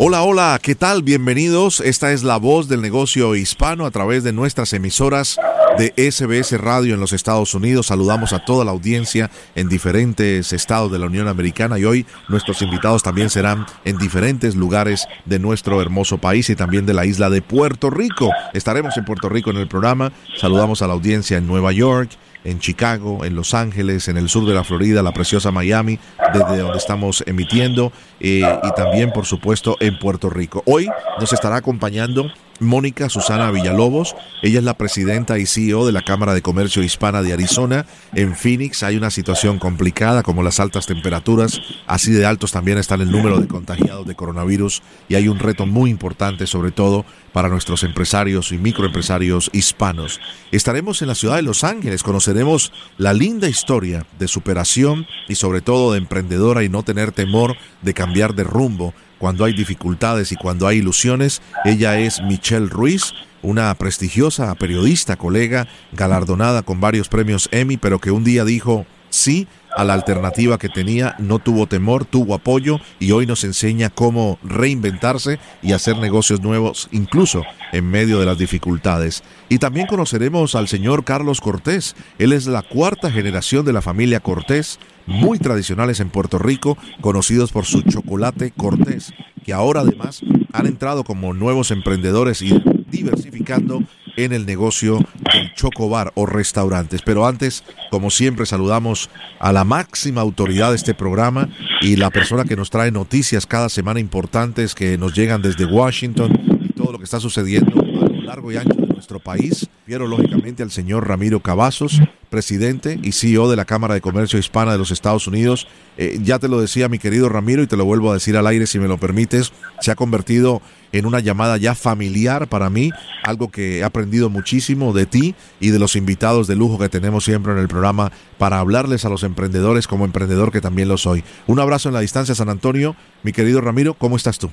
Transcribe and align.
Hola, 0.00 0.22
hola, 0.22 0.60
¿qué 0.62 0.76
tal? 0.76 1.02
Bienvenidos. 1.02 1.80
Esta 1.80 2.12
es 2.12 2.22
la 2.22 2.36
voz 2.36 2.68
del 2.68 2.80
negocio 2.80 3.34
hispano 3.34 3.84
a 3.84 3.90
través 3.90 4.22
de 4.22 4.32
nuestras 4.32 4.72
emisoras 4.72 5.40
de 5.76 5.92
SBS 5.96 6.56
Radio 6.60 6.94
en 6.94 7.00
los 7.00 7.12
Estados 7.12 7.52
Unidos. 7.52 7.88
Saludamos 7.88 8.32
a 8.32 8.44
toda 8.44 8.64
la 8.64 8.70
audiencia 8.70 9.28
en 9.56 9.68
diferentes 9.68 10.52
estados 10.52 10.92
de 10.92 11.00
la 11.00 11.06
Unión 11.06 11.26
Americana 11.26 11.80
y 11.80 11.84
hoy 11.84 12.06
nuestros 12.28 12.62
invitados 12.62 13.02
también 13.02 13.28
serán 13.28 13.66
en 13.84 13.98
diferentes 13.98 14.54
lugares 14.54 15.08
de 15.24 15.40
nuestro 15.40 15.82
hermoso 15.82 16.18
país 16.18 16.48
y 16.48 16.54
también 16.54 16.86
de 16.86 16.94
la 16.94 17.04
isla 17.04 17.28
de 17.28 17.42
Puerto 17.42 17.90
Rico. 17.90 18.30
Estaremos 18.52 18.96
en 18.96 19.04
Puerto 19.04 19.28
Rico 19.28 19.50
en 19.50 19.56
el 19.56 19.66
programa. 19.66 20.12
Saludamos 20.36 20.80
a 20.80 20.86
la 20.86 20.92
audiencia 20.92 21.38
en 21.38 21.48
Nueva 21.48 21.72
York, 21.72 22.10
en 22.44 22.58
Chicago, 22.60 23.24
en 23.24 23.34
Los 23.34 23.54
Ángeles, 23.54 24.08
en 24.08 24.16
el 24.16 24.28
sur 24.28 24.46
de 24.46 24.54
la 24.54 24.64
Florida, 24.64 25.02
la 25.02 25.12
preciosa 25.12 25.50
Miami, 25.50 25.98
desde 26.32 26.58
donde 26.58 26.78
estamos 26.78 27.22
emitiendo, 27.26 27.92
eh, 28.20 28.42
y 28.62 28.74
también, 28.74 29.12
por 29.12 29.26
supuesto, 29.26 29.76
en 29.80 29.98
Puerto 29.98 30.30
Rico. 30.30 30.62
Hoy 30.66 30.88
nos 31.20 31.32
estará 31.32 31.56
acompañando 31.56 32.30
Mónica 32.60 33.08
Susana 33.08 33.50
Villalobos. 33.50 34.14
Ella 34.42 34.58
es 34.58 34.64
la 34.64 34.76
presidenta 34.76 35.38
y 35.38 35.46
CEO 35.46 35.86
de 35.86 35.92
la 35.92 36.02
Cámara 36.02 36.34
de 36.34 36.42
Comercio 36.42 36.82
Hispana 36.82 37.22
de 37.22 37.32
Arizona. 37.32 37.86
En 38.14 38.34
Phoenix 38.34 38.82
hay 38.82 38.96
una 38.96 39.10
situación 39.10 39.58
complicada 39.58 40.22
como 40.22 40.42
las 40.42 40.60
altas 40.60 40.86
temperaturas. 40.86 41.60
Así 41.86 42.12
de 42.12 42.26
altos 42.26 42.52
también 42.52 42.78
están 42.78 43.00
el 43.00 43.10
número 43.10 43.40
de 43.40 43.48
contagiados 43.48 44.06
de 44.06 44.14
coronavirus 44.14 44.82
y 45.08 45.14
hay 45.14 45.28
un 45.28 45.38
reto 45.38 45.66
muy 45.66 45.90
importante 45.90 46.46
sobre 46.46 46.70
todo 46.70 47.04
para 47.32 47.48
nuestros 47.48 47.82
empresarios 47.84 48.52
y 48.52 48.58
microempresarios 48.58 49.50
hispanos. 49.52 50.20
Estaremos 50.50 51.02
en 51.02 51.08
la 51.08 51.14
ciudad 51.14 51.36
de 51.36 51.42
Los 51.42 51.64
Ángeles, 51.64 52.02
conoceremos 52.02 52.72
la 52.96 53.12
linda 53.12 53.48
historia 53.48 54.06
de 54.18 54.28
superación 54.28 55.06
y 55.28 55.34
sobre 55.34 55.60
todo 55.60 55.92
de 55.92 55.98
emprendedora 55.98 56.64
y 56.64 56.68
no 56.68 56.82
tener 56.82 57.12
temor 57.12 57.56
de 57.82 57.94
cambiar 57.94 58.34
de 58.34 58.44
rumbo 58.44 58.94
cuando 59.18 59.44
hay 59.44 59.52
dificultades 59.52 60.32
y 60.32 60.36
cuando 60.36 60.66
hay 60.66 60.78
ilusiones. 60.78 61.42
Ella 61.64 61.98
es 61.98 62.22
Michelle 62.22 62.68
Ruiz, 62.68 63.12
una 63.42 63.74
prestigiosa 63.74 64.54
periodista, 64.54 65.16
colega, 65.16 65.68
galardonada 65.92 66.62
con 66.62 66.80
varios 66.80 67.08
premios 67.08 67.48
Emmy, 67.52 67.76
pero 67.76 67.98
que 67.98 68.10
un 68.10 68.24
día 68.24 68.44
dijo 68.44 68.86
sí 69.10 69.46
a 69.76 69.84
la 69.84 69.94
alternativa 69.94 70.58
que 70.58 70.68
tenía, 70.68 71.14
no 71.18 71.38
tuvo 71.38 71.66
temor, 71.66 72.04
tuvo 72.04 72.34
apoyo 72.34 72.80
y 72.98 73.12
hoy 73.12 73.26
nos 73.26 73.44
enseña 73.44 73.90
cómo 73.90 74.38
reinventarse 74.42 75.38
y 75.62 75.72
hacer 75.72 75.98
negocios 75.98 76.40
nuevos, 76.40 76.88
incluso 76.90 77.44
en 77.72 77.88
medio 77.88 78.18
de 78.18 78.26
las 78.26 78.38
dificultades. 78.38 79.22
Y 79.48 79.58
también 79.58 79.86
conoceremos 79.86 80.54
al 80.54 80.68
señor 80.68 81.04
Carlos 81.04 81.40
Cortés. 81.40 81.94
Él 82.18 82.32
es 82.32 82.46
la 82.46 82.62
cuarta 82.62 83.10
generación 83.10 83.64
de 83.64 83.72
la 83.72 83.82
familia 83.82 84.20
Cortés, 84.20 84.78
muy 85.08 85.38
tradicionales 85.38 86.00
en 86.00 86.10
Puerto 86.10 86.38
Rico, 86.38 86.78
conocidos 87.00 87.50
por 87.50 87.64
su 87.64 87.82
chocolate 87.82 88.52
Cortés, 88.52 89.12
que 89.44 89.52
ahora 89.52 89.80
además 89.80 90.20
han 90.52 90.66
entrado 90.66 91.02
como 91.02 91.34
nuevos 91.34 91.70
emprendedores 91.70 92.42
y 92.42 92.62
diversificando 92.90 93.82
en 94.16 94.32
el 94.32 94.46
negocio 94.46 94.98
del 95.32 95.54
chocobar 95.54 96.12
o 96.14 96.26
restaurantes. 96.26 97.02
Pero 97.02 97.26
antes, 97.26 97.64
como 97.90 98.10
siempre, 98.10 98.46
saludamos 98.46 99.10
a 99.38 99.52
la 99.52 99.64
máxima 99.64 100.20
autoridad 100.20 100.70
de 100.70 100.76
este 100.76 100.94
programa 100.94 101.48
y 101.80 101.96
la 101.96 102.10
persona 102.10 102.44
que 102.44 102.56
nos 102.56 102.70
trae 102.70 102.90
noticias 102.90 103.46
cada 103.46 103.68
semana 103.68 104.00
importantes 104.00 104.74
que 104.74 104.98
nos 104.98 105.14
llegan 105.14 105.40
desde 105.40 105.64
Washington 105.64 106.60
y 106.62 106.72
todo 106.72 106.92
lo 106.92 106.98
que 106.98 107.04
está 107.04 107.20
sucediendo 107.20 107.80
a 107.80 108.08
lo 108.08 108.22
largo 108.22 108.52
y 108.52 108.56
ancho 108.56 108.87
nuestro 109.08 109.20
país. 109.20 109.66
Quiero 109.86 110.06
lógicamente 110.06 110.62
al 110.62 110.70
señor 110.70 111.08
Ramiro 111.08 111.40
Cavazos, 111.40 112.02
presidente 112.28 113.00
y 113.02 113.12
CEO 113.12 113.48
de 113.48 113.56
la 113.56 113.64
Cámara 113.64 113.94
de 113.94 114.02
Comercio 114.02 114.38
Hispana 114.38 114.72
de 114.72 114.76
los 114.76 114.90
Estados 114.90 115.26
Unidos. 115.26 115.66
Eh, 115.96 116.18
ya 116.22 116.38
te 116.38 116.46
lo 116.46 116.60
decía 116.60 116.90
mi 116.90 116.98
querido 116.98 117.30
Ramiro 117.30 117.62
y 117.62 117.66
te 117.66 117.78
lo 117.78 117.86
vuelvo 117.86 118.10
a 118.10 118.14
decir 118.14 118.36
al 118.36 118.46
aire 118.46 118.66
si 118.66 118.78
me 118.78 118.86
lo 118.86 118.98
permites, 118.98 119.50
se 119.80 119.90
ha 119.90 119.94
convertido 119.94 120.60
en 120.92 121.06
una 121.06 121.20
llamada 121.20 121.56
ya 121.56 121.74
familiar 121.74 122.48
para 122.48 122.68
mí, 122.68 122.90
algo 123.24 123.50
que 123.50 123.78
he 123.78 123.84
aprendido 123.84 124.28
muchísimo 124.28 124.92
de 124.92 125.06
ti 125.06 125.34
y 125.58 125.70
de 125.70 125.78
los 125.78 125.96
invitados 125.96 126.46
de 126.46 126.56
lujo 126.56 126.78
que 126.78 126.90
tenemos 126.90 127.24
siempre 127.24 127.52
en 127.52 127.58
el 127.58 127.68
programa 127.68 128.12
para 128.36 128.58
hablarles 128.58 129.06
a 129.06 129.08
los 129.08 129.22
emprendedores 129.22 129.86
como 129.86 130.04
emprendedor 130.04 130.52
que 130.52 130.60
también 130.60 130.88
lo 130.88 130.98
soy. 130.98 131.24
Un 131.46 131.60
abrazo 131.60 131.88
en 131.88 131.94
la 131.94 132.00
distancia, 132.00 132.34
San 132.34 132.50
Antonio. 132.50 132.94
Mi 133.22 133.32
querido 133.32 133.62
Ramiro, 133.62 133.94
¿cómo 133.94 134.16
estás 134.16 134.38
tú? 134.38 134.50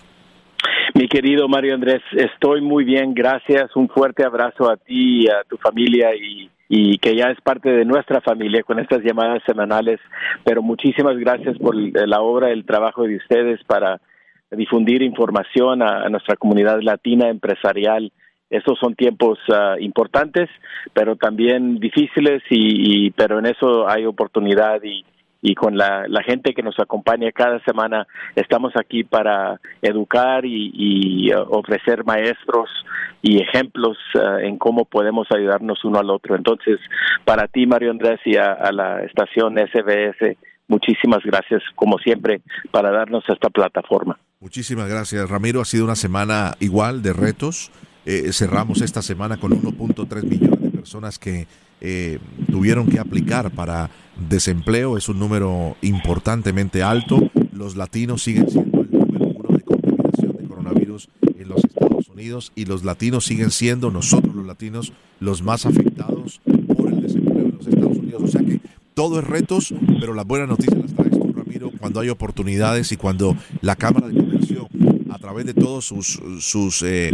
Mi 0.97 1.09
querido 1.09 1.49
Mario 1.49 1.73
Andrés, 1.73 2.01
estoy 2.13 2.61
muy 2.61 2.85
bien, 2.85 3.13
gracias. 3.13 3.75
Un 3.75 3.89
fuerte 3.89 4.23
abrazo 4.23 4.71
a 4.71 4.77
ti 4.77 5.25
y 5.25 5.27
a 5.27 5.43
tu 5.43 5.57
familia 5.57 6.11
y, 6.15 6.97
que 6.99 7.17
ya 7.17 7.25
es 7.31 7.41
parte 7.41 7.69
de 7.69 7.83
nuestra 7.83 8.21
familia 8.21 8.63
con 8.63 8.79
estas 8.79 9.03
llamadas 9.03 9.43
semanales. 9.45 9.99
Pero 10.45 10.61
muchísimas 10.61 11.17
gracias 11.17 11.57
por 11.57 11.75
la 11.75 12.21
obra, 12.21 12.49
el 12.49 12.65
trabajo 12.65 13.03
de 13.03 13.17
ustedes 13.17 13.61
para 13.65 13.99
difundir 14.51 15.01
información 15.01 15.81
a, 15.81 16.07
nuestra 16.07 16.37
comunidad 16.37 16.79
latina 16.81 17.27
empresarial. 17.27 18.13
Estos 18.49 18.79
son 18.79 18.95
tiempos 18.95 19.37
ah, 19.51 19.75
importantes, 19.77 20.49
pero 20.93 21.17
también 21.17 21.77
difíciles, 21.77 22.41
y, 22.49 23.11
pero 23.11 23.39
en 23.39 23.47
eso 23.47 23.89
hay 23.89 24.05
oportunidad 24.05 24.81
y, 24.81 25.03
y 25.45 25.53
con 25.53 25.77
la, 25.77 26.07
gente 26.25 26.55
que 26.55 26.63
nos 26.63 26.79
acompaña 26.79 27.31
cada 27.31 27.59
semana 27.63 28.07
estamos 28.35 28.73
aquí 28.75 29.03
para 29.03 29.61
educar 29.79 30.43
y, 30.43 31.31
uh, 31.31 31.41
ofrecer 31.51 32.03
maestros 32.03 32.67
y 33.21 33.43
ejemplos 33.43 33.95
uh, 34.15 34.39
en 34.39 34.57
cómo 34.57 34.85
podemos 34.85 35.27
ayudarnos 35.29 35.85
uno 35.85 35.99
al 35.99 36.09
otro. 36.09 36.35
Entonces, 36.35 36.79
para 37.25 37.47
ti, 37.47 37.67
Mario 37.67 37.91
Andrés, 37.91 38.19
y 38.25 38.37
a, 38.37 38.71
la 38.71 39.03
estación 39.03 39.55
SBS, 39.55 40.35
muchísimas 40.67 41.23
gracias, 41.23 41.61
como 41.75 41.99
siempre, 41.99 42.41
para 42.71 42.89
darnos 42.89 43.23
esta 43.29 43.51
plataforma. 43.51 44.17
Muchísimas 44.39 44.89
gracias, 44.89 45.29
Ramiro. 45.29 45.61
Ha 45.61 45.65
sido 45.65 45.85
una 45.85 45.95
semana 45.95 46.55
igual 46.59 47.03
de 47.03 47.13
retos. 47.13 47.71
Eh, 48.07 48.33
cerramos 48.33 48.81
esta 48.81 49.03
semana 49.03 49.37
con 49.37 49.51
1.3 49.51 50.23
millones 50.23 50.54
personas 50.85 51.17
que 51.17 51.47
eh, 51.81 52.19
tuvieron 52.51 52.85
que 52.85 52.99
aplicar 52.99 53.49
para 53.49 53.89
desempleo. 54.29 54.97
Es 54.97 55.09
un 55.09 55.17
número 55.17 55.75
importantemente 55.81 56.83
alto. 56.83 57.31
Los 57.51 57.75
latinos 57.75 58.21
siguen 58.21 58.47
siendo 58.47 58.81
el 58.81 58.91
número 58.91 59.25
uno 59.25 59.57
de 59.57 59.63
contaminación 59.63 60.37
de 60.37 60.47
coronavirus 60.47 61.09
en 61.39 61.49
los 61.49 61.63
Estados 61.63 62.07
Unidos 62.09 62.51
y 62.55 62.65
los 62.65 62.83
latinos 62.83 63.25
siguen 63.25 63.49
siendo, 63.49 63.89
nosotros 63.89 64.35
los 64.35 64.45
latinos, 64.45 64.93
los 65.19 65.41
más 65.41 65.65
afectados 65.65 66.39
por 66.77 66.93
el 66.93 67.01
desempleo 67.01 67.45
en 67.45 67.55
los 67.57 67.65
Estados 67.65 67.97
Unidos. 67.97 68.21
O 68.21 68.27
sea 68.27 68.41
que 68.41 68.61
todo 68.93 69.17
es 69.17 69.25
retos, 69.25 69.73
pero 69.99 70.13
las 70.13 70.27
buenas 70.27 70.47
noticias 70.47 70.79
las 70.79 70.93
traes 70.93 71.17
tú, 71.17 71.33
Ramiro, 71.35 71.71
cuando 71.79 71.99
hay 71.99 72.09
oportunidades 72.09 72.91
y 72.91 72.97
cuando 72.97 73.35
la 73.61 73.75
Cámara 73.75 74.07
de 74.07 74.19
Comercio, 74.19 74.69
a 75.09 75.17
través 75.17 75.47
de 75.47 75.55
todos 75.55 75.83
sus, 75.85 76.21
sus 76.41 76.83
eh, 76.83 77.09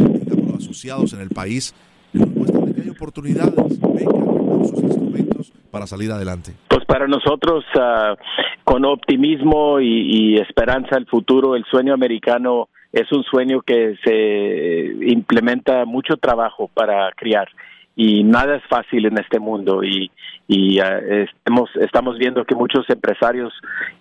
asociados 0.58 1.14
en 1.14 1.22
el 1.22 1.30
país, 1.30 1.74
que 2.12 2.51
hay 2.82 2.90
oportunidades. 2.90 3.80
Venga, 3.80 4.66
sus 4.66 4.84
instrumentos 4.84 5.52
para 5.72 5.88
salir 5.88 6.12
adelante? 6.12 6.52
Pues 6.68 6.86
para 6.86 7.08
nosotros, 7.08 7.64
uh, 7.76 8.16
con 8.64 8.86
optimismo 8.86 9.80
y, 9.80 10.38
esperanza 10.38 10.98
al 10.98 11.06
futuro, 11.08 11.56
el 11.56 11.64
sueño 11.66 11.94
americano 11.94 12.70
es 12.92 13.10
un 13.12 13.24
sueño 13.24 13.62
que 13.62 13.96
se 14.04 15.06
implementa 15.10 15.86
mucho 15.86 16.18
trabajo 16.18 16.70
para 16.74 17.10
criar 17.14 17.48
y 17.96 18.24
nada 18.24 18.58
es 18.58 18.64
fácil 18.70 19.06
en 19.06 19.18
este 19.18 19.40
mundo 19.40 19.84
y, 19.84 20.12
y 20.48 20.80
uh, 20.82 21.26
estamos, 21.82 22.18
viendo 22.18 22.44
que 22.44 22.56
muchos 22.56 22.90
empresarios 22.90 23.54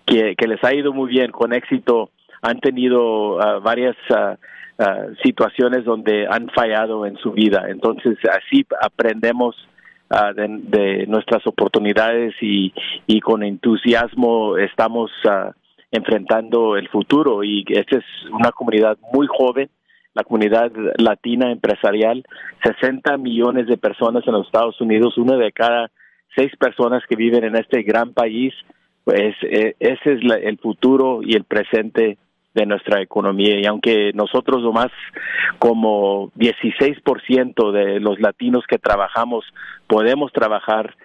que, 0.05 0.35
les 0.47 0.63
ha 0.63 0.73
ido 0.73 0.91
muy 0.91 1.09
bien 1.09 1.31
con 1.31 1.53
éxito 1.53 2.09
han 2.41 2.59
tenido 2.59 3.37
uh, 3.37 3.61
varias 3.61 3.95
situaciones 5.23 5.85
donde 5.85 6.25
han 6.27 6.49
fallado 6.49 7.05
en 7.05 7.15
su 7.17 7.31
vida. 7.31 7.65
Entonces 7.69 8.17
así 8.29 8.65
aprendemos 8.81 9.55
Ah, 10.13 10.33
de, 10.33 11.05
nuestras 11.07 11.47
oportunidades 11.47 12.33
y, 12.41 12.73
y 13.07 13.21
con 13.21 13.43
entusiasmo 13.43 14.57
estamos 14.57 15.09
ah, 15.23 15.53
enfrentando 15.89 16.75
el 16.75 16.89
futuro. 16.89 17.45
Y 17.45 17.63
esta 17.69 17.99
es 17.99 18.03
una 18.29 18.51
comunidad 18.51 18.97
muy 19.13 19.25
joven 19.27 19.69
la 20.13 20.25
comunidad 20.25 20.69
latina 20.97 21.53
empresarial 21.53 22.25
60 22.65 23.15
millones 23.15 23.67
de 23.67 23.77
personas 23.77 24.27
en 24.27 24.33
los 24.33 24.45
Estados 24.45 24.81
Unidos 24.81 25.17
una 25.17 25.37
de 25.37 25.53
cada 25.53 25.89
seis 26.35 26.51
personas 26.59 27.01
que 27.07 27.15
viven 27.15 27.45
en 27.45 27.55
este 27.55 27.81
gran 27.83 28.11
país 28.11 28.53
pues 29.05 29.33
e, 29.43 29.77
ese 29.79 30.13
es 30.15 30.19
el 30.43 30.57
futuro 30.57 31.21
y 31.23 31.37
el 31.37 31.45
presente 31.45 32.17
de 32.53 32.65
nuestra 32.65 33.01
economía. 33.01 33.59
Y 33.59 33.65
aunque 33.65 34.11
nosotros 34.13 34.61
lo 34.61 34.73
más 34.73 34.91
como 35.59 36.31
16% 36.33 37.71
de 37.71 37.99
los 37.99 38.19
latinos 38.19 38.65
que 38.67 38.77
trabajamos 38.77 39.45
podemos 39.87 40.31
trabajar 40.31 40.95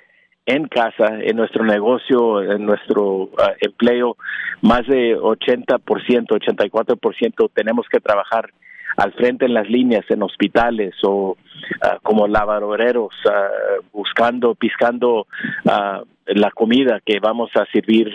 en 0.46 0.68
casa, 0.68 1.18
en 1.20 1.36
nuestro 1.36 1.64
negocio, 1.64 2.40
en 2.40 2.64
nuestro 2.64 3.30
ah, 3.38 3.52
empleo, 3.60 4.16
más 4.62 4.86
de 4.86 5.16
80%, 5.18 5.80
84% 5.80 7.50
tenemos 7.52 7.86
que 7.88 8.00
trabajar 8.00 8.50
al 8.96 9.12
frente 9.12 9.44
en 9.44 9.54
las 9.54 9.68
líneas, 9.68 10.04
en 10.08 10.22
hospitales 10.22 10.94
o 11.02 11.36
ah, 11.82 11.98
como 12.02 12.26
lavadoreros, 12.26 13.14
uh, 13.24 13.82
buscando, 13.92 14.54
piscando 14.54 15.26
la 15.64 16.50
comida 16.50 17.00
que 17.04 17.20
vamos 17.20 17.50
a 17.54 17.64
servir 17.72 18.12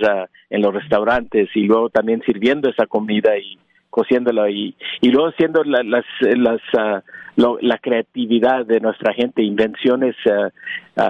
en 0.50 0.62
los 0.62 0.74
restaurantes 0.74 1.50
y 1.56 1.64
luego 1.64 1.90
también 1.90 2.22
sirviendo 2.26 2.70
esa 2.70 2.86
comida 2.86 3.38
y 3.38 3.58
cociéndola 3.92 4.50
y, 4.50 4.76
y 5.02 5.10
luego 5.10 5.32
siendo 5.38 5.64
las, 5.64 5.86
las 6.20 6.62
la 7.36 7.78
creatividad 7.78 8.66
de 8.66 8.80
nuestra 8.80 9.14
gente, 9.14 9.44
invenciones 9.44 10.16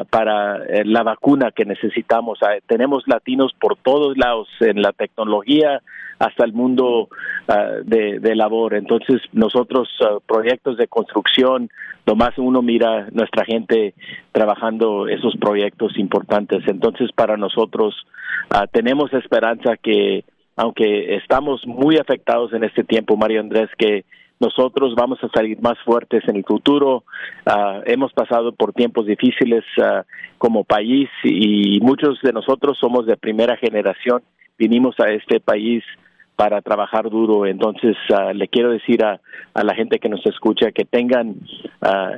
para 0.10 0.64
eh, 0.66 0.84
la 0.86 1.04
vacuna 1.04 1.52
que 1.52 1.66
necesitamos. 1.66 2.40
tenemos 2.68 3.08
latinos 3.08 3.54
por 3.60 3.78
todos 3.78 4.18
lados 4.18 4.48
en 4.60 4.82
la 4.82 4.92
tecnología 4.92 5.82
hasta 6.20 6.46
el 6.46 6.54
mundo 6.54 7.10
de, 7.84 8.20
de, 8.20 8.36
labor. 8.36 8.76
Entonces 8.76 9.22
nosotros 9.34 9.90
proyectos 10.28 10.78
de 10.78 10.88
construcción, 10.88 11.70
lo 12.06 12.16
más 12.16 12.38
uno 12.38 12.62
mira 12.62 13.08
nuestra 13.12 13.44
gente 13.44 13.96
trabajando 14.32 15.08
esos 15.08 15.36
proyectos 15.38 15.98
importantes. 15.98 16.64
Entonces 16.68 17.12
para 17.12 17.38
nosotros 17.38 17.96
tenemos 18.72 19.12
esperanza 19.14 19.78
que 19.78 20.24
aunque 20.62 21.16
estamos 21.16 21.66
muy 21.66 21.98
afectados 21.98 22.54
en 22.54 22.64
este 22.64 22.84
tiempo, 22.84 23.18
Mario 23.18 23.40
Andrés, 23.40 23.68
que 23.80 24.06
nosotros 24.40 24.94
vamos 24.94 25.18
a 25.24 25.30
salir 25.30 25.60
más 25.60 25.80
fuertes 25.84 26.24
en 26.28 26.36
el 26.36 26.44
futuro. 26.44 27.04
Ah, 27.48 27.82
hemos 27.88 28.14
pasado 28.14 28.52
por 28.52 28.72
tiempos 28.72 29.08
difíciles 29.08 29.64
ah, 29.82 30.04
como 30.38 30.64
país 30.64 31.10
y 31.24 31.80
muchos 31.82 32.22
de 32.22 32.32
nosotros 32.32 32.78
somos 32.80 33.08
de 33.08 33.18
primera 33.18 33.58
generación. 33.58 34.22
Vinimos 34.60 35.00
a 35.00 35.10
este 35.10 35.40
país 35.40 35.84
para 36.36 36.62
trabajar 36.62 37.10
duro. 37.10 37.48
Entonces, 37.48 37.98
ah, 38.14 38.32
le 38.32 38.48
quiero 38.48 38.70
decir 38.70 39.04
a, 39.04 39.20
a, 39.56 39.64
la 39.64 39.74
gente 39.74 39.98
que 39.98 40.10
nos 40.10 40.24
escucha 40.28 40.72
que 40.72 40.86
tengan 40.86 41.38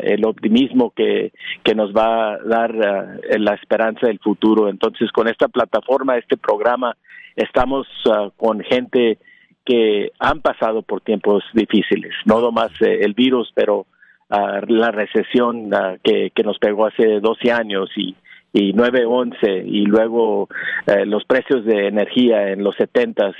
el 0.01 0.25
optimismo 0.25 0.91
que, 0.91 1.31
que 1.63 1.75
nos 1.75 1.93
va 1.93 2.33
a 2.33 2.37
dar 2.39 2.75
la 2.75 3.53
esperanza 3.53 4.07
del 4.07 4.19
futuro. 4.19 4.67
Entonces, 4.67 5.13
con 5.13 5.29
esta 5.29 5.47
plataforma, 5.47 6.17
este 6.17 6.35
programa, 6.35 6.97
estamos 7.35 7.87
uh, 8.05 8.31
con 8.37 8.61
gente 8.61 9.17
que 9.65 10.11
han 10.19 10.41
pasado 10.41 10.81
por 10.81 11.01
tiempos 11.01 11.43
difíciles, 11.53 12.13
no 12.25 12.41
nomás 12.41 12.71
eh, 12.81 12.99
el 13.01 13.13
virus, 13.13 13.51
pero 13.55 13.85
uh, 14.29 14.65
la 14.67 14.91
recesión 14.91 15.73
uh, 15.73 15.97
que, 16.03 16.31
que 16.35 16.43
nos 16.43 16.59
pegó 16.59 16.85
hace 16.85 17.19
12 17.21 17.51
años 17.51 17.89
y, 17.95 18.15
y 18.51 18.73
9-11 18.73 19.63
y 19.65 19.85
luego 19.85 20.49
eh, 20.85 21.05
los 21.05 21.23
precios 21.25 21.65
de 21.65 21.87
energía 21.87 22.51
en 22.51 22.63
los 22.63 22.75
70 22.75 23.31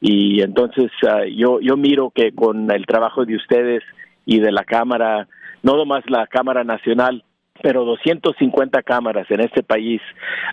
y 0.00 0.42
entonces 0.42 0.90
yo, 1.34 1.58
yo 1.60 1.76
miro 1.76 2.10
que 2.14 2.32
con 2.32 2.70
el 2.70 2.84
trabajo 2.86 3.24
de 3.24 3.36
ustedes 3.36 3.82
y 4.26 4.40
de 4.40 4.52
la 4.52 4.64
Cámara, 4.64 5.26
no 5.62 5.76
nomás 5.76 6.04
la 6.08 6.26
Cámara 6.26 6.64
Nacional, 6.64 7.24
pero 7.62 7.84
250 7.84 8.82
cámaras 8.82 9.30
en 9.30 9.40
este 9.40 9.62
país 9.62 10.00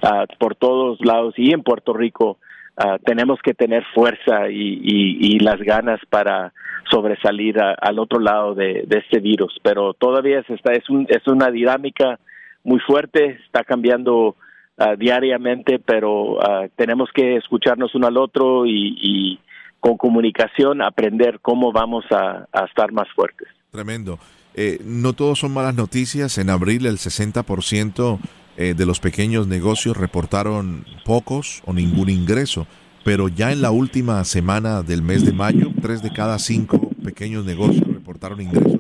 uh, 0.04 0.26
por 0.38 0.56
todos 0.56 1.00
lados 1.04 1.34
y 1.38 1.52
en 1.54 1.64
Puerto 1.64 1.94
Rico 1.94 2.38
uh, 2.78 2.98
tenemos 3.06 3.40
que 3.42 3.54
tener 3.54 3.84
fuerza 3.94 4.50
y, 4.50 4.80
y, 4.84 5.40
las 5.40 5.60
ganas 5.60 6.00
para 6.10 6.54
sobresalir 6.90 7.60
a, 7.60 7.74
al 7.74 8.00
otro 8.00 8.20
lado 8.20 8.56
de, 8.56 8.88
este 8.90 9.20
virus. 9.20 9.58
Pero 9.64 9.94
todavía 9.94 10.40
es, 10.40 10.50
está, 10.50 10.74
es, 10.74 10.90
un, 10.90 11.06
es 11.10 11.26
una 11.28 11.50
dinámica 11.50 12.20
muy 12.64 12.80
fuerte 12.80 13.40
está 13.46 13.64
cambiando 13.64 14.36
uh, 14.78 14.96
diariamente 14.98 15.80
pero 15.80 16.38
tenemos 16.78 17.10
que 17.14 17.36
escucharnos 17.36 17.94
uno 17.94 18.08
al 18.08 18.18
otro 18.18 18.66
y, 18.66 18.96
y 19.02 19.40
con 19.82 19.98
comunicación 19.98 20.82
aprender 20.82 21.40
cómo 21.42 21.74
vamos 21.74 22.06
a, 22.12 22.48
a 22.54 22.66
estar 22.66 22.94
más 22.94 23.10
fuertes. 23.14 23.50
Tremendo 23.72 24.18
eh, 24.56 24.82
no 24.86 25.14
todos 25.14 25.40
son 25.40 25.54
malas 25.54 25.76
noticias. 25.76 26.38
En 26.38 26.50
abril 26.50 26.86
el 26.86 26.98
60% 26.98 28.20
eh, 28.58 28.74
de 28.76 28.86
los 28.86 29.00
pequeños 29.00 29.48
negocios 29.48 29.98
reportaron 29.98 30.86
pocos 31.06 31.62
o 31.66 31.74
ningún 31.74 32.10
ingreso. 32.10 32.68
Pero 33.04 33.28
ya 33.28 33.52
en 33.52 33.62
la 33.62 33.72
última 33.72 34.24
semana 34.24 34.82
del 34.82 35.02
mes 35.02 35.26
de 35.26 35.34
mayo, 35.34 35.72
tres 35.82 36.02
de 36.02 36.14
cada 36.14 36.40
cinco 36.40 36.90
pequeños 37.04 37.44
negocios 37.44 37.86
reportaron 37.86 38.40
ingresos 38.40 38.80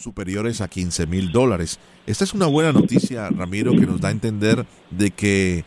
superiores 0.00 0.60
a 0.60 0.68
15 0.68 1.06
mil 1.06 1.30
dólares. 1.30 1.78
Esta 2.06 2.24
es 2.24 2.34
una 2.34 2.46
buena 2.46 2.72
noticia, 2.72 3.28
Ramiro, 3.30 3.72
que 3.72 3.86
nos 3.86 4.00
da 4.00 4.08
a 4.08 4.12
entender 4.12 4.66
de 4.90 5.10
que 5.10 5.64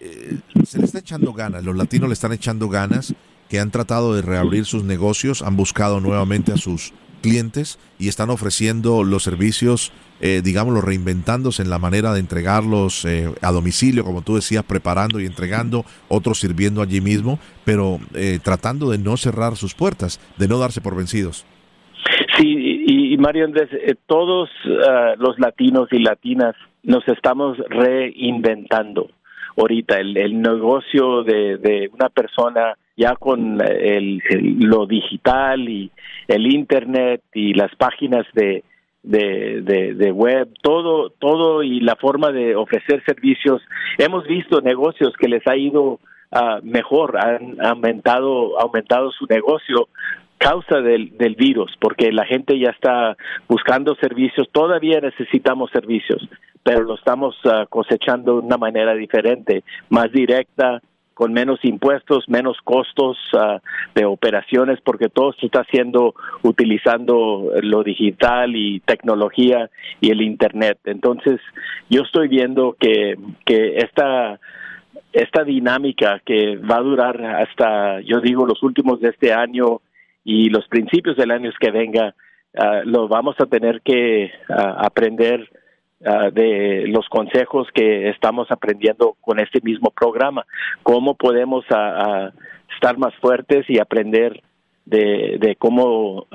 eh, 0.00 0.38
se 0.66 0.78
le 0.78 0.84
está 0.84 1.00
echando 1.00 1.32
ganas, 1.32 1.64
los 1.64 1.76
latinos 1.76 2.08
le 2.08 2.14
están 2.14 2.32
echando 2.32 2.68
ganas, 2.68 3.14
que 3.48 3.60
han 3.60 3.70
tratado 3.70 4.14
de 4.14 4.22
reabrir 4.22 4.64
sus 4.64 4.84
negocios, 4.84 5.42
han 5.42 5.56
buscado 5.56 6.00
nuevamente 6.00 6.52
a 6.52 6.56
sus 6.56 6.92
clientes 7.22 7.78
y 7.98 8.08
están 8.08 8.28
ofreciendo 8.28 9.04
los 9.04 9.22
servicios, 9.22 9.92
eh, 10.20 10.42
digámoslo, 10.44 10.82
reinventándose 10.82 11.62
en 11.62 11.70
la 11.70 11.78
manera 11.78 12.12
de 12.12 12.20
entregarlos 12.20 13.04
eh, 13.06 13.32
a 13.40 13.50
domicilio, 13.50 14.04
como 14.04 14.20
tú 14.20 14.34
decías, 14.34 14.64
preparando 14.64 15.20
y 15.20 15.26
entregando, 15.26 15.84
otros 16.08 16.40
sirviendo 16.40 16.82
allí 16.82 17.00
mismo, 17.00 17.38
pero 17.64 17.98
eh, 18.14 18.38
tratando 18.42 18.90
de 18.90 18.98
no 18.98 19.16
cerrar 19.16 19.56
sus 19.56 19.74
puertas, 19.74 20.20
de 20.36 20.48
no 20.48 20.58
darse 20.58 20.82
por 20.82 20.94
vencidos. 20.96 21.46
Sí, 22.36 22.82
y, 22.86 23.16
Mario 23.16 23.44
Andrés, 23.44 23.68
eh, 23.72 23.94
todos 24.06 24.50
uh, 24.64 25.16
los 25.18 25.38
latinos 25.38 25.88
y 25.92 25.98
latinas 26.00 26.56
nos 26.82 27.06
estamos 27.06 27.56
reinventando 27.68 29.10
ahorita. 29.56 30.00
El, 30.00 30.16
el 30.16 30.42
negocio 30.42 31.22
de 31.22 31.88
una 31.92 32.08
persona 32.08 32.74
ya 32.96 33.16
con 33.16 33.60
el, 33.60 34.22
lo 34.58 34.86
digital 34.86 35.68
y 35.68 35.90
el 36.28 36.52
internet 36.52 37.22
y 37.34 37.54
las 37.54 37.74
páginas 37.76 38.26
de, 38.34 38.62
de, 39.02 40.12
web, 40.12 40.48
todo, 40.62 41.10
todo 41.10 41.62
y 41.62 41.80
la 41.80 41.96
forma 41.96 42.30
de 42.32 42.54
ofrecer 42.54 43.02
servicios. 43.04 43.62
Hemos 43.98 44.26
visto 44.26 44.60
negocios 44.60 45.12
que 45.18 45.28
les 45.28 45.46
ha 45.46 45.56
ido 45.56 45.82
uh, 45.82 46.62
mejor, 46.62 47.18
han 47.18 47.64
aumentado, 47.64 48.58
aumentado 48.60 49.10
su 49.12 49.26
negocio 49.26 49.88
causa 50.38 50.80
del, 50.80 51.16
del 51.16 51.36
virus, 51.36 51.72
porque 51.80 52.10
la 52.10 52.24
gente 52.26 52.58
ya 52.58 52.70
está 52.70 53.16
buscando 53.48 53.94
servicios, 53.94 54.48
todavía 54.50 55.00
necesitamos 55.00 55.70
servicios, 55.70 56.28
pero 56.64 56.82
lo 56.82 56.96
estamos 56.96 57.36
uh, 57.44 57.64
cosechando 57.68 58.40
de 58.40 58.46
una 58.46 58.56
manera 58.56 58.92
diferente, 58.94 59.62
más 59.88 60.10
directa, 60.10 60.82
con 61.14 61.32
menos 61.32 61.60
impuestos, 61.64 62.28
menos 62.28 62.58
costos 62.64 63.18
uh, 63.34 63.58
de 63.94 64.04
operaciones, 64.04 64.80
porque 64.80 65.08
todo 65.08 65.32
se 65.34 65.46
está 65.46 65.60
haciendo 65.60 66.14
utilizando 66.42 67.52
lo 67.62 67.82
digital 67.82 68.56
y 68.56 68.80
tecnología 68.80 69.70
y 70.00 70.10
el 70.10 70.22
Internet. 70.22 70.78
Entonces, 70.84 71.40
yo 71.88 72.02
estoy 72.02 72.28
viendo 72.28 72.76
que, 72.78 73.16
que 73.44 73.76
esta, 73.78 74.40
esta 75.12 75.44
dinámica 75.44 76.20
que 76.24 76.56
va 76.56 76.76
a 76.76 76.82
durar 76.82 77.24
hasta, 77.24 78.00
yo 78.00 78.20
digo, 78.20 78.46
los 78.46 78.62
últimos 78.62 79.00
de 79.00 79.10
este 79.10 79.32
año 79.32 79.80
y 80.24 80.48
los 80.50 80.66
principios 80.68 81.16
del 81.16 81.30
año 81.30 81.50
que 81.58 81.70
venga, 81.70 82.14
uh, 82.54 82.82
lo 82.84 83.08
vamos 83.08 83.36
a 83.40 83.46
tener 83.46 83.80
que 83.82 84.30
uh, 84.48 84.54
aprender 84.78 85.48
Ah, 86.04 86.30
de 86.32 86.86
los 86.88 87.08
consejos 87.08 87.68
que 87.72 88.08
estamos 88.08 88.50
aprendiendo 88.50 89.14
con 89.20 89.38
este 89.38 89.60
mismo 89.62 89.90
programa, 89.90 90.44
cómo 90.82 91.14
podemos 91.14 91.64
ah, 91.70 91.94
ah, 91.96 92.30
estar 92.74 92.98
más 92.98 93.14
fuertes 93.20 93.66
y 93.68 93.78
aprender 93.78 94.42
de, 94.84 95.36
de 95.38 95.54
cómo 95.54 96.26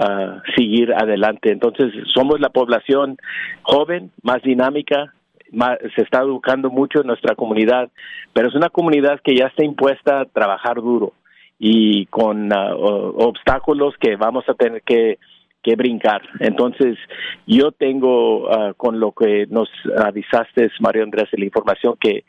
seguir 0.56 0.94
adelante. 0.94 1.52
Entonces, 1.52 1.92
somos 2.14 2.40
la 2.40 2.48
población 2.48 3.18
joven, 3.64 4.10
más 4.24 4.42
dinámica, 4.42 5.14
se 5.52 6.02
está 6.02 6.20
educando 6.20 6.70
mucho 6.70 7.02
en 7.02 7.08
nuestra 7.08 7.36
comunidad, 7.36 7.90
pero 8.32 8.48
es 8.48 8.56
una 8.56 8.70
comunidad 8.70 9.20
que 9.22 9.36
ya 9.36 9.48
está 9.48 9.66
impuesta 9.66 10.22
a 10.22 10.26
trabajar 10.26 10.76
duro 10.76 11.12
y 11.60 12.06
con 12.06 12.50
obstáculos 12.54 13.96
que 14.00 14.16
vamos 14.16 14.48
a 14.48 14.54
tener 14.54 14.82
que 14.84 15.18
que 15.64 15.76
brincar. 15.76 16.22
Entonces, 16.40 16.98
yo 17.46 17.72
tengo 17.72 18.48
uh, 18.50 18.74
con 18.76 19.00
lo 19.00 19.12
que 19.12 19.48
nos 19.48 19.70
avisaste, 19.98 20.70
Mario 20.80 21.04
Andrés, 21.04 21.30
la 21.34 21.46
información 21.46 21.96
que 22.00 22.24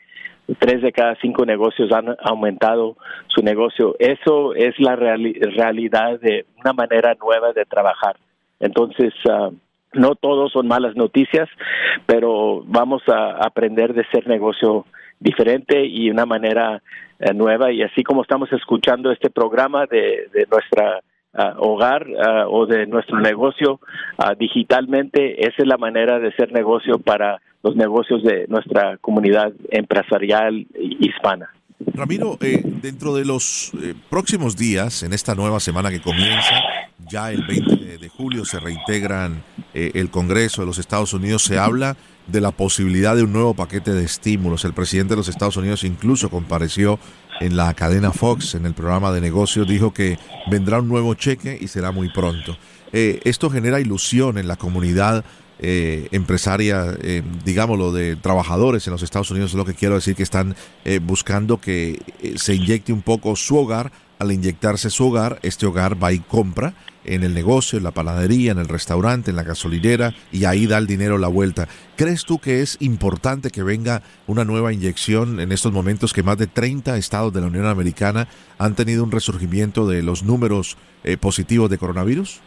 tres 0.57 0.81
de 0.81 0.91
cada 0.91 1.15
cinco 1.21 1.45
negocios 1.45 1.91
han 1.91 2.15
aumentado 2.23 2.97
su 3.27 3.41
negocio. 3.43 3.95
Eso 3.99 4.55
es 4.55 4.77
la 4.79 4.95
realidad 4.95 6.19
de 6.19 6.45
una 6.59 6.73
manera 6.73 7.15
nueva 7.21 7.53
de 7.53 7.65
trabajar. 7.65 8.17
Entonces, 8.59 9.13
uh, 9.25 9.53
no 9.93 10.15
todos 10.15 10.51
son 10.51 10.67
malas 10.67 10.95
noticias, 10.95 11.49
pero 12.05 12.63
vamos 12.65 13.01
a 13.07 13.37
aprender 13.45 13.93
de 13.93 14.05
ser 14.11 14.27
negocio 14.27 14.85
diferente 15.19 15.85
y 15.85 16.09
una 16.09 16.25
manera 16.25 16.81
eh, 17.19 17.33
nueva. 17.33 17.71
Y 17.71 17.81
así 17.81 18.03
como 18.03 18.21
estamos 18.21 18.51
escuchando 18.53 19.11
este 19.11 19.29
programa 19.29 19.85
de, 19.85 20.29
de 20.33 20.47
nuestra 20.51 21.01
ah, 21.33 21.55
hogar 21.57 22.05
ah, 22.25 22.45
o 22.47 22.65
de 22.65 22.87
nuestro 22.87 23.19
negocio 23.19 23.79
ah, 24.17 24.35
digitalmente, 24.37 25.45
esa 25.45 25.55
es 25.57 25.67
la 25.67 25.77
manera 25.77 26.19
de 26.19 26.31
ser 26.33 26.51
negocio 26.51 26.99
para 26.99 27.41
los 27.63 27.75
negocios 27.75 28.23
de 28.23 28.45
nuestra 28.47 28.97
comunidad 28.97 29.51
empresarial 29.71 30.65
hispana. 30.77 31.49
Ramiro, 31.93 32.37
eh, 32.41 32.61
dentro 32.63 33.15
de 33.15 33.25
los 33.25 33.71
eh, 33.81 33.93
próximos 34.09 34.57
días, 34.57 35.03
en 35.03 35.13
esta 35.13 35.33
nueva 35.35 35.59
semana 35.59 35.89
que 35.89 36.01
comienza, 36.01 36.55
ya 37.09 37.31
el 37.31 37.45
20 37.45 37.97
de 37.97 38.09
julio 38.09 38.43
se 38.45 38.59
reintegran 38.59 39.43
eh, 39.73 39.91
el 39.93 40.09
Congreso 40.09 40.61
de 40.61 40.67
los 40.67 40.77
Estados 40.77 41.13
Unidos, 41.13 41.43
se 41.43 41.57
habla 41.57 41.95
de 42.27 42.41
la 42.41 42.51
posibilidad 42.51 43.15
de 43.15 43.23
un 43.23 43.33
nuevo 43.33 43.53
paquete 43.53 43.91
de 43.91 44.03
estímulos. 44.03 44.65
El 44.65 44.73
presidente 44.73 45.13
de 45.13 45.17
los 45.17 45.29
Estados 45.29 45.57
Unidos 45.57 45.83
incluso 45.83 46.29
compareció 46.29 46.99
en 47.39 47.55
la 47.55 47.73
cadena 47.73 48.11
Fox, 48.11 48.55
en 48.55 48.65
el 48.65 48.73
programa 48.73 49.11
de 49.11 49.21
negocios, 49.21 49.67
dijo 49.67 49.93
que 49.93 50.17
vendrá 50.49 50.79
un 50.79 50.87
nuevo 50.87 51.13
cheque 51.13 51.57
y 51.59 51.67
será 51.67 51.91
muy 51.91 52.09
pronto. 52.09 52.57
esto 52.91 53.49
genera 53.49 53.79
ilusión 53.79 54.37
en 54.37 54.47
la 54.47 54.55
comunidad 54.55 55.23
eh, 55.59 56.07
empresaria, 56.11 56.97
eh, 57.01 57.21
digámoslo, 57.43 57.91
de 57.91 58.15
trabajadores 58.15 58.87
en 58.87 58.91
los 58.91 59.03
Estados 59.03 59.29
Unidos, 59.29 59.51
es 59.51 59.57
lo 59.57 59.65
que 59.65 59.73
quiero 59.73 59.95
decir, 59.95 60.15
que 60.15 60.23
están 60.23 60.55
eh, 60.85 60.99
buscando 60.99 61.59
que 61.59 62.01
eh, 62.21 62.33
se 62.37 62.55
inyecte 62.55 62.93
un 62.93 63.01
poco 63.01 63.35
su 63.35 63.57
hogar. 63.57 63.91
Al 64.19 64.33
inyectarse 64.33 64.89
su 64.89 65.07
hogar, 65.07 65.39
este 65.43 65.65
hogar 65.65 66.01
va 66.01 66.11
y 66.11 66.19
compra 66.19 66.73
en 67.05 67.23
el 67.23 67.33
negocio, 67.33 67.77
en 67.77 67.83
la 67.83 67.91
panadería, 67.91 68.51
en 68.51 68.59
el 68.59 68.67
restaurante, 68.67 69.31
en 69.31 69.37
la 69.37 69.43
gasolinera 69.43 70.13
y 70.31 70.45
ahí 70.45 70.67
da 70.67 70.77
el 70.77 70.87
dinero 70.87 71.17
la 71.17 71.27
vuelta. 71.27 71.67
¿Crees 71.95 72.25
tú 72.25 72.39
que 72.39 72.61
es 72.61 72.77
importante 72.81 73.49
que 73.49 73.63
venga 73.63 74.01
una 74.27 74.45
nueva 74.45 74.73
inyección 74.73 75.39
en 75.39 75.51
estos 75.51 75.71
momentos 75.71 76.13
que 76.13 76.23
más 76.23 76.37
de 76.37 76.47
30 76.47 76.97
estados 76.97 77.33
de 77.33 77.41
la 77.41 77.47
Unión 77.47 77.65
Americana 77.65 78.27
han 78.57 78.75
tenido 78.75 79.03
un 79.03 79.11
resurgimiento 79.11 79.87
de 79.87 80.03
los 80.03 80.23
números 80.23 80.77
positivos 81.19 81.69
de 81.69 81.77
coronavirus? 81.77 82.41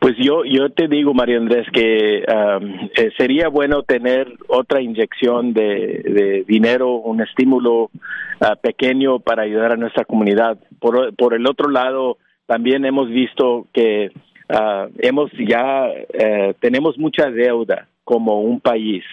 Pues 0.00 0.14
yo, 0.16 0.44
yo 0.44 0.70
te 0.70 0.86
digo, 0.86 1.12
Mario 1.12 1.38
Andrés, 1.38 1.66
que 1.72 2.22
um, 2.28 2.88
eh, 2.96 3.10
sería 3.18 3.48
bueno 3.48 3.82
tener 3.82 4.32
otra 4.46 4.80
inyección 4.80 5.52
de, 5.52 6.44
dinero, 6.46 6.94
un 6.96 7.20
estímulo 7.20 7.84
uh, 7.84 8.56
pequeño 8.62 9.18
para 9.18 9.42
ayudar 9.42 9.72
a 9.72 9.76
nuestra 9.76 10.04
comunidad. 10.04 10.56
Por, 10.78 11.16
por 11.16 11.34
el 11.34 11.46
otro 11.46 11.68
lado, 11.68 12.18
también 12.48 12.86
hemos 12.86 13.10
visto 13.10 13.66
que 13.74 14.10
uh, 14.48 14.90
hemos 15.00 15.30
ya 15.32 15.86
uh, 15.86 16.54
tenemos 16.58 16.96
mucha 16.96 17.30
deuda 17.30 17.86
como 18.04 18.40
un 18.40 18.58
país 18.58 19.04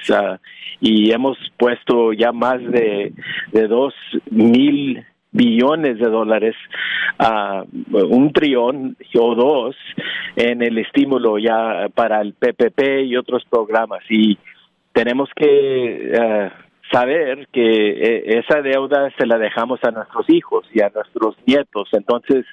y 0.79 1.11
hemos 1.11 1.37
puesto 1.57 2.13
ya 2.13 2.31
más 2.31 2.61
de, 2.63 3.11
de 3.51 3.67
dos 3.67 3.93
mil 4.31 5.05
billones 5.35 5.99
de 5.99 6.09
dólares, 6.09 6.55
a 7.19 7.65
un 7.91 8.31
trillón 8.31 8.95
o 9.19 9.35
dos 9.35 9.75
en 10.37 10.61
el 10.61 10.77
estímulo 10.77 11.37
ya 11.37 11.89
para 11.93 12.21
el 12.21 12.33
PPP 12.33 13.03
y 13.05 13.17
otros 13.17 13.43
programas. 13.49 13.99
Y 14.09 14.37
tenemos 14.93 15.29
que 15.35 16.11
eh, 16.13 16.51
saber 16.91 17.47
que 17.51 17.61
eh, 17.61 18.39
esa 18.39 18.61
deuda 18.61 19.11
se 19.17 19.25
la 19.25 19.37
dejamos 19.37 19.79
a 19.83 19.91
nuestros 19.91 20.29
hijos 20.29 20.65
y 20.73 20.81
a 20.81 20.89
nuestros 20.89 21.35
nietos. 21.45 21.89
Entonces, 21.93 22.45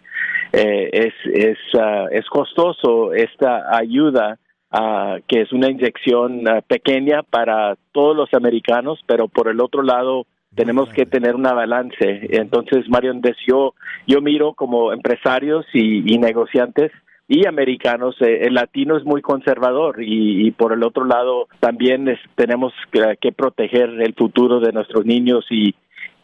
eh, 0.52 0.90
es, 0.92 1.14
es, 1.32 1.58
ah, 1.78 2.06
es 2.10 2.26
costoso 2.28 3.12
esta 3.12 3.76
ayuda. 3.76 4.38
Uh, 4.74 5.20
que 5.28 5.42
es 5.42 5.52
una 5.52 5.70
inyección 5.70 6.48
ah, 6.48 6.62
pequeña 6.66 7.22
para 7.22 7.76
todos 7.92 8.16
los 8.16 8.32
americanos, 8.32 9.00
pero 9.06 9.28
por 9.28 9.48
el 9.48 9.60
otro 9.60 9.82
lado 9.82 10.24
tenemos 10.54 10.88
que 10.90 11.06
tener 11.06 11.34
una 11.34 11.52
balance. 11.52 12.26
Entonces, 12.30 12.88
Mario, 12.88 13.12
yo, 13.46 13.74
yo 14.06 14.20
miro 14.20 14.54
como 14.54 14.92
empresarios 14.92 15.66
y, 15.72 16.18
negociantes 16.18 16.92
y 17.28 17.46
americanos, 17.46 18.16
eh, 18.20 18.40
el 18.42 18.54
latino 18.54 18.96
es 18.96 19.04
muy 19.04 19.22
conservador 19.22 19.96
y, 20.02 20.50
por 20.52 20.72
el 20.72 20.82
otro 20.82 21.04
lado 21.04 21.48
también 21.60 22.18
tenemos 22.34 22.72
que, 22.90 23.32
proteger 23.32 23.88
el 24.00 24.14
futuro 24.14 24.60
de 24.60 24.72
nuestros 24.72 25.06
niños 25.06 25.46
y, 25.50 25.74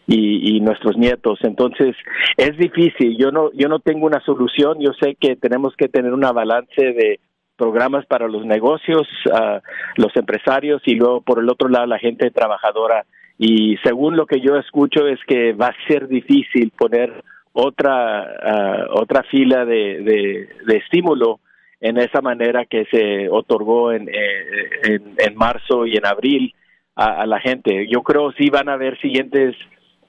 y, 0.07 0.61
nuestros 0.61 0.97
nietos. 0.97 1.39
Entonces 1.43 1.97
es 2.37 2.57
difícil. 2.59 3.17
Yo 3.19 3.31
no 3.31 3.51
yo 3.53 3.69
no 3.69 3.79
tengo 3.79 4.07
una 4.07 4.21
solución. 4.21 4.79
Yo 4.81 4.93
sé 5.01 5.17
que 5.21 5.37
tenemos 5.37 5.75
que 5.77 5.89
tener 5.89 6.13
una 6.13 6.33
balance 6.33 6.83
de 6.83 7.21
programas 7.57 8.07
para 8.07 8.29
los 8.29 8.45
negocios, 8.45 9.09
uh, 9.27 9.61
los 9.97 10.15
empresarios 10.17 10.81
y 10.87 10.95
luego 10.95 11.23
por 11.23 11.41
el 11.41 11.51
otro 11.51 11.69
lado 11.69 11.87
la 11.87 11.99
gente 11.99 12.31
trabajadora 12.31 13.05
y 13.39 13.77
según 13.85 14.17
lo 14.17 14.27
que 14.27 14.41
yo 14.41 14.57
escucho 14.57 15.07
es 15.07 15.21
que 15.27 15.53
va 15.53 15.69
a 15.69 15.87
ser 15.87 16.09
difícil 16.09 16.73
poner 16.77 17.23
otra 17.61 18.23
ah, 18.23 18.87
otra 18.93 19.25
fila 19.25 19.65
de, 19.65 20.49
de, 20.65 20.77
estímulo 20.77 21.41
en 21.81 21.99
esa 21.99 22.21
manera 22.21 22.67
que 22.67 22.85
se 22.87 23.29
otorgó 23.29 23.93
en, 23.93 24.09
eh, 24.09 25.01
en, 25.19 25.37
marzo 25.37 25.85
y 25.85 25.97
en 25.97 26.07
abril 26.07 26.55
a, 26.95 27.27
la 27.27 27.41
gente. 27.41 27.87
Yo 27.89 28.03
creo 28.03 28.33
sí 28.33 28.49
van 28.51 28.69
a 28.69 28.75
haber 28.75 29.01
siguientes 29.01 29.57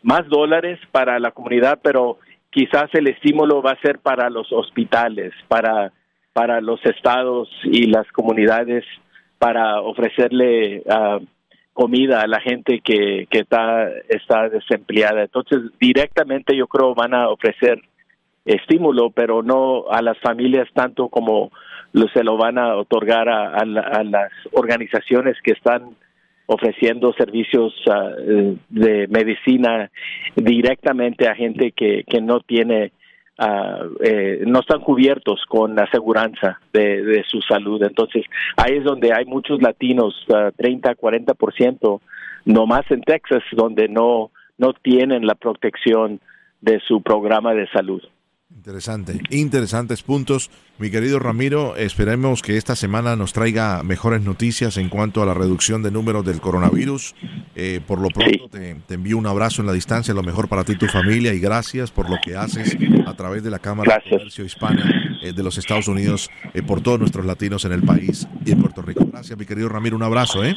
más 0.02 0.28
dólares 0.28 0.80
para 0.92 1.20
la 1.20 1.32
comunidad, 1.32 1.80
pero 1.84 2.20
quizás 2.52 2.90
el 2.94 3.08
estímulo 3.08 3.62
va 3.62 3.72
a 3.72 3.82
ser 3.82 4.00
para 4.00 4.30
los 4.30 4.52
hospitales, 4.52 5.34
para 5.48 5.92
para 6.34 6.62
los 6.62 6.84
estados 6.86 7.50
y 7.64 7.88
las 7.88 8.10
comunidades 8.12 8.86
para 9.40 9.82
ofrecerle 9.82 10.84
uh, 10.86 11.26
comida 11.80 12.20
a 12.20 12.28
la 12.28 12.42
gente 12.42 12.82
que, 12.84 13.26
que 13.32 13.40
está, 13.40 13.88
está 14.10 14.50
desempleada. 14.50 15.22
Entonces, 15.22 15.60
directamente 15.80 16.54
yo 16.54 16.68
creo 16.68 16.94
van 16.94 17.14
a 17.14 17.30
ofrecer 17.30 17.82
estímulo, 18.44 19.12
pero 19.12 19.44
no 19.44 19.86
a 19.90 20.02
las 20.02 20.18
familias 20.18 20.68
tanto 20.74 21.08
como 21.08 21.52
lo, 21.94 22.10
se 22.10 22.26
lo 22.26 22.36
van 22.36 22.58
a 22.58 22.76
otorgar 22.76 23.30
a, 23.30 23.64
las 23.64 24.32
organizaciones 24.52 25.38
que 25.42 25.54
están 25.54 25.96
ofreciendo 26.48 27.14
servicios 27.14 27.74
ah, 27.90 28.12
de 28.68 29.08
medicina 29.08 29.90
directamente 30.36 31.30
a 31.30 31.36
gente 31.36 31.72
que, 31.72 32.04
que 32.06 32.20
no 32.20 32.42
tiene 32.42 32.92
Uh, 33.42 33.96
eh, 34.04 34.44
no 34.46 34.60
están 34.60 34.82
cubiertos 34.82 35.46
con 35.48 35.74
la 35.74 35.84
aseguranza 35.84 36.60
de, 36.74 37.02
de, 37.04 37.24
su 37.24 37.40
salud. 37.42 37.82
Entonces, 37.82 38.26
ahí 38.58 38.80
es 38.80 38.84
donde 38.84 39.14
hay 39.14 39.24
muchos 39.24 39.62
latinos, 39.62 40.14
uh, 40.28 40.52
30, 40.58 40.96
40%, 40.96 42.02
nomás 42.44 42.92
en 42.92 43.02
Texas, 43.02 43.42
donde 43.54 43.88
no, 43.88 44.32
no 44.58 44.74
tienen 44.74 45.26
la 45.26 45.36
protección 45.36 46.20
de 46.60 46.82
su 46.82 47.02
programa 47.02 47.54
de 47.54 47.70
salud. 47.70 48.04
Interesante, 48.52 49.20
interesantes 49.30 50.02
puntos. 50.02 50.50
Mi 50.80 50.90
querido 50.90 51.20
Ramiro, 51.20 51.76
esperemos 51.76 52.42
que 52.42 52.58
esta 52.58 52.76
semana 52.76 53.16
nos 53.16 53.32
traiga 53.32 53.84
mejores 53.84 54.24
noticias 54.24 54.78
en 54.78 54.90
cuanto 54.90 55.22
a 55.22 55.28
la 55.28 55.36
reducción 55.36 55.84
de 55.84 55.92
números 55.92 56.26
del 56.26 56.42
coronavirus. 56.42 57.14
Eh, 57.56 57.80
por 57.86 58.02
lo 58.02 58.10
pronto 58.10 58.50
te, 58.50 58.76
envío 58.90 59.20
un 59.20 59.28
abrazo 59.28 59.62
en 59.62 59.68
la 59.68 59.74
distancia, 59.74 60.16
lo 60.16 60.24
mejor 60.24 60.50
para 60.50 60.64
ti 60.64 60.72
y 60.72 60.78
tu 60.78 60.88
familia 60.88 61.32
y 61.32 61.40
gracias 61.40 61.92
por 61.92 62.10
lo 62.10 62.18
que 62.24 62.36
haces 62.36 62.76
a 63.06 63.14
través 63.14 63.44
de 63.44 63.52
la 63.52 63.60
Cámara 63.60 64.02
de 64.04 64.10
Comercio 64.10 64.44
Hispana 64.44 65.20
eh, 65.22 65.32
de 65.32 65.44
los 65.44 65.60
Estados 65.60 65.88
Unidos 65.88 66.32
eh, 66.56 66.64
por 66.64 66.82
todos 66.82 67.00
nuestros 67.00 67.28
latinos 67.28 67.66
en 67.66 67.74
el 67.74 67.84
país 67.84 68.28
y 68.44 68.52
en 68.52 68.62
Puerto 68.62 68.82
Rico. 68.82 69.06
Gracias, 69.12 69.38
mi 69.38 69.46
querido 69.46 69.70
Ramiro, 69.70 69.96
un 69.96 70.04
abrazo. 70.04 70.44
¿eh? 70.44 70.56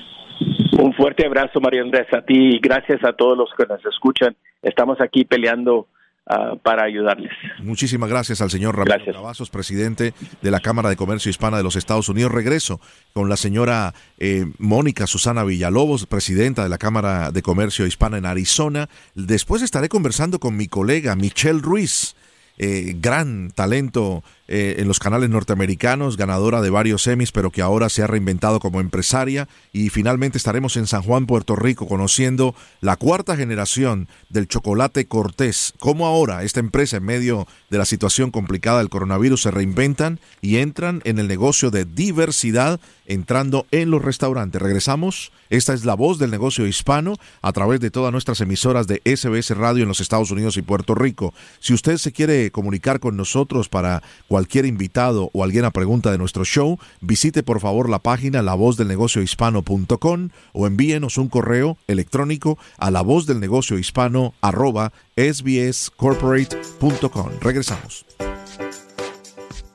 Un 0.78 0.94
fuerte 0.94 1.26
abrazo, 1.26 1.60
María 1.60 1.82
Andrés, 1.82 2.06
a 2.14 2.22
ti 2.22 2.56
y 2.56 2.58
gracias 2.58 3.04
a 3.04 3.12
todos 3.12 3.36
los 3.36 3.50
que 3.54 3.66
nos 3.66 3.84
escuchan. 3.84 4.34
Estamos 4.62 4.98
aquí 5.02 5.26
peleando 5.26 5.88
Ah, 6.24 6.54
para 6.62 6.84
ayudarles. 6.84 7.32
Muchísimas 7.58 8.08
gracias 8.08 8.40
al 8.40 8.50
señor 8.50 8.76
Ramiro 8.76 9.12
Cavazos, 9.12 9.50
presidente 9.50 10.14
de 10.40 10.50
la 10.52 10.60
Cámara 10.60 10.88
de 10.88 10.94
Comercio 10.94 11.30
Hispana 11.30 11.56
de 11.56 11.64
los 11.64 11.74
Estados 11.74 12.08
Unidos. 12.08 12.30
Regreso 12.30 12.80
con 13.12 13.28
la 13.28 13.36
señora 13.36 13.92
eh, 14.18 14.46
Mónica 14.58 15.08
Susana 15.08 15.42
Villalobos, 15.42 16.06
presidenta 16.06 16.62
de 16.62 16.68
la 16.68 16.78
Cámara 16.78 17.32
de 17.32 17.42
Comercio 17.42 17.86
Hispana 17.86 18.18
en 18.18 18.26
Arizona. 18.26 18.88
Después 19.16 19.62
estaré 19.62 19.88
conversando 19.88 20.38
con 20.38 20.56
mi 20.56 20.68
colega 20.68 21.16
Michelle 21.16 21.60
Ruiz. 21.60 22.14
Eh, 22.56 22.94
gran 23.00 23.50
talento 23.50 24.22
eh, 24.54 24.82
en 24.82 24.86
los 24.86 24.98
canales 24.98 25.30
norteamericanos, 25.30 26.18
ganadora 26.18 26.60
de 26.60 26.68
varios 26.68 27.04
semis, 27.04 27.32
pero 27.32 27.50
que 27.50 27.62
ahora 27.62 27.88
se 27.88 28.02
ha 28.02 28.06
reinventado 28.06 28.60
como 28.60 28.82
empresaria. 28.82 29.48
Y 29.72 29.88
finalmente 29.88 30.36
estaremos 30.36 30.76
en 30.76 30.86
San 30.86 31.00
Juan, 31.00 31.24
Puerto 31.24 31.56
Rico, 31.56 31.88
conociendo 31.88 32.54
la 32.82 32.96
cuarta 32.96 33.34
generación 33.34 34.08
del 34.28 34.48
chocolate 34.48 35.06
Cortés. 35.06 35.72
Cómo 35.78 36.06
ahora 36.06 36.42
esta 36.42 36.60
empresa, 36.60 36.98
en 36.98 37.04
medio 37.04 37.48
de 37.70 37.78
la 37.78 37.86
situación 37.86 38.30
complicada 38.30 38.80
del 38.80 38.90
coronavirus, 38.90 39.40
se 39.40 39.50
reinventan 39.50 40.20
y 40.42 40.58
entran 40.58 41.00
en 41.04 41.18
el 41.18 41.28
negocio 41.28 41.70
de 41.70 41.86
diversidad, 41.86 42.78
entrando 43.06 43.66
en 43.70 43.90
los 43.90 44.02
restaurantes. 44.02 44.60
Regresamos. 44.60 45.32
Esta 45.48 45.74
es 45.74 45.84
la 45.84 45.94
voz 45.94 46.18
del 46.18 46.30
negocio 46.30 46.66
hispano 46.66 47.16
a 47.42 47.52
través 47.52 47.78
de 47.78 47.90
todas 47.90 48.10
nuestras 48.10 48.40
emisoras 48.40 48.86
de 48.86 49.02
SBS 49.04 49.54
Radio 49.54 49.82
en 49.82 49.88
los 49.88 50.00
Estados 50.00 50.30
Unidos 50.30 50.56
y 50.56 50.62
Puerto 50.62 50.94
Rico. 50.94 51.34
Si 51.60 51.74
usted 51.74 51.98
se 51.98 52.10
quiere 52.10 52.50
comunicar 52.50 53.00
con 53.00 53.18
nosotros 53.18 53.68
para 53.68 54.02
cualquier 54.28 54.41
invitado 54.64 55.30
o 55.32 55.44
alguna 55.44 55.70
pregunta 55.70 56.10
de 56.10 56.18
nuestro 56.18 56.44
show, 56.44 56.78
visite 57.00 57.42
por 57.42 57.60
favor 57.60 57.88
la 57.88 58.00
página 58.00 58.42
lavozdelnegociohispano.com 58.42 60.28
o 60.52 60.66
envíenos 60.66 61.16
un 61.18 61.28
correo 61.28 61.78
electrónico 61.86 62.58
a 62.78 62.90
lavozdelnegociohispano 62.90 64.34
arroba 64.40 64.92
sbscorporate.com. 65.16 67.30
Regresamos. 67.40 68.04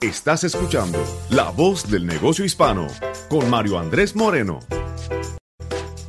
Estás 0.01 0.43
escuchando 0.43 1.00
La 1.31 1.50
Voz 1.50 1.89
del 1.89 2.05
Negocio 2.05 2.45
Hispano 2.45 2.86
con 3.29 3.50
Mario 3.50 3.79
Andrés 3.79 4.15
Moreno. 4.15 4.59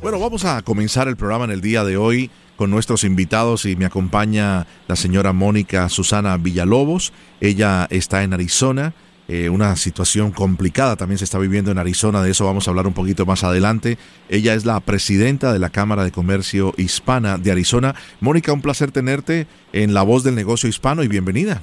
Bueno, 0.01 0.19
vamos 0.19 0.45
a 0.45 0.61
comenzar 0.61 1.07
el 1.07 1.17
programa 1.17 1.45
en 1.45 1.51
el 1.51 1.61
día 1.61 1.83
de 1.83 1.97
hoy 1.97 2.29
con 2.59 2.71
nuestros 2.71 3.05
invitados 3.05 3.63
y 3.63 3.77
me 3.77 3.85
acompaña 3.85 4.67
la 4.89 4.97
señora 4.97 5.31
Mónica 5.31 5.87
Susana 5.87 6.35
Villalobos. 6.35 7.13
Ella 7.39 7.87
está 7.89 8.21
en 8.23 8.33
Arizona. 8.33 8.91
Eh, 9.29 9.47
una 9.47 9.77
situación 9.77 10.31
complicada 10.31 10.97
también 10.97 11.19
se 11.19 11.23
está 11.23 11.39
viviendo 11.39 11.71
en 11.71 11.77
Arizona, 11.77 12.21
de 12.21 12.31
eso 12.31 12.45
vamos 12.45 12.67
a 12.67 12.71
hablar 12.71 12.85
un 12.85 12.91
poquito 12.91 13.25
más 13.25 13.45
adelante. 13.45 13.97
Ella 14.27 14.55
es 14.55 14.65
la 14.65 14.77
presidenta 14.81 15.53
de 15.53 15.59
la 15.59 15.69
Cámara 15.69 16.03
de 16.03 16.11
Comercio 16.11 16.73
Hispana 16.75 17.37
de 17.37 17.49
Arizona. 17.49 17.95
Mónica, 18.19 18.51
un 18.51 18.61
placer 18.61 18.91
tenerte 18.91 19.47
en 19.71 19.93
La 19.93 20.01
Voz 20.01 20.25
del 20.25 20.35
Negocio 20.35 20.67
Hispano 20.67 21.01
y 21.01 21.07
bienvenida. 21.07 21.61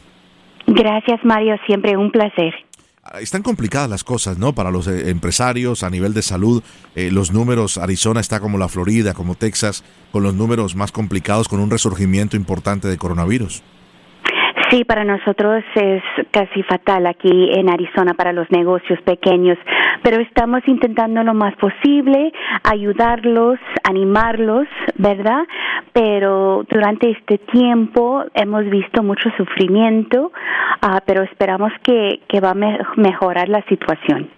Gracias, 0.67 1.23
Mario. 1.25 1.57
Siempre 1.67 1.95
un 1.99 2.11
placer. 2.11 2.55
Están 3.21 3.43
complicadas 3.43 3.89
las 3.89 4.05
cosas, 4.05 4.39
¿no? 4.39 4.55
Para 4.55 4.71
los 4.71 4.87
eh, 4.87 5.11
empresarios 5.11 5.83
a 5.83 5.91
nivel 5.91 6.15
de 6.15 6.23
salud, 6.23 6.63
eh, 6.95 7.11
los 7.11 7.33
números, 7.33 7.79
Arizona 7.79 8.21
está 8.21 8.41
como 8.41 8.59
la 8.59 8.69
Florida, 8.69 9.15
como 9.15 9.35
Texas, 9.35 9.85
con 10.13 10.23
los 10.23 10.35
números 10.35 10.75
más 10.75 10.93
complicados, 10.93 11.49
con 11.49 11.61
un 11.61 11.71
resurgimiento 11.71 12.37
importante 12.37 12.89
de 12.89 12.99
coronavirus. 12.99 13.63
Sí, 14.71 14.85
para 14.85 15.05
nosotros 15.05 15.63
es 15.77 16.03
casi 16.33 16.63
fatal 16.65 17.07
aquí 17.07 17.51
en 17.53 17.71
Arizona 17.71 18.15
para 18.15 18.33
los 18.33 18.51
negocios 18.51 19.01
pequeños, 19.03 19.57
pero 20.03 20.21
estamos 20.21 20.63
intentando 20.67 21.23
lo 21.23 21.35
más 21.35 21.55
posible 21.57 22.33
ayudarlos, 22.65 23.61
animarlos, 23.85 24.67
¿verdad? 24.97 25.45
Pero 25.93 26.65
durante 26.69 27.11
este 27.11 27.39
tiempo 27.39 28.25
hemos 28.35 28.69
visto 28.69 29.05
mucho 29.05 29.31
sufrimiento, 29.37 30.33
uh, 30.83 30.99
pero 31.07 31.23
esperamos 31.23 31.71
que, 31.85 32.23
que 32.29 32.41
va 32.41 32.51
a 32.51 32.55
me 32.55 32.79
mejorar 32.97 33.49
la 33.49 33.65
situación. 33.69 34.31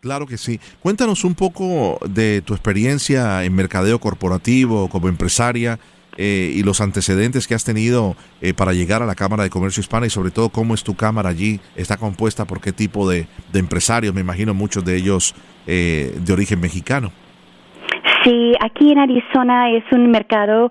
Claro 0.00 0.26
que 0.26 0.36
sí. 0.36 0.60
Cuéntanos 0.80 1.24
un 1.24 1.34
poco 1.34 1.98
de 2.06 2.42
tu 2.42 2.52
experiencia 2.52 3.44
en 3.44 3.54
mercadeo 3.54 3.98
corporativo 3.98 4.88
como 4.88 5.08
empresaria 5.08 5.78
eh, 6.22 6.52
y 6.54 6.62
los 6.64 6.82
antecedentes 6.82 7.48
que 7.48 7.54
has 7.54 7.64
tenido 7.64 8.14
eh, 8.42 8.52
para 8.52 8.74
llegar 8.74 9.02
a 9.02 9.06
la 9.06 9.14
Cámara 9.14 9.42
de 9.42 9.48
Comercio 9.48 9.80
Hispana 9.80 10.04
y 10.04 10.10
sobre 10.10 10.30
todo 10.30 10.50
cómo 10.50 10.74
es 10.74 10.84
tu 10.84 10.94
Cámara 10.94 11.30
allí, 11.30 11.60
está 11.76 11.96
compuesta 11.96 12.44
por 12.44 12.60
qué 12.60 12.72
tipo 12.72 13.08
de, 13.08 13.26
de 13.50 13.58
empresarios, 13.58 14.12
me 14.12 14.20
imagino 14.20 14.52
muchos 14.52 14.84
de 14.84 14.96
ellos 14.96 15.34
eh, 15.66 16.14
de 16.20 16.32
origen 16.34 16.60
mexicano. 16.60 17.10
Sí, 18.22 18.52
aquí 18.60 18.92
en 18.92 18.98
Arizona 18.98 19.70
es 19.70 19.84
un 19.92 20.10
mercado 20.10 20.70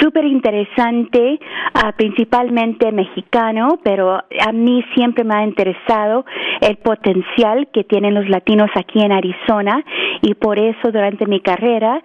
súper 0.00 0.24
interesante, 0.24 1.38
uh, 1.74 1.92
principalmente 1.96 2.92
mexicano, 2.92 3.78
pero 3.82 4.14
a 4.14 4.52
mí 4.52 4.84
siempre 4.94 5.24
me 5.24 5.34
ha 5.34 5.44
interesado 5.44 6.24
el 6.60 6.76
potencial 6.76 7.68
que 7.72 7.84
tienen 7.84 8.14
los 8.14 8.28
latinos 8.28 8.70
aquí 8.74 9.00
en 9.00 9.12
Arizona 9.12 9.84
y 10.22 10.34
por 10.34 10.58
eso 10.58 10.90
durante 10.92 11.26
mi 11.26 11.40
carrera 11.40 12.02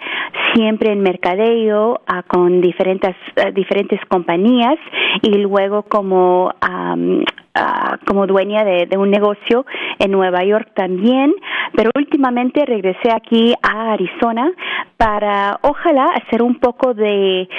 siempre 0.53 0.91
en 0.91 1.01
mercadeo 1.01 2.01
uh, 2.09 2.21
con 2.27 2.61
diferentes 2.61 3.15
uh, 3.37 3.51
diferentes 3.53 3.99
compañías 4.07 4.77
y 5.21 5.37
luego 5.37 5.83
como 5.83 6.53
um, 6.67 7.23
Uh, 7.53 7.97
como 8.07 8.27
dueña 8.27 8.63
de, 8.63 8.85
de, 8.85 8.97
un 8.97 9.11
negocio 9.11 9.65
en 9.99 10.09
Nueva 10.09 10.41
York 10.45 10.69
también, 10.73 11.33
pero 11.75 11.91
últimamente 11.97 12.65
regresé 12.65 13.11
aquí 13.11 13.53
a 13.61 13.91
Arizona 13.91 14.49
para 14.95 15.59
ojalá 15.61 16.05
hacer 16.15 16.41
un 16.41 16.55
poco 16.59 16.93
de 16.93 17.49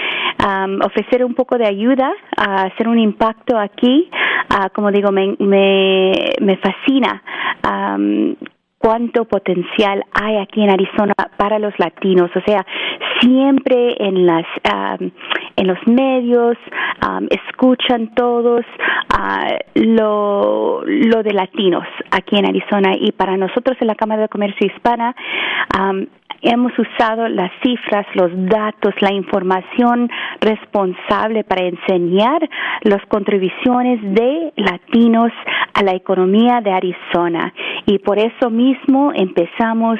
um, 0.42 0.80
ofrecer 0.82 1.22
un 1.22 1.34
poco 1.34 1.58
de 1.58 1.66
ayuda, 1.66 2.10
a 2.38 2.62
hacer 2.62 2.88
un 2.88 2.98
impacto 2.98 3.58
aquí. 3.58 4.08
Uh, 4.50 4.70
como 4.72 4.90
digo, 4.90 5.12
me, 5.12 5.36
me, 5.38 6.12
me 6.40 6.56
fascina 6.56 7.22
um, 7.62 8.34
cuánto 8.82 9.24
potencial 9.24 10.04
hay 10.12 10.38
aquí 10.38 10.62
en 10.62 10.70
Arizona 10.70 11.14
para 11.36 11.58
los 11.58 11.72
latinos. 11.78 12.30
O 12.34 12.40
sea, 12.44 12.66
siempre 13.20 13.94
en 13.98 14.26
las 14.26 14.44
um, 14.72 15.10
en 15.56 15.66
los 15.66 15.78
medios 15.86 16.56
um, 17.06 17.26
escuchan 17.30 18.14
todos 18.14 18.64
uh, 19.14 19.54
lo, 19.74 20.82
lo 20.84 21.22
de 21.22 21.32
latinos 21.32 21.86
aquí 22.10 22.36
en 22.36 22.46
Arizona 22.46 22.94
y 22.98 23.12
para 23.12 23.36
nosotros 23.36 23.76
en 23.80 23.86
la 23.86 23.94
Cámara 23.94 24.22
de 24.22 24.28
Comercio 24.28 24.66
Hispana 24.66 25.14
um, 25.78 26.06
hemos 26.42 26.72
usado 26.78 27.28
las 27.28 27.50
cifras, 27.62 28.06
los 28.14 28.30
datos, 28.48 28.94
la 29.00 29.12
información 29.12 30.10
responsable 30.40 31.44
para 31.44 31.64
enseñar 31.64 32.48
las 32.82 33.04
contribuciones 33.06 34.00
de 34.02 34.52
latinos 34.56 35.32
a 35.74 35.82
la 35.82 35.94
economía 35.94 36.60
de 36.60 36.72
Arizona. 36.72 37.52
Y 37.86 37.98
por 37.98 38.18
eso 38.18 38.50
mismo 38.50 39.12
empezamos 39.14 39.98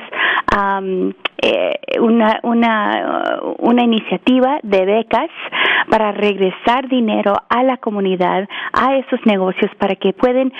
eh, 1.42 1.74
una, 2.00 2.40
una, 2.42 3.40
una 3.58 3.82
iniciativa 3.82 4.58
de 4.62 4.84
becas 4.84 5.30
para 5.88 6.12
regresar 6.12 6.88
dinero 6.88 7.34
a 7.48 7.62
la 7.62 7.76
comunidad, 7.76 8.48
a 8.72 8.96
esos 8.96 9.20
negocios, 9.26 9.70
para 9.78 9.96
que 9.96 10.12
puedan 10.12 10.52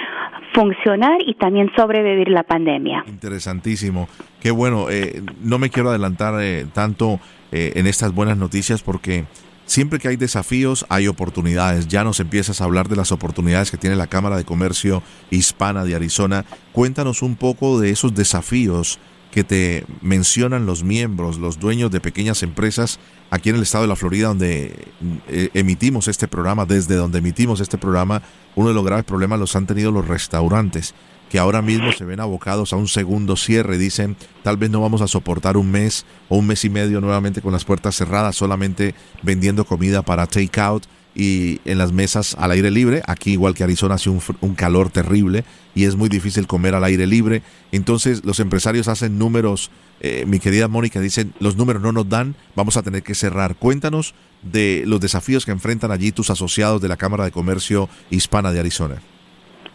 funcionar 0.53 1.19
y 1.25 1.35
también 1.35 1.71
sobrevivir 1.77 2.29
la 2.29 2.43
pandemia. 2.43 3.05
Interesantísimo. 3.07 4.09
Qué 4.43 4.51
bueno. 4.51 4.91
Eh, 4.91 5.23
no 5.41 5.61
me 5.61 5.71
quiero 5.71 5.91
adelantar 5.91 6.35
eh, 6.43 6.67
tanto 6.75 7.21
eh, 7.53 7.75
en 7.77 7.87
estas 7.87 8.13
buenas 8.13 8.37
noticias 8.37 8.83
porque 8.83 9.25
siempre 9.67 10.01
que 10.01 10.09
hay 10.09 10.17
desafíos 10.17 10.85
hay 10.89 11.07
oportunidades. 11.07 11.87
Ya 11.87 12.03
nos 12.03 12.19
empiezas 12.19 12.61
a 12.61 12.65
hablar 12.65 12.89
de 12.89 12.97
las 12.97 13.13
oportunidades 13.13 13.71
que 13.71 13.77
tiene 13.77 13.95
la 13.95 14.09
Cámara 14.09 14.37
de 14.37 14.45
Comercio 14.45 15.05
Hispana 15.31 15.85
de 15.85 15.95
Arizona. 15.95 16.45
Cuéntanos 16.73 17.23
un 17.23 17.37
poco 17.37 17.79
de 17.79 17.91
esos 17.91 18.17
desafíos 18.17 18.99
que 19.31 19.45
te 19.45 19.87
mencionan 20.03 20.67
los 20.67 20.83
miembros, 20.83 21.39
los 21.39 21.61
dueños 21.61 21.93
de 21.93 22.01
pequeñas 22.01 22.43
empresas 22.43 22.99
aquí 23.31 23.49
en 23.49 23.57
el 23.57 23.63
estado 23.63 23.85
de 23.85 23.89
la 23.89 23.97
Florida, 23.97 24.29
donde 24.29 24.89
eh, 25.29 25.49
emitimos 25.55 26.07
este 26.07 26.29
programa, 26.29 26.67
desde 26.67 26.97
donde 26.97 27.19
emitimos 27.19 27.61
este 27.61 27.79
programa, 27.79 28.23
uno 28.57 28.69
de 28.69 28.75
los 28.75 28.85
graves 28.85 29.07
problemas 29.07 29.41
los 29.41 29.57
han 29.57 29.67
tenido 29.67 29.91
los 29.91 30.07
restaurantes, 30.07 30.95
que 31.33 31.39
ahora 31.39 31.63
mismo 31.63 31.91
se 31.93 32.05
ven 32.05 32.21
abocados 32.21 32.75
a 32.75 32.77
un 32.77 32.89
segundo 32.89 33.37
cierre. 33.37 33.79
Dicen, 33.79 34.17
tal 34.43 34.59
vez 34.59 34.69
no 34.69 34.83
vamos 34.83 35.01
a 35.01 35.09
soportar 35.09 35.57
un 35.57 35.71
mes 35.71 36.05
o 36.29 36.37
un 36.37 36.47
mes 36.47 36.63
y 36.67 36.69
medio 36.69 37.01
nuevamente 37.01 37.41
con 37.41 37.55
las 37.55 37.65
puertas 37.65 37.97
cerradas, 37.97 38.37
solamente 38.37 38.95
vendiendo 39.23 39.65
comida 39.65 40.03
para 40.03 40.27
take 40.27 40.61
out 40.61 40.85
y 41.15 41.59
en 41.65 41.79
las 41.79 41.91
mesas 41.91 42.37
al 42.39 42.51
aire 42.51 42.71
libre. 42.71 43.01
Aquí, 43.07 43.33
igual 43.33 43.55
que 43.55 43.65
Arizona, 43.65 43.95
hace 43.95 44.11
un, 44.11 44.21
un, 44.43 44.55
calor 44.55 44.91
terrible 44.91 45.47
y 45.75 45.85
es 45.85 45.97
muy 45.97 46.11
difícil 46.11 46.47
comer 46.47 46.75
al 46.75 46.85
aire 46.85 47.07
libre. 47.07 47.43
Entonces, 47.73 48.27
los 48.27 48.39
empresarios 48.39 48.89
hacen 48.89 49.17
números. 49.17 49.71
Eh, 50.01 50.25
mi 50.27 50.39
querida 50.39 50.69
Mónica, 50.69 51.01
dicen: 51.01 51.33
los 51.41 51.57
números 51.57 51.81
no 51.81 51.93
nos 51.93 52.11
dan, 52.11 52.35
vamos 52.55 52.77
a 52.77 52.83
tener 52.83 53.03
que 53.03 53.15
cerrar. 53.15 53.57
Cuéntanos 53.57 54.13
de 54.43 54.83
los 54.85 55.01
desafíos 55.01 55.47
que 55.47 55.53
enfrentan 55.53 55.93
allí 55.93 56.13
tus 56.13 56.29
asociados 56.29 56.83
de 56.83 56.89
la 56.89 56.99
Cámara 56.99 57.25
de 57.25 57.31
Comercio 57.31 57.89
Hispana 58.11 58.53
de 58.53 58.61
Arizona. 58.61 59.01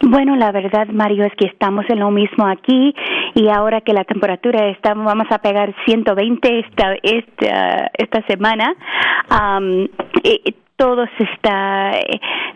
Bueno, 0.01 0.35
la 0.35 0.51
verdad, 0.51 0.87
Mario, 0.87 1.25
es 1.25 1.33
que 1.35 1.47
estamos 1.47 1.85
en 1.89 1.99
lo 1.99 2.11
mismo 2.11 2.45
aquí 2.45 2.93
y 3.33 3.49
ahora 3.49 3.81
que 3.81 3.93
la 3.93 4.03
temperatura 4.03 4.67
está, 4.67 4.93
vamos 4.93 5.27
a 5.31 5.39
pegar 5.39 5.73
120 5.85 6.59
esta 6.59 6.95
esta 7.01 7.91
esta 7.97 8.21
semana. 8.27 8.75
Um, 9.31 9.87
todos 10.75 11.09
está 11.17 11.93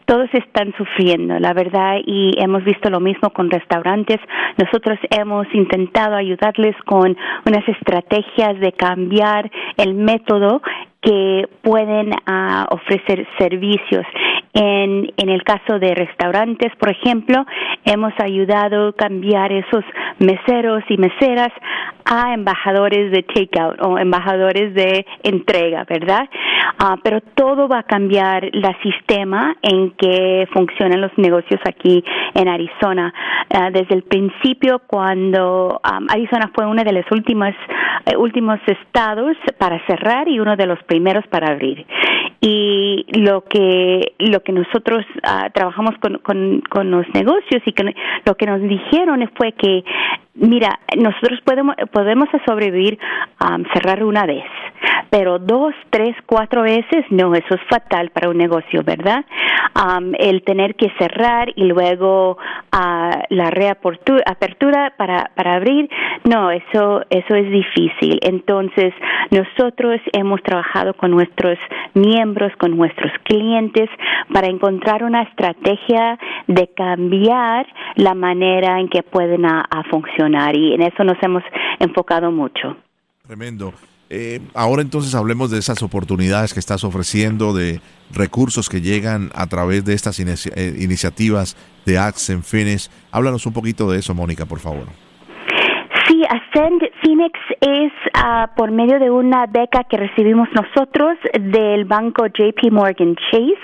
todos 0.06 0.30
están 0.34 0.74
sufriendo 0.78 1.40
la 1.40 1.54
verdad 1.54 1.96
y 2.06 2.36
hemos 2.38 2.64
visto 2.64 2.92
lo 2.92 3.00
mismo 3.00 3.32
con 3.32 3.50
restaurantes 3.50 4.20
nosotros 4.58 5.00
hemos 5.10 5.48
intentado 5.54 6.16
ayudarles 6.16 6.76
con 6.86 7.18
unas 7.46 7.68
estrategias 7.68 8.60
de 8.60 8.74
cambiar 8.74 9.50
el 9.78 9.96
método 9.96 10.62
que 11.02 11.48
pueden 11.64 12.12
uh, 12.12 12.66
ofrecer 12.70 13.28
servicios. 13.40 14.06
En, 14.54 15.12
en 15.16 15.30
el 15.30 15.44
caso 15.44 15.80
de 15.80 15.96
restaurantes, 15.96 16.76
por 16.78 16.90
ejemplo, 16.90 17.46
hemos 17.86 18.14
ayudado 18.20 18.90
a 18.90 18.94
cambiar 18.94 19.52
esos 19.52 19.84
meseros 20.20 20.84
y 20.90 20.98
meseras 20.98 21.52
a 22.06 22.34
embajadores 22.34 23.12
de 23.12 23.24
takeout 23.24 23.82
o 23.82 23.98
embajadores 23.98 24.74
de 24.74 25.06
entrega, 25.24 25.86
¿verdad? 25.88 26.28
Uh, 26.82 26.98
pero 27.04 27.22
todo 27.36 27.68
va 27.68 27.80
a 27.80 27.84
cambiar 27.84 28.44
el 28.44 28.64
sistema 28.82 29.56
en 29.62 29.92
que 29.92 30.48
funcionan 30.52 31.02
los 31.02 31.12
negocios 31.18 31.60
aquí 31.66 32.04
en 32.34 32.48
Arizona. 32.48 33.14
Uh, 33.54 33.72
desde 33.72 33.96
el 33.96 34.04
principio, 34.04 34.82
cuando 34.88 35.80
Arizona 35.84 36.52
fue 36.54 36.66
uno 36.66 36.84
de 36.84 36.92
los 36.92 37.06
últimos, 37.12 37.54
uh, 38.14 38.20
últimos 38.20 38.60
estados 38.68 39.38
para 39.58 39.80
cerrar 39.86 40.28
y 40.28 40.40
uno 40.40 40.56
de 40.56 40.66
los 40.66 40.82
primeros 40.84 41.26
para 41.28 41.54
abrir. 41.54 41.86
Y 42.44 43.06
lo 43.20 43.42
que 43.42 44.14
lo 44.18 44.42
que 44.42 44.52
nosotros 44.52 45.06
ah, 45.22 45.52
trabajamos 45.54 45.94
con, 46.00 46.18
con, 46.18 46.92
los 46.92 47.06
negocios 47.14 47.62
y 47.64 47.72
que 47.72 47.96
lo 48.26 48.36
que 48.36 48.48
nos 48.48 48.62
dijeron 48.62 49.30
fue 49.36 49.52
que 49.52 49.84
mira 50.34 50.80
nosotros 50.98 51.40
podemos 51.46 51.76
podemos 51.92 52.28
sobrevivir 52.48 52.98
cerrar 53.74 54.04
una 54.04 54.26
vez 54.26 54.46
pero 55.12 55.38
dos 55.38 55.76
tres 55.92 56.16
cuatro 56.26 56.64
veces 56.64 57.06
no 57.12 57.36
eso 57.36 57.54
es 57.54 57.62
fatal 57.70 58.10
para 58.10 58.30
un 58.30 58.38
negocio 58.38 58.82
verdad 58.84 59.24
el 60.18 60.42
tener 60.44 60.76
que 60.76 60.92
cerrar 60.98 61.50
y 61.56 61.66
luego 61.66 62.38
uh, 62.74 63.20
la 63.30 63.52
reapertura 63.52 64.94
para 64.98 65.30
para 65.36 65.56
abrir 65.56 65.90
no 66.24 66.50
eso 66.52 67.04
eso 67.10 67.36
es 67.36 67.52
difícil. 67.52 68.20
Entonces 68.22 68.94
nosotros 69.30 70.00
hemos 70.14 70.42
trabajado 70.44 70.94
con 70.94 71.12
nuestros 71.12 71.58
miembros, 71.94 72.31
con 72.58 72.78
nuestros 72.78 73.12
clientes, 73.24 73.90
para 74.34 74.48
encontrar 74.48 75.04
una 75.04 75.24
estrategia 75.24 76.18
de 76.48 76.70
cambiar 76.76 77.66
la 77.96 78.14
manera 78.14 78.80
en 78.80 78.90
que 78.90 79.04
pueden 79.04 79.46
a, 79.46 79.68
funcionar 79.90 80.56
y 80.56 80.74
en 80.74 80.82
eso 80.84 81.04
nos 81.04 81.18
hemos 81.22 81.44
enfocado 81.80 82.32
mucho. 82.32 82.78
Tremendo. 83.26 83.74
Eh, 84.10 84.42
ahora 84.54 84.82
entonces 84.82 85.16
hablemos 85.16 85.52
de 85.52 85.60
esas 85.60 85.82
oportunidades 85.84 86.54
que 86.54 86.60
estás 86.60 86.84
ofreciendo, 86.84 87.54
de 87.54 87.80
recursos 88.14 88.70
que 88.70 88.82
llegan 88.82 89.32
a 89.34 89.48
través 89.48 89.86
de 89.86 89.94
estas 89.94 90.20
eh, 90.20 90.76
iniciativas 90.80 91.56
de 91.86 91.98
Accent 91.98 92.44
Finish. 92.44 92.90
Háblanos 93.12 93.46
un 93.46 93.54
poquito 93.54 93.90
de 93.90 94.00
eso, 94.00 94.14
Mónica, 94.14 94.46
por 94.46 94.60
favor. 94.60 94.88
Ascend 96.10 96.82
Phoenix 97.02 97.40
es 97.62 97.92
uh, 98.18 98.48
por 98.56 98.72
medio 98.72 99.00
de 99.00 99.12
una 99.12 99.46
beca 99.46 99.84
que 99.84 99.98
recibimos 99.98 100.48
nosotros 100.54 101.18
del 101.40 101.86
banco 101.86 102.26
JP 102.26 102.72
Morgan 102.72 103.16
Chase 103.16 103.58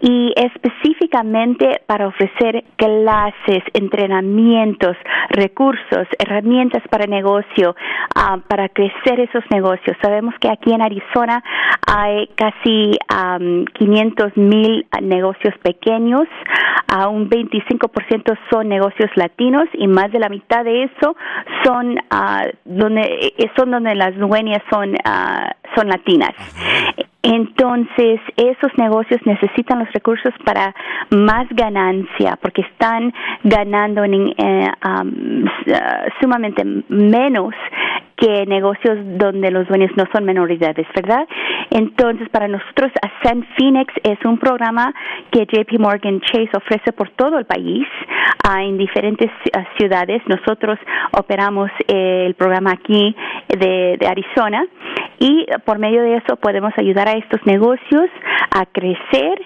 y 0.00 0.32
específicamente 0.34 1.82
para 1.86 2.06
ofrecer 2.06 2.64
clases, 2.76 3.62
entrenamientos, 3.74 4.96
recursos, 5.28 6.08
herramientas 6.18 6.82
para 6.90 7.06
negocio, 7.06 7.76
uh, 8.16 8.40
para 8.48 8.68
crecer 8.70 9.20
esos 9.20 9.44
negocios. 9.50 9.96
Sabemos 10.02 10.34
que 10.40 10.48
aquí 10.48 10.72
en 10.72 10.82
Arizona 10.82 11.42
hay 11.86 12.28
casi 12.34 12.96
um, 13.12 13.64
500 13.66 14.36
mil 14.36 14.86
negocios 15.02 15.54
pequeños, 15.62 16.26
uh, 16.94 17.08
un 17.08 17.28
25% 17.28 18.38
son 18.50 18.68
negocios 18.68 19.10
latinos 19.16 19.68
y 19.74 19.86
más 19.86 20.10
de 20.12 20.18
la 20.18 20.28
mitad 20.28 20.64
de 20.64 20.84
eso 20.84 21.16
son 21.64 21.98
uh, 21.98 22.50
donde 22.64 23.34
eh, 23.38 23.50
son 23.56 23.70
donde 23.70 23.94
las 23.94 24.16
dueñas 24.16 24.62
son 24.70 24.94
uh, 24.94 25.50
son 25.74 25.88
latinas. 25.88 26.34
Entonces, 27.22 28.18
esos 28.36 28.72
negocios 28.78 29.20
necesitan 29.26 29.80
los 29.80 29.92
recursos 29.92 30.32
para 30.44 30.74
más 31.10 31.46
ganancia, 31.50 32.38
porque 32.40 32.62
están 32.62 33.12
ganando 33.44 34.04
en, 34.04 34.14
um, 34.14 35.44
sumamente 36.20 36.64
menos 36.88 37.54
que 38.16 38.44
negocios 38.46 38.98
donde 39.18 39.50
los 39.50 39.66
dueños 39.68 39.90
no 39.96 40.04
son 40.12 40.24
menoridades, 40.24 40.86
¿verdad? 40.94 41.26
Entonces, 41.70 42.28
para 42.30 42.48
nosotros, 42.48 42.90
Ascend 43.02 43.46
Phoenix 43.56 43.92
es 44.02 44.18
un 44.24 44.38
programa 44.38 44.92
que 45.30 45.46
JP 45.46 45.78
Morgan 45.78 46.20
Chase 46.20 46.50
ofrece 46.54 46.92
por 46.92 47.10
todo 47.10 47.38
el 47.38 47.46
país, 47.46 47.86
uh, 48.46 48.60
en 48.60 48.78
diferentes 48.78 49.30
uh, 49.30 49.60
ciudades. 49.78 50.22
Nosotros 50.26 50.78
operamos 51.12 51.70
eh, 51.88 52.24
el 52.26 52.34
programa 52.34 52.72
aquí 52.72 53.14
de, 53.48 53.96
de 53.98 54.06
Arizona 54.06 54.66
y 55.18 55.46
por 55.64 55.78
medio 55.78 56.02
de 56.02 56.16
eso 56.16 56.36
podemos 56.36 56.72
ayudar 56.76 57.08
estos 57.12 57.44
negocios 57.46 58.10
a 58.52 58.66
crecer, 58.66 59.40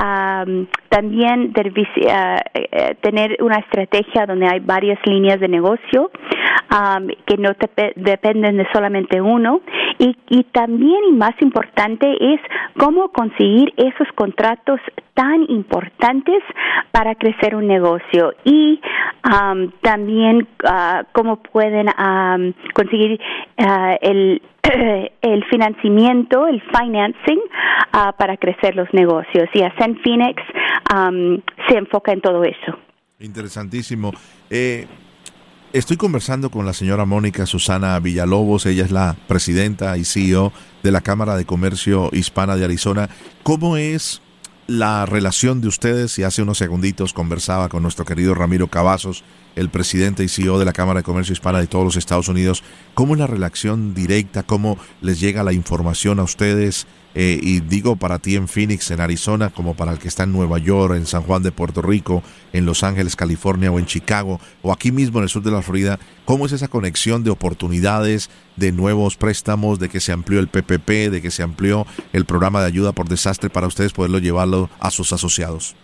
a 0.00 0.44
um, 0.46 0.66
también 0.88 1.52
uh, 1.54 2.94
tener 3.00 3.36
una 3.40 3.56
estrategia 3.56 4.26
donde 4.26 4.46
hay 4.46 4.60
varias 4.60 4.98
líneas 5.04 5.40
de 5.40 5.48
negocio 5.48 6.10
um, 6.72 7.08
que 7.26 7.36
no 7.36 7.50
dependen 7.96 8.56
de 8.56 8.66
solamente 8.72 9.20
uno 9.20 9.60
y, 9.98 10.16
y 10.28 10.44
también 10.44 10.98
y 11.08 11.12
más 11.12 11.34
importante 11.40 12.06
es 12.34 12.40
cómo 12.78 13.10
conseguir 13.10 13.72
esos 13.76 14.08
contratos 14.14 14.80
tan 15.14 15.44
importantes 15.48 16.42
para 16.92 17.14
crecer 17.14 17.54
un 17.54 17.66
negocio 17.66 18.32
y 18.44 18.80
um, 19.24 19.70
también 19.82 20.46
uh, 20.64 21.04
cómo 21.12 21.36
pueden 21.42 21.88
um, 21.88 22.52
conseguir 22.74 23.20
uh, 23.58 23.96
el 24.00 24.42
el 25.22 25.44
financiamiento, 25.44 26.46
el 26.46 26.60
financing 26.60 27.38
uh, 27.94 28.12
para 28.18 28.36
crecer 28.36 28.76
los 28.76 28.92
negocios. 28.92 29.48
Y 29.54 29.62
Ascend 29.62 30.02
Phoenix 30.02 30.42
um, 30.94 31.40
se 31.68 31.78
enfoca 31.78 32.12
en 32.12 32.20
todo 32.20 32.44
eso. 32.44 32.78
Interesantísimo. 33.20 34.12
Eh, 34.50 34.86
estoy 35.72 35.96
conversando 35.96 36.50
con 36.50 36.66
la 36.66 36.72
señora 36.72 37.04
Mónica 37.04 37.46
Susana 37.46 37.98
Villalobos, 38.00 38.66
ella 38.66 38.84
es 38.84 38.90
la 38.90 39.16
presidenta 39.26 39.96
y 39.96 40.04
CEO 40.04 40.52
de 40.82 40.92
la 40.92 41.00
Cámara 41.00 41.36
de 41.36 41.44
Comercio 41.44 42.10
Hispana 42.12 42.56
de 42.56 42.64
Arizona. 42.64 43.08
¿Cómo 43.42 43.76
es 43.76 44.22
la 44.66 45.06
relación 45.06 45.60
de 45.60 45.68
ustedes? 45.68 46.18
Y 46.18 46.22
hace 46.22 46.42
unos 46.42 46.58
segunditos 46.58 47.12
conversaba 47.12 47.68
con 47.68 47.82
nuestro 47.82 48.04
querido 48.04 48.34
Ramiro 48.34 48.68
Cavazos, 48.68 49.24
el 49.56 49.70
presidente 49.70 50.24
y 50.24 50.28
CEO 50.28 50.58
de 50.58 50.64
la 50.64 50.72
Cámara 50.72 51.00
de 51.00 51.04
Comercio 51.04 51.32
Hispana 51.32 51.58
de 51.58 51.66
todos 51.66 51.84
los 51.84 51.96
Estados 51.96 52.28
Unidos. 52.28 52.62
¿Cómo 52.94 53.14
es 53.14 53.20
la 53.20 53.26
relación 53.26 53.94
directa? 53.94 54.42
¿Cómo 54.42 54.78
les 55.00 55.20
llega 55.20 55.42
la 55.42 55.52
información 55.52 56.18
a 56.20 56.22
ustedes? 56.22 56.86
Eh, 57.20 57.40
y 57.42 57.58
digo 57.58 57.96
para 57.96 58.20
ti 58.20 58.36
en 58.36 58.46
Phoenix, 58.46 58.92
en 58.92 59.00
Arizona, 59.00 59.50
como 59.50 59.74
para 59.74 59.90
el 59.90 59.98
que 59.98 60.06
está 60.06 60.22
en 60.22 60.30
Nueva 60.30 60.58
York, 60.58 60.94
en 60.94 61.04
San 61.04 61.22
Juan 61.22 61.42
de 61.42 61.50
Puerto 61.50 61.82
Rico, 61.82 62.22
en 62.52 62.64
Los 62.64 62.84
Ángeles, 62.84 63.16
California 63.16 63.72
o 63.72 63.80
en 63.80 63.86
Chicago, 63.86 64.38
o 64.62 64.70
aquí 64.72 64.92
mismo 64.92 65.18
en 65.18 65.24
el 65.24 65.28
sur 65.28 65.42
de 65.42 65.50
la 65.50 65.60
Florida, 65.60 65.98
¿cómo 66.24 66.46
es 66.46 66.52
esa 66.52 66.68
conexión 66.68 67.24
de 67.24 67.30
oportunidades, 67.30 68.30
de 68.54 68.70
nuevos 68.70 69.16
préstamos, 69.16 69.80
de 69.80 69.88
que 69.88 69.98
se 69.98 70.12
amplió 70.12 70.38
el 70.38 70.46
PPP, 70.46 71.10
de 71.10 71.20
que 71.20 71.32
se 71.32 71.42
amplió 71.42 71.88
el 72.12 72.24
programa 72.24 72.60
de 72.60 72.68
ayuda 72.68 72.92
por 72.92 73.08
desastre 73.08 73.50
para 73.50 73.66
ustedes 73.66 73.92
poderlo 73.92 74.20
llevarlo 74.20 74.70
a 74.78 74.92
sus 74.92 75.12
asociados? 75.12 75.74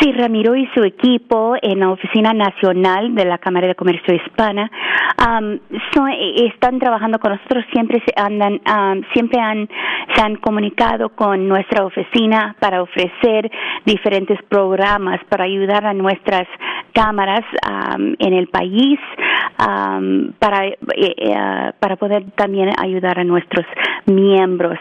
Sí, 0.00 0.12
Ramiro 0.12 0.56
y 0.56 0.66
su 0.74 0.82
equipo 0.82 1.54
en 1.60 1.80
la 1.80 1.90
Oficina 1.90 2.32
Nacional 2.32 3.14
de 3.14 3.24
la 3.24 3.38
Cámara 3.38 3.68
de 3.68 3.74
Comercio 3.74 4.14
Hispana 4.14 4.70
están 6.62 6.78
trabajando 6.78 7.18
con 7.18 7.32
nosotros, 7.32 7.64
siempre 7.72 8.02
se 8.04 8.12
andan, 8.20 8.60
siempre 9.12 9.40
han, 9.40 9.68
se 10.14 10.22
han 10.22 10.36
comunicado 10.36 11.10
con 11.10 11.48
nuestra 11.48 11.84
oficina 11.84 12.56
para 12.60 12.82
ofrecer 12.82 13.50
diferentes 13.84 14.38
programas 14.48 15.20
para 15.28 15.44
ayudar 15.44 15.86
a 15.86 15.94
nuestras 15.94 16.46
cámaras 16.92 17.44
en 18.18 18.32
el 18.32 18.48
país 18.48 18.98
para, 20.38 20.66
eh, 20.66 20.76
eh, 20.96 21.72
para 21.78 21.96
poder 21.96 22.24
también 22.36 22.70
ayudar 22.78 23.18
a 23.18 23.24
nuestros 23.24 23.66
miembros. 24.06 24.78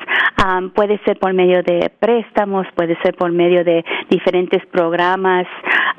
puede 0.73 0.99
ser 1.05 1.19
por 1.19 1.33
medio 1.33 1.61
de 1.63 1.91
préstamos, 1.99 2.65
puede 2.75 2.97
ser 3.03 3.15
por 3.15 3.31
medio 3.31 3.63
de 3.63 3.85
diferentes 4.09 4.65
programas, 4.67 5.45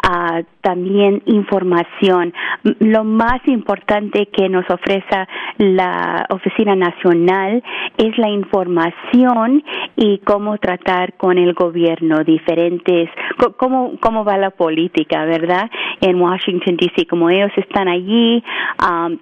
uh, 0.09 0.43
también 0.61 1.23
información. 1.27 2.33
Lo 2.81 3.05
más 3.05 3.41
importante 3.47 4.27
que 4.27 4.49
nos 4.49 4.69
ofrece 4.69 5.27
la 5.59 6.27
Oficina 6.31 6.75
Nacional 6.75 7.63
es 7.97 8.19
la 8.19 8.29
información 8.29 9.63
y 9.97 10.19
cómo 10.19 10.59
tratar 10.59 11.15
con 11.15 11.39
el 11.39 11.55
gobierno, 11.55 12.25
diferentes, 12.25 13.11
cómo, 13.57 13.93
cómo 14.01 14.25
va 14.25 14.37
la 14.39 14.51
política, 14.51 15.25
¿verdad? 15.25 15.71
En 16.03 16.21
Washington, 16.21 16.77
D.C., 16.77 17.07
como 17.07 17.31
ellos 17.31 17.53
están 17.57 17.87
allí, 17.87 18.43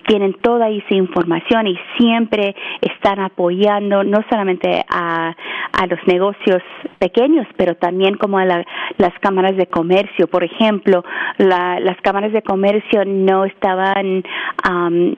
tienen 0.08 0.32
toda 0.40 0.70
esa 0.70 0.94
información 0.94 1.66
y 1.66 1.78
siempre 1.98 2.56
están 2.80 3.20
apoyando 3.20 4.02
no 4.02 4.24
solamente 4.30 4.82
a, 4.88 5.36
a 5.72 5.86
los 5.86 5.98
negocios 6.06 6.62
pequeños, 6.98 7.46
pero 7.58 7.74
también 7.74 8.16
como 8.16 8.38
a 8.38 8.46
las 8.46 9.18
cámaras 9.20 9.56
de 9.56 9.66
comercio. 9.66 10.26
Por 10.26 10.42
ejemplo, 10.42 11.04
las 11.36 11.96
cámaras 12.02 12.32
de 12.32 12.42
comercio 12.42 13.04
no 13.04 13.44
estaban 13.44 14.22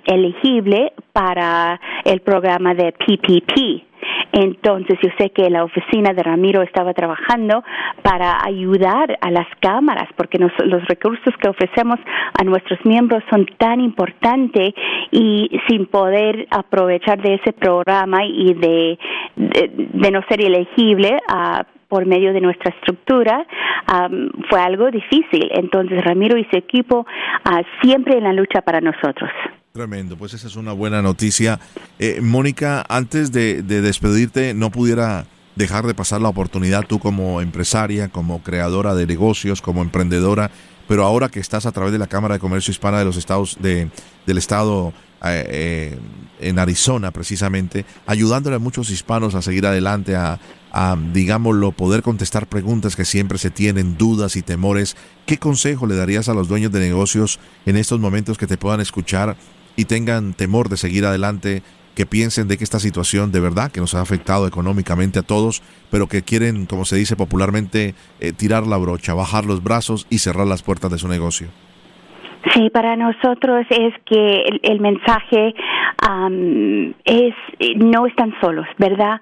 elegibles 0.05 0.91
para 1.13 1.81
el 2.05 2.21
programa 2.21 2.75
de 2.75 2.93
PPP. 2.93 3.92
Entonces 4.33 4.99
yo 5.03 5.11
sé 5.19 5.31
que 5.31 5.49
la 5.51 5.65
oficina 5.65 6.13
de 6.15 6.23
Ramiro 6.23 6.63
estaba 6.63 6.95
trabajando 6.95 7.63
para 8.03 8.39
ayudar 8.45 9.19
a 9.21 9.31
las 9.31 9.47
cámaras 9.61 10.09
porque 10.17 10.39
los 10.39 10.85
recursos 10.89 11.35
que 11.41 11.49
ofrecemos 11.49 11.99
a 12.39 12.45
nuestros 12.45 12.79
miembros 12.85 13.23
son 13.31 13.47
tan 13.59 13.81
importantes 13.81 14.75
y 15.11 15.51
sin 15.69 15.87
poder 15.87 16.47
aprovechar 16.51 17.21
de 17.21 17.35
ese 17.35 17.53
programa 17.53 18.25
y 18.25 18.55
de, 18.55 18.99
no 20.11 20.23
ser 20.29 20.41
elegible 20.41 21.19
a 21.29 21.65
por 21.89 22.07
medio 22.07 22.33
de 22.33 22.41
nuestra 22.41 22.71
estructura 22.71 23.45
fue 24.49 24.61
algo 24.61 24.91
difícil. 24.91 25.51
Entonces 25.51 26.03
Ramiro 26.03 26.39
y 26.39 26.45
su 26.45 26.57
equipo 26.57 27.01
uh, 27.01 27.63
siempre 27.83 28.17
en 28.17 28.25
la 28.25 28.33
lucha 28.33 28.63
para 28.63 28.81
nosotros. 28.81 29.31
Tremendo, 29.73 30.19
pues 30.19 30.35
esa 30.35 30.49
es 30.49 30.57
una 30.57 30.73
buena 30.73 31.01
noticia. 31.01 31.59
Eh, 31.99 32.21
Mónica, 32.21 32.85
antes 32.91 33.33
de, 33.33 33.63
despedirte, 33.63 34.53
no 34.53 34.69
pudiera 34.71 35.25
dejar 35.57 35.87
de 35.87 35.95
pasar 35.95 36.21
la 36.21 36.29
oportunidad 36.29 36.85
tú 36.87 36.99
como 36.99 37.41
empresaria, 37.41 38.11
como 38.11 38.43
creadora 38.43 38.95
de 38.95 39.07
negocios, 39.07 39.63
como 39.63 39.81
emprendedora, 39.81 40.51
pero 40.89 41.07
ahora 41.07 41.31
que 41.31 41.41
estás 41.41 41.65
a 41.65 41.73
través 41.73 41.91
de 41.91 41.99
la 41.99 42.07
Cámara 42.07 42.35
de 42.35 42.41
Comercio 42.41 42.71
Hispana 42.71 42.99
de 42.99 43.07
los 43.07 43.17
Estados 43.17 43.57
de, 43.63 43.89
del 44.27 44.37
Estado 44.37 44.93
eh, 45.25 45.47
eh, 45.49 45.99
en 46.41 46.59
Arizona 46.59 47.11
precisamente, 47.11 47.87
ayudándole 48.05 48.57
a 48.57 48.59
muchos 48.59 48.91
hispanos 48.91 49.35
a 49.35 49.41
seguir 49.41 49.65
adelante, 49.65 50.17
a, 50.17 50.39
a, 50.71 50.99
digámoslo, 51.15 51.73
poder 51.73 52.03
contestar 52.03 52.47
preguntas 52.47 52.95
que 52.95 53.07
siempre 53.07 53.39
se 53.39 53.49
tienen, 53.49 53.97
dudas 53.97 54.37
y 54.37 54.43
temores. 54.43 54.99
¿Qué 55.25 55.39
consejo 55.39 55.87
le 55.87 55.97
darías 55.97 56.29
a 56.29 56.35
los 56.35 56.47
dueños 56.47 56.73
de 56.73 56.81
negocios 56.81 57.41
en 57.65 57.79
estos 57.79 58.01
momentos 58.01 58.37
que 58.37 58.47
te 58.47 58.59
puedan 58.59 58.81
escuchar 58.81 59.35
y 59.77 59.85
tengan 59.87 60.35
temor 60.35 60.69
de 60.69 60.77
seguir 60.77 61.05
adelante 61.05 61.63
que 61.95 62.07
piensen 62.07 62.49
de 62.49 62.57
que 62.57 62.65
esta 62.65 62.81
situación 62.81 63.33
de 63.33 63.41
verdad 63.41 63.71
que 63.71 63.81
nos 63.81 63.95
ha 63.95 64.01
afectado 64.01 64.47
económicamente 64.47 65.19
a 65.19 65.23
todos, 65.23 65.63
pero 65.91 66.09
que 66.09 66.23
quieren, 66.23 66.67
como 66.67 66.85
se 66.85 66.97
dice 66.97 67.17
popularmente, 67.17 67.95
eh, 68.21 68.33
tirar 68.33 68.67
la 68.67 68.79
brocha, 68.79 69.15
bajar 69.15 69.45
los 69.45 69.63
brazos 69.63 70.07
y 70.09 70.19
cerrar 70.19 70.47
las 70.47 70.63
puertas 70.63 70.91
de 70.91 70.99
su 70.99 71.09
negocio. 71.09 71.49
Sí, 72.51 72.71
para 72.71 72.97
nosotros 72.97 73.65
es 73.71 73.95
que 74.05 74.59
el, 74.63 74.81
mensaje 74.81 75.55
es 77.05 77.35
no 77.77 78.07
están 78.07 78.35
solos, 78.41 78.67
¿verdad? 78.79 79.21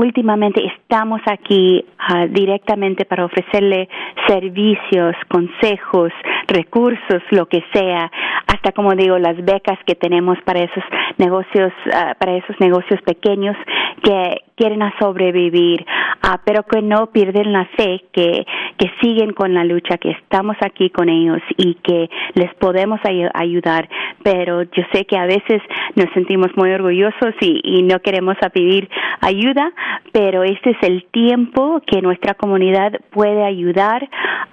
Últimamente 0.00 0.64
estamos 0.64 1.20
aquí 1.26 1.84
ah, 1.98 2.26
directamente 2.26 3.04
para 3.04 3.26
ofrecerle 3.26 3.88
servicios, 4.26 5.14
consejos, 5.28 6.12
recursos, 6.48 7.22
lo 7.30 7.46
que 7.46 7.62
sea, 7.74 8.10
hasta 8.46 8.72
como 8.72 8.94
digo 8.94 9.18
las 9.18 9.36
becas 9.44 9.78
que 9.84 9.94
tenemos 9.94 10.38
para 10.44 10.60
esos 10.60 10.84
negocios, 11.18 11.72
ah, 11.92 12.14
para 12.18 12.36
esos 12.36 12.58
negocios 12.58 13.02
pequeños 13.02 13.56
que 14.02 14.42
quieren 14.62 14.82
a 14.82 14.94
sobrevivir, 15.00 15.84
uh, 16.22 16.38
pero 16.44 16.62
que 16.62 16.82
no 16.82 17.08
pierden 17.08 17.52
la 17.52 17.64
fe, 17.76 18.04
que, 18.12 18.46
que 18.78 18.92
siguen 19.00 19.32
con 19.32 19.54
la 19.54 19.64
lucha, 19.64 19.98
que 19.98 20.12
estamos 20.12 20.56
aquí 20.64 20.88
con 20.90 21.08
ellos 21.08 21.40
y 21.56 21.74
que 21.82 22.08
les 22.34 22.54
podemos 22.54 23.00
ay 23.02 23.24
ayudar. 23.34 23.88
Pero 24.22 24.62
yo 24.62 24.82
sé 24.92 25.04
que 25.04 25.16
a 25.16 25.26
veces 25.26 25.60
nos 25.96 26.10
sentimos 26.14 26.48
muy 26.56 26.70
orgullosos 26.72 27.34
y, 27.40 27.60
y 27.64 27.82
no 27.82 28.00
queremos 28.00 28.36
a 28.42 28.50
pedir 28.50 28.88
ayuda, 29.20 29.72
pero 30.12 30.42
este 30.42 30.70
es 30.70 30.76
el 30.82 31.04
tiempo 31.10 31.80
que 31.86 32.02
nuestra 32.02 32.34
comunidad 32.34 32.92
puede 33.10 33.44
ayudar 33.44 34.08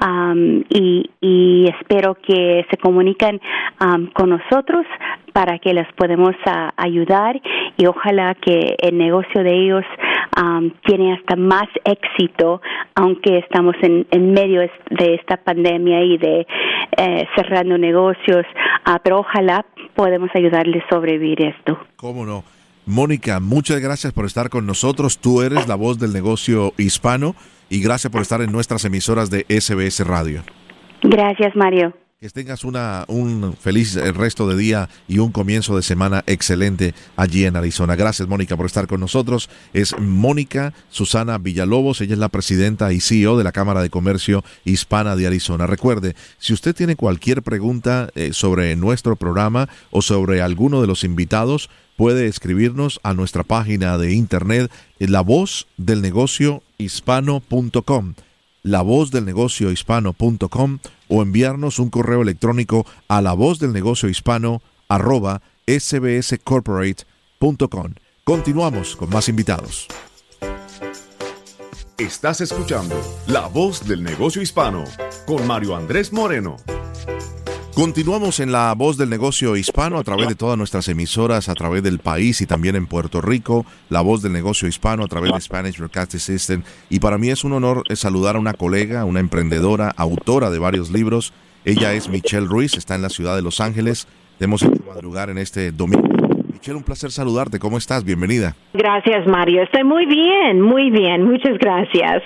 um, 0.05 0.63
y, 0.69 1.10
espero 1.79 2.15
que 2.15 2.65
se 2.69 2.77
comuniquen 2.77 3.39
um, 3.82 4.08
con 4.08 4.29
nosotros 4.29 4.86
para 5.34 5.60
que 5.60 5.73
les 5.73 5.88
podamos 5.93 6.36
uh, 6.45 6.69
ayudar 6.77 7.39
y 7.77 7.86
ojalá 7.86 8.36
que 8.36 8.75
el 8.79 8.97
negocio 8.97 9.43
de 9.43 9.53
ellos 9.53 9.86
um, 10.37 10.71
tiene 10.85 11.13
hasta 11.13 11.35
más 11.35 11.67
éxito, 11.83 12.61
aunque 12.95 13.39
estamos 13.39 13.75
en, 13.81 14.07
en 14.11 14.31
medio 14.31 14.61
de 14.61 15.15
esta 15.15 15.37
pandemia 15.37 16.03
y 16.03 16.17
de 16.17 16.47
eh, 16.97 17.27
cerrando 17.35 17.77
negocios, 17.77 18.45
uh, 18.87 18.97
pero 19.03 19.19
ojalá 19.19 19.65
podemos 19.95 20.29
ayudarles 20.33 20.83
a 20.85 20.95
sobrevivir 20.95 21.41
esto. 21.41 21.77
¿Cómo 21.95 22.25
no? 22.25 22.43
Mónica, 22.85 23.39
muchas 23.39 23.79
gracias 23.79 24.13
por 24.13 24.25
estar 24.25 24.49
con 24.49 24.65
nosotros. 24.65 25.19
Tú 25.19 25.41
eres 25.41 25.67
la 25.67 25.75
voz 25.75 25.99
del 25.99 26.11
negocio 26.11 26.73
hispano 26.77 27.35
y 27.69 27.81
gracias 27.83 28.11
por 28.11 28.21
estar 28.21 28.41
en 28.41 28.51
nuestras 28.51 28.83
emisoras 28.83 29.29
de 29.29 29.45
SBS 29.47 30.05
Radio. 30.07 30.41
Gracias, 31.03 31.55
Mario. 31.55 31.93
Que 32.21 32.29
tengas 32.29 32.65
una, 32.65 33.05
un 33.08 33.55
feliz 33.58 33.95
eh, 33.95 34.12
resto 34.12 34.45
de 34.49 34.58
día 34.58 34.89
y 35.08 35.19
un 35.19 35.32
comienzo 35.32 35.77
de 35.77 35.82
semana 35.82 36.21
excelente 36.27 36.93
allí 37.15 37.45
en 37.45 37.55
Arizona. 37.55 37.95
Gracias, 37.95 38.27
Mónica, 38.27 38.58
por 38.58 38.65
estar 38.65 38.88
con 38.88 38.99
nosotros. 38.99 39.49
Es 39.71 39.97
Mónica 39.97 40.73
Susana 40.89 41.38
Villalobos. 41.38 42.01
Ella 42.01 42.15
es 42.15 42.19
la 42.19 42.27
presidenta 42.27 42.91
y 42.91 42.99
CEO 42.99 43.38
de 43.38 43.45
la 43.45 43.53
Cámara 43.53 43.82
de 43.82 43.89
Comercio 43.89 44.43
Hispana 44.65 45.15
de 45.15 45.27
Arizona. 45.27 45.65
Recuerde, 45.65 46.13
si 46.39 46.51
usted 46.51 46.75
tiene 46.75 46.97
cualquier 46.97 47.41
pregunta 47.41 48.10
eh, 48.15 48.32
sobre 48.34 48.75
nuestro 48.75 49.15
programa 49.15 49.69
o 49.89 50.01
sobre 50.01 50.41
alguno 50.41 50.82
de 50.82 50.88
los 50.88 51.05
invitados, 51.05 51.69
puede 51.95 52.27
escribirnos 52.27 52.99
a 53.01 53.13
nuestra 53.13 53.45
página 53.45 53.97
de 53.97 54.12
internet 54.12 54.69
la 54.99 55.21
voz 55.21 55.67
del 55.77 56.01
negocio 56.01 56.63
hispano.com 56.79 58.15
la 58.69 58.82
voz 58.84 59.10
del 59.10 59.25
negocio 59.25 59.71
hispano.com 59.71 60.77
o 61.08 61.23
enviarnos 61.23 61.79
un 61.79 61.89
correo 61.89 62.21
electrónico 62.21 62.86
a 63.08 63.19
la 63.21 63.34
voz 63.34 63.58
del 63.58 63.73
negocio 63.73 64.08
hispano 64.10 64.62
arroba 64.88 65.41
sbscorporate.com. 65.67 67.95
Continuamos 68.23 68.95
con 68.95 69.10
más 69.10 69.27
invitados. 69.27 69.88
Estás 71.97 72.41
escuchando 72.41 72.95
La 73.27 73.47
Voz 73.47 73.88
del 73.88 74.03
Negocio 74.03 74.39
Hispano 74.41 74.84
con 75.25 75.47
Mario 75.47 75.75
Andrés 75.75 76.13
Moreno. 76.13 76.58
Continuamos 77.79 78.41
en 78.41 78.51
la 78.51 78.73
voz 78.73 78.97
del 78.97 79.09
negocio 79.09 79.55
hispano 79.55 79.99
a 79.99 80.03
través 80.03 80.27
de 80.27 80.35
todas 80.35 80.57
nuestras 80.57 80.89
emisoras, 80.89 81.47
a 81.47 81.53
través 81.53 81.81
del 81.81 81.99
país 81.99 82.41
y 82.41 82.45
también 82.45 82.75
en 82.75 82.87
Puerto 82.87 83.21
Rico, 83.21 83.65
la 83.87 84.01
voz 84.01 84.21
del 84.21 84.33
negocio 84.33 84.67
hispano 84.67 85.05
a 85.05 85.07
través 85.07 85.31
de 85.31 85.39
Spanish 85.39 85.77
Broadcasting 85.77 86.19
System. 86.19 86.63
Y 86.89 86.99
para 86.99 87.17
mí 87.17 87.29
es 87.29 87.45
un 87.45 87.53
honor 87.53 87.83
saludar 87.95 88.35
a 88.35 88.39
una 88.39 88.53
colega, 88.53 89.05
una 89.05 89.21
emprendedora, 89.21 89.93
autora 89.95 90.49
de 90.49 90.59
varios 90.59 90.91
libros. 90.91 91.31
Ella 91.63 91.93
es 91.93 92.09
Michelle 92.09 92.47
Ruiz, 92.47 92.73
está 92.73 92.95
en 92.95 93.01
la 93.01 93.09
ciudad 93.09 93.37
de 93.37 93.43
Los 93.43 93.61
Ángeles. 93.61 94.09
Hemos 94.41 94.61
madrugar 94.85 95.29
en 95.29 95.37
este 95.37 95.71
domingo 95.71 96.18
Michelle, 96.59 96.75
un 96.75 96.83
placer 96.83 97.09
saludarte. 97.09 97.57
¿Cómo 97.57 97.77
estás? 97.77 98.03
Bienvenida. 98.03 98.53
Gracias, 98.73 99.25
Mario. 99.25 99.63
Estoy 99.63 99.85
muy 99.85 100.05
bien, 100.05 100.59
muy 100.59 100.91
bien. 100.91 101.23
Muchas 101.23 101.57
gracias. 101.57 102.21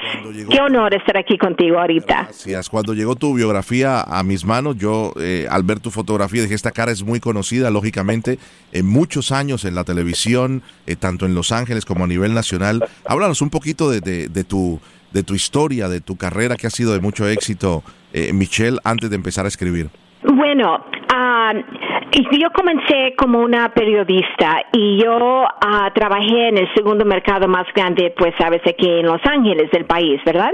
Qué 0.50 0.60
honor 0.60 0.96
estar 0.96 1.18
aquí 1.18 1.38
contigo 1.38 1.78
ahorita. 1.78 2.24
Gracias. 2.24 2.68
Cuando 2.68 2.96
llegó 2.96 3.16
tu 3.16 3.36
biografía 3.36 4.02
a 4.02 4.24
mis 4.24 4.44
manos, 4.44 4.76
yo 4.78 5.14
eh, 5.20 5.46
al 5.52 5.62
ver 5.62 5.80
tu 5.80 5.92
fotografía 5.92 6.42
dije, 6.42 6.56
esta 6.56 6.72
cara 6.72 6.92
es 6.92 7.04
muy 7.04 7.20
conocida, 7.20 7.70
lógicamente, 7.70 8.40
en 8.72 8.88
muchos 8.88 9.32
años 9.32 9.66
en 9.66 9.76
la 9.76 9.84
televisión, 9.84 10.64
eh, 10.88 10.96
tanto 10.96 11.28
en 11.28 11.36
Los 11.36 11.52
Ángeles 11.52 11.86
como 11.86 12.06
a 12.06 12.08
nivel 12.08 12.34
nacional. 12.34 12.84
Háblanos 13.06 13.44
un 13.44 13.52
poquito 13.52 13.92
de, 13.92 14.02
de, 14.02 14.44
tu, 14.44 14.80
de 15.12 15.22
tu 15.22 15.36
historia, 15.36 15.90
de 15.90 16.02
tu 16.02 16.18
carrera 16.18 16.56
que 16.56 16.66
ha 16.66 16.72
sido 16.72 16.94
de 16.94 17.02
mucho 17.02 17.28
éxito, 17.28 17.84
eh, 18.14 18.34
Michelle, 18.34 18.80
antes 18.84 19.12
de 19.12 19.16
empezar 19.16 19.46
a 19.46 19.50
escribir. 19.50 19.92
Bueno, 20.24 20.84
uh, 21.14 22.38
yo 22.38 22.52
comencé 22.52 23.16
como 23.18 23.40
una 23.40 23.70
periodista 23.70 24.64
y 24.72 24.98
yo 24.98 25.44
uh, 25.44 25.94
trabajé 25.94 26.50
en 26.50 26.58
el 26.58 26.74
segundo 26.74 27.06
mercado 27.06 27.48
más 27.48 27.66
grande, 27.74 28.14
pues 28.18 28.34
sabes, 28.38 28.62
aquí 28.68 28.90
en 28.90 29.06
Los 29.06 29.22
Ángeles 29.26 29.70
del 29.72 29.86
país, 29.86 30.22
¿verdad? 30.26 30.52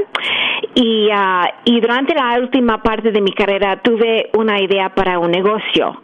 Y, 0.75 1.07
uh, 1.07 1.47
y 1.65 1.79
durante 1.79 2.13
la 2.13 2.39
última 2.39 2.81
parte 2.81 3.11
de 3.11 3.21
mi 3.21 3.31
carrera 3.31 3.81
tuve 3.81 4.29
una 4.37 4.61
idea 4.61 4.89
para 4.89 5.19
un 5.19 5.31
negocio 5.31 5.99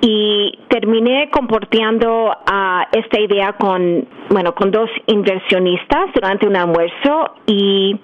y 0.00 0.58
terminé 0.68 1.30
comportando 1.30 2.26
uh, 2.28 2.82
esta 2.92 3.20
idea 3.20 3.52
con, 3.54 4.06
bueno, 4.30 4.54
con 4.54 4.70
dos 4.70 4.90
inversionistas 5.06 6.12
durante 6.14 6.46
un 6.46 6.56
almuerzo 6.56 7.34
y 7.46 7.96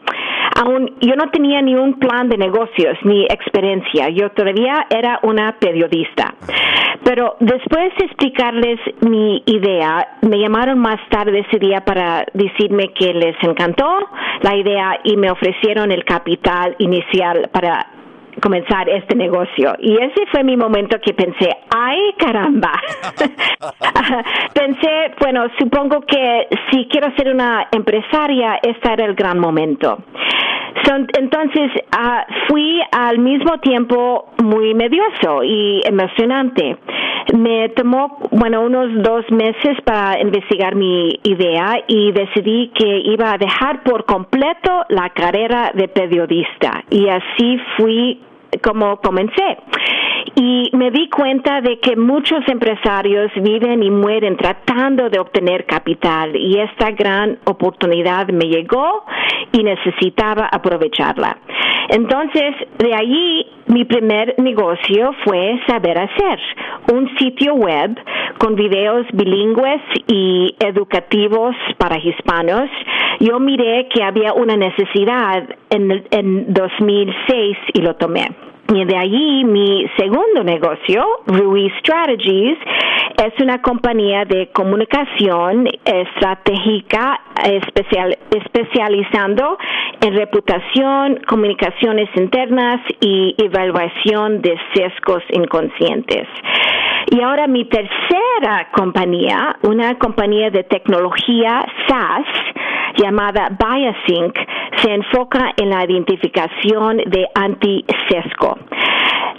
aún 0.56 0.94
yo 1.00 1.14
no 1.16 1.30
tenía 1.30 1.60
ni 1.62 1.74
un 1.74 1.98
plan 1.98 2.28
de 2.28 2.36
negocios 2.36 2.96
ni 3.02 3.24
experiencia. 3.24 4.08
Yo 4.10 4.30
todavía 4.30 4.86
era 4.90 5.20
una 5.22 5.58
periodista. 5.88 6.34
Pero 7.04 7.36
después 7.40 7.92
de 7.98 8.06
explicarles 8.06 8.78
mi 9.00 9.42
idea, 9.46 10.18
me 10.22 10.38
llamaron 10.38 10.78
más 10.78 11.00
tarde 11.08 11.40
ese 11.48 11.58
día 11.58 11.80
para 11.84 12.26
decirme 12.34 12.92
que 12.92 13.14
les 13.14 13.36
encantó 13.42 13.86
la 14.42 14.56
idea 14.56 15.00
y 15.04 15.16
me 15.16 15.30
ofrecieron 15.30 15.90
el 15.90 16.04
capital 16.04 16.74
inicial 16.78 17.48
para 17.52 17.86
comenzar 18.40 18.88
este 18.88 19.14
negocio. 19.14 19.74
Y 19.80 19.94
ese 19.94 20.26
fue 20.30 20.44
mi 20.44 20.56
momento 20.56 20.98
que 21.00 21.14
pensé, 21.14 21.50
ay 21.74 22.14
caramba. 22.18 22.72
pensé, 24.54 25.14
bueno, 25.20 25.46
supongo 25.58 26.00
que 26.00 26.48
si 26.70 26.86
quiero 26.86 27.14
ser 27.16 27.32
una 27.32 27.68
empresaria, 27.72 28.58
este 28.62 28.92
era 28.92 29.04
el 29.04 29.14
gran 29.14 29.38
momento. 29.38 29.98
entonces, 31.18 31.70
uh, 31.92 32.32
fui 32.48 32.80
al 32.92 33.18
mismo 33.18 33.58
tiempo 33.58 34.30
muy 34.42 34.74
medioso 34.74 35.42
y 35.42 35.80
emocionante. 35.84 36.78
Me 37.34 37.68
tomó, 37.70 38.18
bueno, 38.30 38.62
unos 38.62 39.02
dos 39.02 39.30
meses 39.30 39.76
para 39.84 40.18
investigar 40.20 40.74
mi 40.74 41.20
idea 41.24 41.78
y 41.86 42.12
decidí 42.12 42.68
que 42.74 43.02
iba 43.04 43.32
a 43.32 43.38
dejar 43.38 43.82
por 43.82 44.06
completo 44.06 44.86
la 44.88 45.10
carrera 45.10 45.72
de 45.74 45.88
periodista. 45.88 46.84
Y 46.90 47.06
así 47.08 47.58
fui 47.76 48.20
como 48.62 48.98
comencé. 49.00 49.58
y 50.34 50.70
me 50.72 50.90
di 50.90 51.08
cuenta 51.08 51.60
de 51.60 51.78
que 51.80 51.96
muchos 51.96 52.46
empresarios 52.48 53.30
viven 53.36 53.82
y 53.82 53.90
mueren 53.90 54.36
tratando 54.36 55.08
de 55.08 55.18
obtener 55.18 55.64
capital 55.64 56.36
y 56.36 56.60
esta 56.60 56.90
gran 56.90 57.38
oportunidad 57.44 58.28
me 58.28 58.46
llegó 58.46 59.04
y 59.52 59.62
necesitaba 59.62 60.46
aprovecharla. 60.46 61.36
Entonces, 61.90 62.54
de 62.78 62.94
allí 62.94 63.46
mi 63.66 63.84
primer 63.84 64.34
negocio 64.38 65.14
fue 65.24 65.58
saber 65.66 65.98
hacer 65.98 66.38
un 66.92 67.16
sitio 67.16 67.54
web 67.54 67.98
con 68.38 68.54
videos 68.54 69.06
bilingües 69.12 69.80
y 70.06 70.54
educativos 70.60 71.56
para 71.78 71.98
hispanos. 71.98 72.68
Yo 73.20 73.40
miré 73.40 73.88
que 73.88 74.02
había 74.02 74.34
una 74.34 74.56
necesidad 74.56 75.48
en, 75.70 76.04
en 76.10 76.52
2006 76.52 77.56
y 77.72 77.80
lo 77.80 77.96
tomé. 77.96 78.47
Y 78.70 78.84
de 78.84 78.96
allí 78.96 79.44
mi 79.44 79.88
segundo 79.96 80.44
negocio, 80.44 81.02
Ruiz 81.26 81.72
Strategies, 81.80 82.58
es 83.16 83.32
una 83.40 83.62
compañía 83.62 84.26
de 84.26 84.48
comunicación 84.52 85.66
estratégica 85.84 87.20
especial, 87.44 88.16
especializando 88.30 89.56
en 90.00 90.14
reputación, 90.14 91.20
comunicaciones 91.26 92.08
internas 92.14 92.80
y 93.00 93.34
evaluación 93.38 94.42
de 94.42 94.56
sesgos 94.74 95.22
inconscientes. 95.30 96.28
Y 97.06 97.20
ahora 97.20 97.46
mi 97.46 97.64
tercera 97.64 98.68
compañía, 98.72 99.56
una 99.62 99.98
compañía 99.98 100.50
de 100.50 100.64
tecnología 100.64 101.64
SaaS 101.86 102.26
llamada 102.96 103.50
Biosync, 103.50 104.36
se 104.82 104.92
enfoca 104.92 105.52
en 105.56 105.70
la 105.70 105.84
identificación 105.84 106.98
de 106.98 107.28
anti-sesgo. 107.34 108.58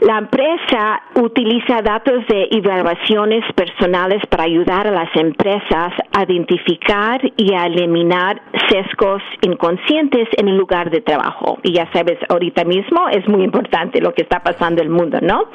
La 0.01 0.17
empresa 0.17 1.01
utiliza 1.15 1.81
datos 1.81 2.25
de 2.27 2.47
evaluaciones 2.51 3.43
personales 3.53 4.25
para 4.27 4.43
ayudar 4.43 4.87
a 4.87 4.91
las 4.91 5.13
empresas 5.15 5.93
a 6.13 6.23
identificar 6.23 7.21
y 7.35 7.53
a 7.53 7.65
eliminar 7.65 8.41
sesgos 8.69 9.21
inconscientes 9.41 10.27
en 10.37 10.47
el 10.47 10.57
lugar 10.57 10.89
de 10.89 11.01
trabajo. 11.01 11.57
Y 11.63 11.73
ya 11.73 11.91
sabes, 11.91 12.17
ahorita 12.29 12.63
mismo 12.63 13.09
es 13.09 13.27
muy 13.27 13.43
importante 13.43 14.01
lo 14.01 14.13
que 14.13 14.21
está 14.21 14.41
pasando 14.41 14.81
en 14.81 14.87
el 14.87 14.93
mundo, 14.93 15.19
¿no? 15.21 15.45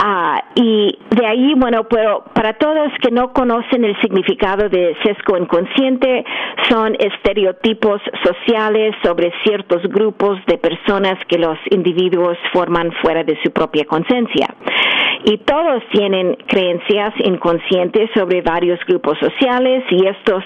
Ah, 0.00 0.44
y 0.54 0.96
de 1.10 1.26
ahí, 1.26 1.54
bueno, 1.56 1.84
pero 1.84 2.24
para 2.32 2.52
todos 2.54 2.92
que 3.00 3.10
no 3.10 3.32
conocen 3.32 3.84
el 3.84 4.00
significado 4.00 4.68
de 4.68 4.96
sesgo 5.02 5.36
inconsciente, 5.36 6.24
son 6.68 6.96
estereotipos 7.00 8.00
sociales 8.22 8.94
sobre 9.02 9.32
ciertos 9.42 9.82
grupos 9.82 10.38
de 10.46 10.58
personas 10.58 11.18
que 11.26 11.38
los 11.38 11.58
individuos 11.70 12.38
forman 12.52 12.92
fuera 13.02 13.24
de 13.28 13.38
su 13.42 13.52
propia 13.52 13.84
conciencia. 13.84 14.48
Y 15.24 15.38
todos 15.38 15.82
tienen 15.92 16.36
creencias 16.46 17.12
inconscientes 17.18 18.10
sobre 18.14 18.40
varios 18.40 18.78
grupos 18.86 19.18
sociales 19.18 19.84
y 19.90 20.06
estos 20.06 20.42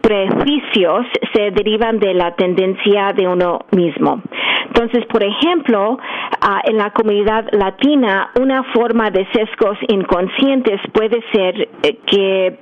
prejuicios 0.00 1.06
se 1.34 1.50
derivan 1.50 1.98
de 1.98 2.14
la 2.14 2.34
tendencia 2.36 3.12
de 3.12 3.26
uno 3.26 3.58
mismo. 3.72 4.22
Entonces, 4.66 5.04
por 5.06 5.24
ejemplo, 5.24 5.98
ah, 6.40 6.60
en 6.64 6.76
la 6.76 6.90
comunidad 6.90 7.48
latina, 7.52 8.30
una 8.38 8.62
forma 8.74 9.10
de 9.10 9.26
sesgos 9.32 9.78
inconscientes 9.88 10.80
puede 10.92 11.24
ser 11.32 11.68
eh, 11.82 11.96
que, 12.06 12.58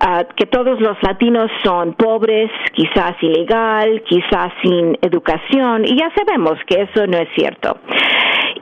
ah, 0.00 0.24
que 0.36 0.46
todos 0.46 0.80
los 0.80 1.00
latinos 1.02 1.50
son 1.64 1.94
pobres, 1.94 2.50
quizás 2.72 3.14
ilegal, 3.22 4.02
quizás 4.02 4.52
sin 4.62 4.98
educación, 5.00 5.84
y 5.86 5.96
ya 5.96 6.10
sabemos 6.14 6.58
que 6.66 6.82
eso 6.82 7.06
no 7.06 7.16
es 7.16 7.28
cierto 7.36 7.78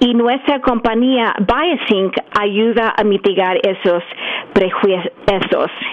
y 0.01 0.15
nuestra 0.15 0.61
compañía 0.61 1.35
Biosync 1.39 2.15
ayuda 2.39 2.95
a 2.97 3.05
mitigar 3.05 3.59
esos 3.63 4.03
prejuicios. 4.53 5.11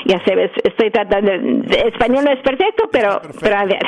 Ya 0.06 0.24
sabes, 0.26 0.52
estoy 0.64 0.92
tratando, 0.92 1.32
español 1.32 2.26
no 2.26 2.32
es 2.32 2.40
perfecto, 2.40 2.90
pero, 2.92 3.22
pero 3.40 3.58
a 3.58 3.66
ver. 3.66 3.80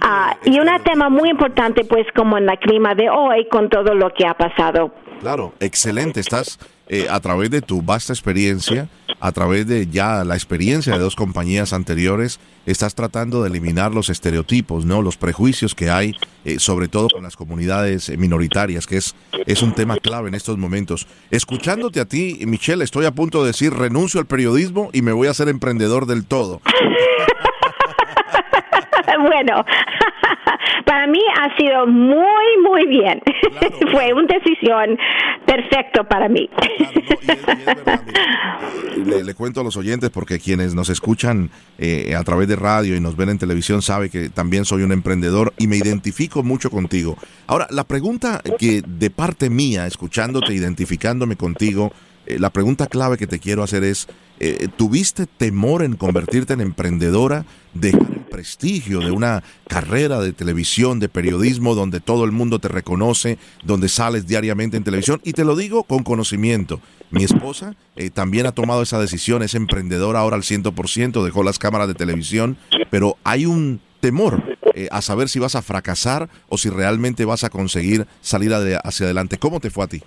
Ah, 0.00 0.36
y 0.44 0.58
un 0.58 0.68
tema 0.84 1.08
muy 1.08 1.30
importante, 1.30 1.84
pues, 1.84 2.06
como 2.14 2.36
en 2.36 2.46
la 2.46 2.56
clima 2.56 2.94
de 2.94 3.08
hoy, 3.08 3.46
con 3.48 3.68
todo 3.68 3.94
lo 3.94 4.10
que 4.10 4.26
ha 4.26 4.34
pasado. 4.34 4.92
Claro, 5.20 5.52
excelente. 5.60 6.20
Estás 6.20 6.58
eh, 6.88 7.06
a 7.10 7.20
través 7.20 7.50
de 7.50 7.62
tu 7.62 7.82
vasta 7.82 8.12
experiencia, 8.12 8.88
a 9.20 9.32
través 9.32 9.66
de 9.66 9.86
ya 9.86 10.24
la 10.24 10.34
experiencia 10.34 10.92
de 10.92 10.98
dos 10.98 11.16
compañías 11.16 11.72
anteriores, 11.72 12.40
estás 12.66 12.94
tratando 12.94 13.42
de 13.42 13.50
eliminar 13.50 13.92
los 13.92 14.08
estereotipos, 14.08 14.84
no, 14.84 15.02
los 15.02 15.16
prejuicios 15.16 15.74
que 15.74 15.90
hay, 15.90 16.14
eh, 16.44 16.58
sobre 16.58 16.88
todo 16.88 17.08
con 17.08 17.22
las 17.22 17.36
comunidades 17.36 18.16
minoritarias, 18.18 18.86
que 18.86 18.98
es 18.98 19.14
es 19.46 19.62
un 19.62 19.74
tema 19.74 19.96
clave 19.96 20.28
en 20.28 20.34
estos 20.34 20.58
momentos. 20.58 21.06
Escuchándote 21.30 22.00
a 22.00 22.06
ti, 22.06 22.40
Michelle, 22.46 22.84
estoy 22.84 23.06
a 23.06 23.12
punto 23.12 23.42
de 23.42 23.48
decir 23.48 23.72
renuncio 23.72 24.20
al 24.20 24.26
periodismo 24.26 24.90
y 24.92 25.02
me 25.02 25.12
voy 25.12 25.28
a 25.28 25.34
ser 25.34 25.48
emprendedor 25.48 26.06
del 26.06 26.26
todo. 26.26 26.60
bueno, 29.18 29.64
para 30.84 31.06
mí 31.06 31.20
ha 31.40 31.56
sido 31.56 31.86
muy, 31.86 32.58
muy 32.62 32.86
bien. 32.86 33.22
Fue 33.92 34.12
una 34.12 34.26
decisión 34.26 34.98
perfecta 35.46 36.04
para 36.04 36.28
mí. 36.28 36.48
le, 39.04 39.34
cuento 39.34 39.60
a 39.60 39.64
los 39.64 39.76
oyentes 39.76 40.10
porque 40.10 40.38
quienes 40.38 40.74
nos 40.74 40.88
escuchan 40.88 41.50
eh, 41.78 42.14
a 42.16 42.22
través 42.24 42.48
de 42.48 42.56
radio 42.56 42.96
y 42.96 43.00
nos 43.00 43.16
ven 43.16 43.30
en 43.30 43.38
televisión 43.38 43.82
sabe 43.82 44.10
que 44.10 44.30
también 44.30 44.64
soy 44.64 44.82
un 44.82 44.92
emprendedor 44.92 45.52
y 45.58 45.66
me 45.66 45.76
identifico 45.76 46.42
mucho 46.42 46.70
contigo. 46.70 47.16
Ahora, 47.46 47.66
la 47.70 47.84
pregunta 47.84 48.42
que 48.58 48.82
de 48.86 49.10
parte 49.10 49.50
mía, 49.50 49.86
escuchándote, 49.86 50.54
identificándome 50.54 51.36
contigo, 51.36 51.92
eh, 52.26 52.38
la 52.38 52.50
pregunta 52.50 52.86
clave 52.86 53.16
que 53.16 53.26
te 53.26 53.38
quiero 53.38 53.62
hacer 53.62 53.84
es, 53.84 54.08
eh, 54.40 54.68
¿tuviste 54.76 55.26
temor 55.26 55.82
en 55.82 55.96
convertirte 55.96 56.54
en 56.54 56.60
emprendedora, 56.60 57.44
dejar 57.74 58.13
prestigio 58.34 58.98
de 58.98 59.12
una 59.12 59.44
carrera 59.68 60.18
de 60.18 60.32
televisión, 60.32 60.98
de 60.98 61.08
periodismo, 61.08 61.76
donde 61.76 62.00
todo 62.00 62.24
el 62.24 62.32
mundo 62.32 62.58
te 62.58 62.66
reconoce, 62.66 63.38
donde 63.62 63.88
sales 63.88 64.26
diariamente 64.26 64.76
en 64.76 64.82
televisión? 64.82 65.20
Y 65.22 65.34
te 65.34 65.44
lo 65.44 65.54
digo 65.54 65.84
con 65.84 66.02
conocimiento. 66.02 66.80
Mi 67.10 67.22
esposa 67.22 67.76
eh, 67.94 68.10
también 68.10 68.46
ha 68.46 68.52
tomado 68.52 68.82
esa 68.82 68.98
decisión, 68.98 69.44
es 69.44 69.54
emprendedora 69.54 70.18
ahora 70.18 70.34
al 70.34 70.42
100%, 70.42 71.22
dejó 71.22 71.44
las 71.44 71.60
cámaras 71.60 71.86
de 71.86 71.94
televisión, 71.94 72.56
pero 72.90 73.16
hay 73.22 73.46
un 73.46 73.80
temor 74.00 74.42
a 74.90 75.00
saber 75.00 75.28
si 75.28 75.38
vas 75.38 75.54
a 75.54 75.62
fracasar 75.62 76.28
o 76.48 76.58
si 76.58 76.68
realmente 76.70 77.24
vas 77.24 77.44
a 77.44 77.50
conseguir 77.50 78.06
salir 78.20 78.52
hacia 78.52 79.06
adelante. 79.06 79.38
¿Cómo 79.38 79.60
te 79.60 79.70
fue 79.70 79.84
a 79.84 79.86
ti? 79.86 80.02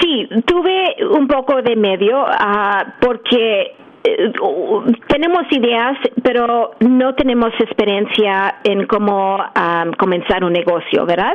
Sí, 0.00 0.28
tuve 0.46 0.96
un 1.18 1.26
poco 1.26 1.62
de 1.62 1.76
medio 1.76 2.24
ah, 2.26 2.94
porque 3.00 3.62
eh, 3.62 3.83
tenemos 5.08 5.44
ideas, 5.50 5.96
pero 6.22 6.72
no 6.80 7.14
tenemos 7.14 7.52
experiencia 7.58 8.56
en 8.64 8.86
cómo 8.86 9.38
comenzar 9.98 10.44
un 10.44 10.52
negocio, 10.52 11.06
¿verdad? 11.06 11.34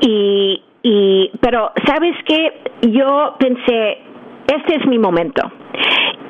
Y, 0.00 0.62
y, 0.82 1.30
pero 1.40 1.72
sabes 1.86 2.14
qué, 2.24 2.62
yo 2.82 3.34
pensé, 3.38 3.98
este 4.46 4.76
es 4.76 4.86
mi 4.86 4.98
momento. 4.98 5.42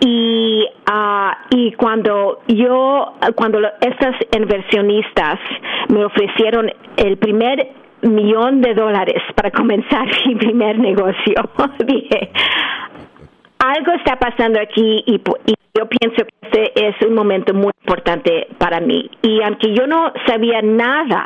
Y, 0.00 0.64
uh, 0.90 1.56
y 1.56 1.72
cuando 1.72 2.40
yo, 2.46 3.14
cuando 3.34 3.58
estas 3.80 4.14
inversionistas 4.36 5.38
me 5.88 6.04
ofrecieron 6.04 6.70
el 6.96 7.16
primer 7.18 7.72
millón 8.02 8.60
de 8.60 8.74
dólares 8.74 9.22
para 9.34 9.50
comenzar 9.50 10.06
mi 10.26 10.36
primer 10.36 10.78
negocio. 10.78 11.34
Dije, 11.84 12.30
algo 13.58 13.92
está 13.92 14.16
pasando 14.16 14.60
aquí 14.60 15.04
y, 15.06 15.20
yo 15.74 15.86
pienso 15.86 16.24
que 16.24 16.34
este 16.42 16.88
es 16.88 16.96
un 17.06 17.14
momento 17.14 17.54
muy 17.54 17.70
importante 17.82 18.48
para 18.58 18.80
mí. 18.80 19.08
Y 19.22 19.40
aunque 19.42 19.72
yo 19.74 19.86
no 19.86 20.12
sabía 20.26 20.60
nada 20.60 21.24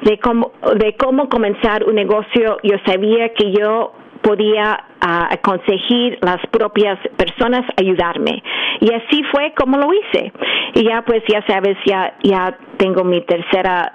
de 0.00 0.18
cómo, 0.18 0.52
de 0.76 0.96
cómo 0.96 1.28
comenzar 1.28 1.84
un 1.84 1.96
negocio, 1.96 2.56
yo 2.62 2.76
sabía 2.86 3.34
que 3.34 3.52
yo 3.52 3.92
podía 4.22 4.84
uh, 5.04 5.36
conseguir 5.42 6.18
las 6.22 6.38
propias 6.50 6.98
personas 7.16 7.66
ayudarme. 7.76 8.42
Y 8.80 8.94
así 8.94 9.22
fue 9.30 9.52
como 9.58 9.76
lo 9.76 9.92
hice. 9.92 10.32
Y 10.74 10.84
ya 10.84 11.02
pues 11.02 11.22
ya 11.28 11.44
sabes, 11.46 11.76
ya, 11.84 12.14
ya 12.22 12.56
tengo 12.78 13.04
mi 13.04 13.20
tercera 13.22 13.92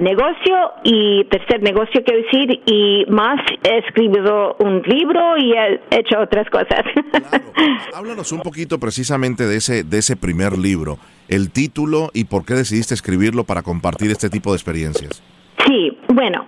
negocio 0.00 0.72
y 0.84 1.24
tercer 1.24 1.62
negocio 1.62 2.02
quiero 2.04 2.22
decir 2.22 2.60
y 2.66 3.04
más 3.08 3.40
he 3.62 3.78
escrito 3.78 4.56
un 4.60 4.82
libro 4.82 5.36
y 5.38 5.52
he 5.52 5.80
hecho 5.90 6.18
otras 6.20 6.48
cosas. 6.50 6.82
Háblanos 7.94 8.32
un 8.32 8.40
poquito 8.40 8.78
precisamente 8.78 9.46
de 9.46 9.56
ese, 9.56 9.84
de 9.84 9.98
ese 9.98 10.16
primer 10.16 10.58
libro, 10.58 10.98
el 11.28 11.50
título 11.50 12.10
y 12.14 12.24
por 12.24 12.44
qué 12.44 12.54
decidiste 12.54 12.94
escribirlo 12.94 13.44
para 13.44 13.62
compartir 13.62 14.10
este 14.10 14.28
tipo 14.28 14.50
de 14.50 14.56
experiencias. 14.56 15.22
Sí, 15.66 15.96
bueno, 16.08 16.46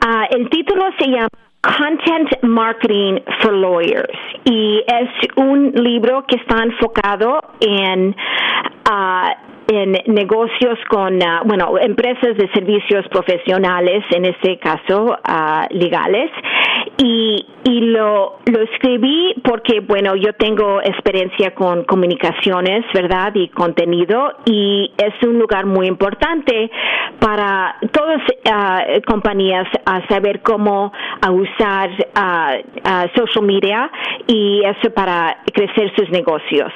ah, 0.00 0.26
el 0.30 0.48
título 0.48 0.84
se 0.98 1.08
llama 1.08 1.28
Content 1.62 2.42
Marketing 2.42 3.18
for 3.42 3.52
Lawyers 3.52 4.18
y 4.44 4.78
es 4.86 5.10
un 5.36 5.72
libro 5.72 6.24
que 6.26 6.36
está 6.36 6.62
enfocado 6.62 7.40
en 7.60 8.14
uh, 8.88 9.55
en 9.68 9.92
negocios 10.06 10.78
con, 10.88 11.16
uh, 11.16 11.44
bueno, 11.44 11.78
empresas 11.78 12.36
de 12.36 12.48
servicios 12.52 13.06
profesionales, 13.08 14.04
en 14.10 14.24
este 14.26 14.58
caso 14.58 15.16
uh, 15.16 15.66
legales, 15.70 16.30
Y, 16.98 17.44
y 17.64 17.80
lo, 17.80 18.38
lo 18.46 18.60
escribí 18.62 19.34
porque, 19.42 19.80
bueno, 19.80 20.14
yo 20.14 20.32
tengo 20.34 20.80
experiencia 20.80 21.50
con 21.54 21.84
comunicaciones, 21.84 22.84
¿verdad? 22.94 23.34
Y 23.34 23.48
contenido, 23.48 24.32
y 24.46 24.92
es 24.96 25.14
un 25.26 25.38
lugar 25.38 25.66
muy 25.66 25.86
importante 25.86 26.70
para 27.18 27.76
todas 27.92 28.22
uh, 28.22 29.00
compañías 29.06 29.66
a 29.84 30.06
saber 30.08 30.40
cómo 30.42 30.92
usar 31.30 31.90
uh, 31.90 33.08
social 33.14 33.44
media 33.44 33.90
y 34.26 34.62
eso 34.64 34.90
para 34.94 35.38
crecer 35.52 35.92
sus 35.96 36.08
negocios. 36.10 36.72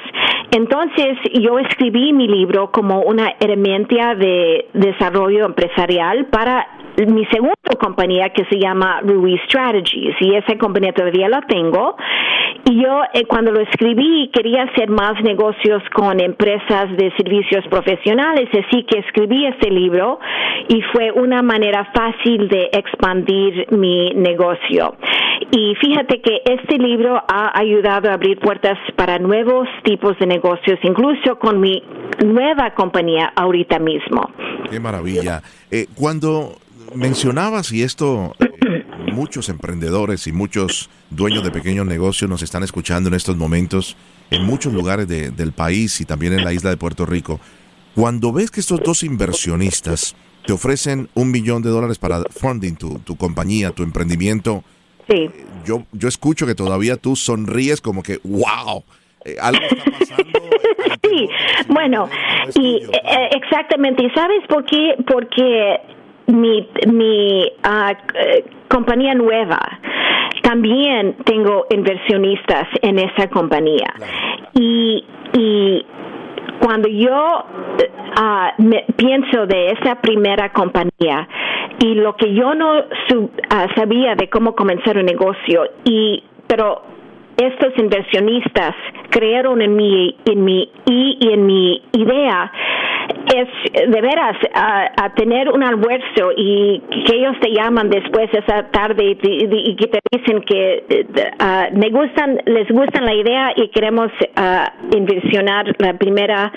Entonces, 0.51 1.17
yo 1.33 1.57
escribí 1.59 2.11
mi 2.13 2.27
libro 2.27 2.71
como 2.81 3.01
una 3.01 3.35
herramienta 3.39 4.15
de 4.15 4.65
desarrollo 4.73 5.45
empresarial 5.45 6.25
para 6.31 6.65
mi 6.97 7.25
segunda 7.27 7.53
compañía 7.79 8.29
que 8.29 8.43
se 8.45 8.57
llama 8.59 9.01
Ruiz 9.03 9.39
Strategies 9.45 10.15
y 10.19 10.33
esa 10.33 10.57
compañía 10.57 10.91
todavía 10.91 11.29
la 11.29 11.41
tengo. 11.41 11.95
Y 12.65 12.81
yo 12.81 13.01
eh, 13.13 13.25
cuando 13.25 13.51
lo 13.51 13.59
escribí 13.61 14.31
quería 14.33 14.63
hacer 14.63 14.89
más 14.89 15.13
negocios 15.21 15.83
con 15.93 16.19
empresas 16.19 16.89
de 16.97 17.11
servicios 17.17 17.65
profesionales 17.69 18.49
así 18.49 18.83
que 18.83 18.99
escribí 18.99 19.45
este 19.45 19.69
libro 19.69 20.19
y 20.67 20.81
fue 20.93 21.11
una 21.11 21.43
manera 21.43 21.85
fácil 21.93 22.47
de 22.49 22.71
expandir 22.73 23.67
mi 23.71 24.09
negocio. 24.15 24.95
Y 25.51 25.75
fíjate 25.75 26.21
que 26.21 26.41
este 26.45 26.77
libro 26.77 27.15
ha 27.27 27.59
ayudado 27.59 28.09
a 28.09 28.13
abrir 28.13 28.39
puertas 28.39 28.77
para 28.95 29.19
nuevos 29.19 29.67
tipos 29.83 30.17
de 30.19 30.25
negocios 30.25 30.79
incluso 30.83 31.37
con 31.37 31.59
mi 31.59 31.83
nueva 32.23 32.70
compañía 32.75 33.31
ahorita 33.35 33.79
mismo 33.79 34.29
qué 34.69 34.79
maravilla 34.79 35.41
eh, 35.69 35.87
cuando 35.95 36.57
mencionabas, 36.95 37.71
y 37.71 37.83
esto 37.83 38.33
eh, 38.39 38.85
muchos 39.11 39.49
emprendedores 39.49 40.27
y 40.27 40.31
muchos 40.31 40.89
dueños 41.09 41.43
de 41.43 41.51
pequeños 41.51 41.85
negocios 41.85 42.29
nos 42.29 42.41
están 42.41 42.63
escuchando 42.63 43.09
en 43.09 43.15
estos 43.15 43.37
momentos 43.37 43.97
en 44.29 44.45
muchos 44.45 44.73
lugares 44.73 45.07
del 45.07 45.51
país 45.51 45.99
y 45.99 46.05
también 46.05 46.33
en 46.33 46.45
la 46.45 46.53
isla 46.53 46.69
de 46.69 46.77
Puerto 46.77 47.05
Rico. 47.05 47.39
Cuando 47.95 48.31
ves 48.31 48.49
que 48.49 48.61
estos 48.61 48.81
dos 48.81 49.03
inversionistas 49.03 50.15
te 50.45 50.53
ofrecen 50.53 51.09
un 51.13 51.31
millón 51.31 51.61
de 51.61 51.69
dólares 51.69 51.99
para 51.99 52.23
funding 52.29 52.75
tu, 52.75 52.99
tu 52.99 53.17
compañía, 53.17 53.71
tu 53.71 53.83
emprendimiento, 53.83 54.63
sí. 55.09 55.29
yo, 55.65 55.85
yo 55.91 56.07
escucho 56.07 56.45
que 56.45 56.55
todavía 56.55 56.95
tú 56.95 57.17
sonríes 57.17 57.81
como 57.81 58.01
que, 58.03 58.21
wow, 58.23 58.83
eh, 59.25 59.35
algo 59.41 59.61
está 59.61 59.91
pasando. 59.91 60.23
sí, 61.03 61.29
bueno, 61.67 62.09
y 62.55 62.77
eh, 62.77 63.29
exactamente, 63.31 64.03
¿y 64.03 64.09
sabes 64.11 64.45
por 64.47 64.65
qué? 64.65 64.95
Porque 65.05 65.79
mi, 66.27 66.67
mi 66.87 67.45
uh, 67.45 68.47
compañía 68.67 69.13
nueva, 69.13 69.59
también 70.41 71.17
tengo 71.25 71.65
inversionistas 71.69 72.67
en 72.81 72.99
esa 72.99 73.27
compañía. 73.29 73.93
Y, 74.53 75.05
y 75.33 75.85
cuando 76.61 76.87
yo 76.87 77.45
uh, 78.17 78.61
me, 78.61 78.85
pienso 78.95 79.45
de 79.45 79.71
esa 79.71 79.95
primera 79.95 80.51
compañía 80.51 81.27
y 81.79 81.95
lo 81.95 82.15
que 82.15 82.33
yo 82.33 82.53
no 82.53 82.79
uh, 82.79 83.29
sabía 83.75 84.15
de 84.15 84.29
cómo 84.29 84.55
comenzar 84.55 84.97
un 84.97 85.05
negocio, 85.05 85.63
y 85.83 86.23
pero 86.47 86.90
estos 87.41 87.77
inversionistas 87.77 88.75
creyeron 89.09 89.61
en 89.61 89.75
mi, 89.75 90.15
en 90.25 90.43
mi 90.43 90.69
y 90.85 91.17
en 91.31 91.45
mi 91.45 91.81
idea 91.93 92.51
es 93.27 93.47
de 93.91 94.01
veras 94.01 94.37
a, 94.53 95.09
tener 95.15 95.49
un 95.49 95.63
almuerzo 95.63 96.31
y 96.35 96.81
que 97.05 97.15
ellos 97.15 97.35
te 97.41 97.51
llaman 97.51 97.89
después 97.89 98.29
esa 98.33 98.69
tarde 98.71 99.17
y, 99.21 99.75
que 99.75 99.87
te 99.87 99.99
dicen 100.11 100.41
que 100.41 100.83
uh, 101.39 101.77
me 101.77 101.89
gustan 101.89 102.41
les 102.45 102.67
gustan 102.69 103.05
la 103.05 103.13
idea 103.13 103.53
y 103.55 103.67
queremos 103.69 104.07
uh, 104.07 104.95
inversionar 104.95 105.73
la 105.79 105.93
primera 105.93 106.51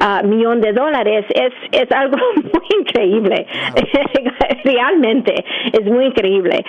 uh, 0.00 0.26
millón 0.26 0.60
de 0.60 0.72
dólares. 0.72 1.26
Es 1.34 1.52
es 1.72 1.90
algo 1.92 2.16
muy 2.36 2.80
increíble. 2.80 3.46
Realmente 4.64 5.34
es 5.72 5.84
muy 5.84 6.06
increíble. 6.06 6.64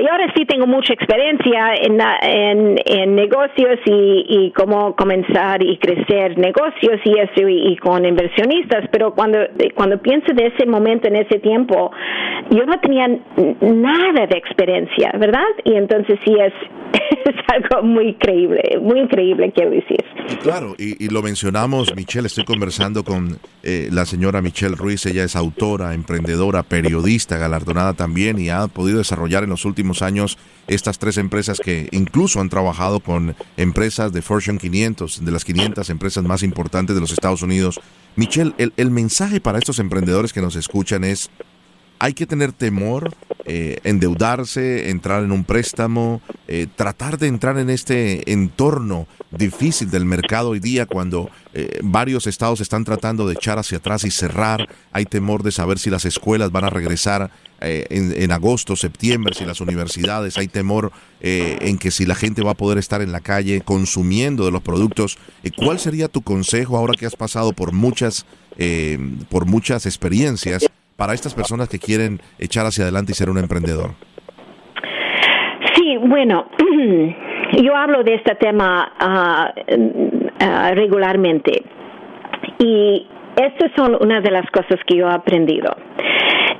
Y 0.00 0.08
ahora 0.08 0.32
sí 0.34 0.44
tengo 0.44 0.66
mucha 0.66 0.92
experiencia 0.92 1.74
en, 1.74 2.00
en, 2.22 2.76
en 2.84 3.14
negocios 3.14 3.78
y, 3.84 4.24
y 4.28 4.50
cómo 4.52 4.96
comenzar 4.96 5.62
y 5.62 5.76
crecer 5.78 6.36
negocios 6.38 7.00
y 7.04 7.18
eso 7.18 7.48
y 7.48 7.76
con 7.76 8.04
inversionistas 8.04 8.77
pero 8.92 9.14
cuando, 9.14 9.38
cuando 9.74 9.98
pienso 9.98 10.32
de 10.34 10.46
ese 10.46 10.66
momento, 10.66 11.08
en 11.08 11.16
ese 11.16 11.38
tiempo, 11.38 11.90
yo 12.50 12.64
no 12.64 12.78
tenía 12.80 13.08
nada 13.08 14.26
de 14.26 14.36
experiencia, 14.36 15.12
¿verdad? 15.18 15.44
Y 15.64 15.74
entonces 15.74 16.18
sí 16.24 16.34
es, 16.38 16.52
es 17.24 17.34
algo 17.48 17.86
muy 17.86 18.08
increíble, 18.08 18.78
muy 18.80 19.00
increíble, 19.00 19.52
quiero 19.54 19.70
decir. 19.70 20.04
claro, 20.42 20.74
y, 20.78 21.08
lo 21.08 21.22
mencionamos, 21.22 21.94
Michelle, 21.94 22.26
estoy 22.26 22.44
conversando 22.44 23.04
con 23.04 23.38
eh, 23.62 23.88
la 23.90 24.04
señora 24.04 24.42
Michelle 24.42 24.76
Ruiz, 24.76 25.04
ella 25.06 25.24
es 25.24 25.36
autora, 25.36 25.94
emprendedora, 25.94 26.62
periodista, 26.62 27.38
galardonada 27.38 27.94
también 27.94 28.38
y 28.38 28.50
ha 28.50 28.66
podido 28.68 28.98
desarrollar 28.98 29.44
en 29.44 29.50
los 29.50 29.64
últimos 29.64 30.02
años 30.02 30.38
estas 30.68 30.98
tres 30.98 31.16
empresas 31.16 31.58
que 31.58 31.88
incluso 31.92 32.40
han 32.40 32.48
trabajado 32.48 33.00
con 33.00 33.34
empresas 33.56 34.12
de 34.12 34.22
Fortune 34.22 34.58
500, 34.58 35.24
de 35.24 35.32
las 35.32 35.44
500 35.44 35.90
empresas 35.90 36.24
más 36.24 36.42
importantes 36.42 36.94
de 36.94 37.00
los 37.00 37.10
Estados 37.10 37.42
Unidos. 37.42 37.80
Michelle, 38.16 38.54
el, 38.58 38.90
mensaje 38.90 39.40
para 39.40 39.58
estos 39.58 39.78
emprendedores 39.78 40.32
que 40.32 40.42
nos 40.42 40.56
escuchan 40.56 41.04
es, 41.04 41.30
hay 41.98 42.14
que 42.14 42.26
tener 42.26 42.52
temor, 42.52 43.14
eh, 43.44 43.78
endeudarse, 43.82 44.90
entrar 44.90 45.24
en 45.24 45.32
un 45.32 45.44
préstamo, 45.44 46.20
eh, 46.46 46.66
tratar 46.76 47.18
de 47.18 47.26
entrar 47.26 47.58
en 47.58 47.70
este 47.70 48.30
entorno 48.30 49.08
difícil 49.30 49.90
del 49.90 50.04
mercado 50.04 50.50
hoy 50.50 50.60
día 50.60 50.86
cuando 50.86 51.30
eh, 51.54 51.80
varios 51.82 52.26
estados 52.26 52.60
están 52.60 52.84
tratando 52.84 53.26
de 53.26 53.34
echar 53.34 53.58
hacia 53.58 53.78
atrás 53.78 54.04
y 54.04 54.10
cerrar. 54.10 54.68
Hay 54.92 55.06
temor 55.06 55.42
de 55.42 55.52
saber 55.52 55.78
si 55.78 55.90
las 55.90 56.04
escuelas 56.04 56.52
van 56.52 56.64
a 56.64 56.70
regresar 56.70 57.30
en, 57.60 58.12
en, 58.22 58.32
agosto, 58.32 58.76
septiembre, 58.76 59.34
si 59.34 59.44
las 59.44 59.60
universidades. 59.60 60.38
Hay 60.38 60.48
temor 60.48 60.92
en 61.20 61.78
que 61.78 61.90
si 61.90 62.06
la 62.06 62.14
gente 62.14 62.42
va 62.42 62.52
a 62.52 62.54
poder 62.54 62.78
estar 62.78 63.02
en 63.02 63.12
la 63.12 63.20
calle 63.20 63.60
consumiendo 63.60 64.44
de 64.44 64.50
los 64.50 64.62
productos. 64.62 65.18
¿Cuál 65.56 65.78
sería 65.78 66.08
tu 66.08 66.22
consejo 66.22 66.76
ahora 66.76 66.94
que 66.98 67.06
has 67.06 67.16
pasado 67.16 67.52
por 67.52 67.72
muchas, 67.72 68.26
por 69.28 69.46
muchas 69.46 69.86
experiencias? 69.86 70.68
para 70.98 71.14
estas 71.14 71.32
personas 71.32 71.68
que 71.68 71.78
quieren 71.78 72.18
echar 72.40 72.66
hacia 72.66 72.82
adelante 72.82 73.12
y 73.12 73.14
ser 73.14 73.30
un 73.30 73.38
emprendedor? 73.38 73.90
Sí, 75.74 75.96
bueno, 75.96 76.46
yo 77.62 77.76
hablo 77.76 78.02
de 78.02 78.16
este 78.16 78.34
tema 78.34 78.92
uh, 79.00 80.74
regularmente 80.74 81.62
y 82.58 83.06
estas 83.36 83.70
son 83.76 83.96
una 84.00 84.20
de 84.20 84.32
las 84.32 84.50
cosas 84.50 84.80
que 84.88 84.96
yo 84.96 85.08
he 85.08 85.12
aprendido. 85.12 85.70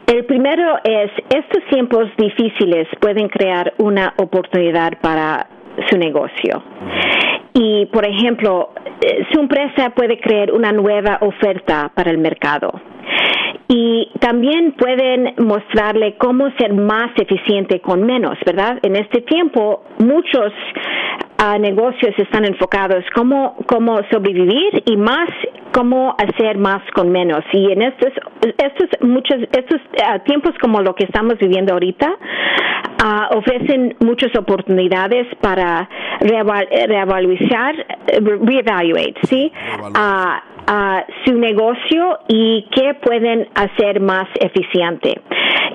El 0.08 0.24
primero 0.24 0.78
es, 0.84 1.10
estos 1.28 1.62
tiempos 1.70 2.06
difíciles 2.16 2.88
pueden 2.98 3.28
crear 3.28 3.74
una 3.76 4.14
oportunidad 4.16 4.92
para 5.02 5.46
su 5.90 5.98
negocio. 5.98 6.62
Y, 7.52 7.84
por 7.92 8.06
ejemplo, 8.06 8.70
eh, 9.02 9.26
su 9.30 9.38
empresa 9.38 9.90
puede 9.90 10.18
crear 10.18 10.50
una 10.50 10.72
nueva 10.72 11.18
oferta 11.20 11.92
para 11.94 12.10
el 12.10 12.16
mercado 12.16 12.72
y 13.68 14.10
también 14.18 14.72
pueden 14.72 15.34
mostrarle 15.44 16.16
cómo 16.16 16.50
ser 16.58 16.72
más 16.72 17.10
eficiente 17.16 17.80
con 17.80 18.02
menos, 18.02 18.38
¿verdad? 18.46 18.78
En 18.82 18.96
este 18.96 19.20
tiempo 19.20 19.84
muchos 19.98 20.52
uh, 21.42 21.58
negocios 21.58 22.14
están 22.18 22.44
enfocados 22.44 23.04
cómo 23.14 23.56
cómo 23.66 24.00
sobrevivir 24.10 24.82
y 24.86 24.96
más 24.96 25.28
cómo 25.72 26.14
hacer 26.18 26.58
más 26.58 26.82
con 26.94 27.10
menos 27.10 27.44
y 27.52 27.72
en 27.72 27.82
estos 27.82 28.12
estos 28.58 28.88
muchos 29.00 29.38
estos 29.52 29.80
uh, 29.80 30.18
tiempos 30.24 30.52
como 30.60 30.80
lo 30.82 30.94
que 30.94 31.04
estamos 31.04 31.38
viviendo 31.38 31.72
ahorita 31.72 32.08
uh, 32.08 33.36
ofrecen 33.38 33.96
muchas 34.00 34.34
oportunidades 34.36 35.26
para 35.40 35.88
reevaluar, 36.20 36.66
reevaluate, 38.42 39.14
¿sí? 39.24 39.52
A 40.70 41.06
su 41.24 41.32
negocio 41.32 42.18
y 42.28 42.66
qué 42.70 42.92
pueden 42.94 43.48
hacer 43.54 44.00
más 44.00 44.28
eficiente. 44.38 45.18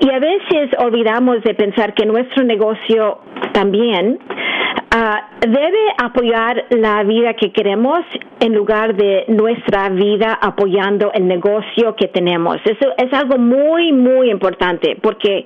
Y 0.00 0.10
a 0.10 0.20
veces 0.20 0.70
olvidamos 0.78 1.42
de 1.42 1.54
pensar 1.54 1.94
que 1.94 2.06
nuestro 2.06 2.44
negocio 2.44 3.18
también 3.52 4.20
uh, 4.20 5.46
debe 5.48 5.80
apoyar 5.98 6.64
la 6.70 7.02
vida 7.02 7.34
que 7.34 7.50
queremos 7.50 8.00
en 8.38 8.54
lugar 8.54 8.94
de 8.94 9.24
nuestra 9.28 9.88
vida 9.88 10.38
apoyando 10.40 11.10
el 11.12 11.26
negocio 11.26 11.96
que 11.96 12.06
tenemos. 12.08 12.58
Eso 12.64 12.94
es 12.96 13.12
algo 13.12 13.36
muy, 13.36 13.92
muy 13.92 14.30
importante 14.30 14.96
porque 15.02 15.44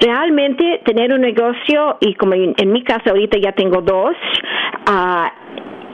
realmente 0.00 0.80
tener 0.84 1.12
un 1.12 1.20
negocio, 1.20 1.98
y 2.00 2.14
como 2.14 2.34
en, 2.34 2.72
mi 2.72 2.82
caso 2.82 3.10
ahorita 3.10 3.38
ya 3.38 3.52
tengo 3.52 3.80
dos, 3.82 4.16
uh, 4.90 5.43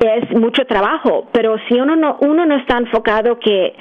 es 0.01 0.31
mucho 0.31 0.65
trabajo, 0.65 1.27
pero 1.33 1.57
si 1.69 1.81
uno 1.81 1.95
no, 1.97 2.17
uno 2.21 2.47
no 2.47 2.57
está 2.57 2.79
enfocado 2.79 3.39
que 3.39 3.75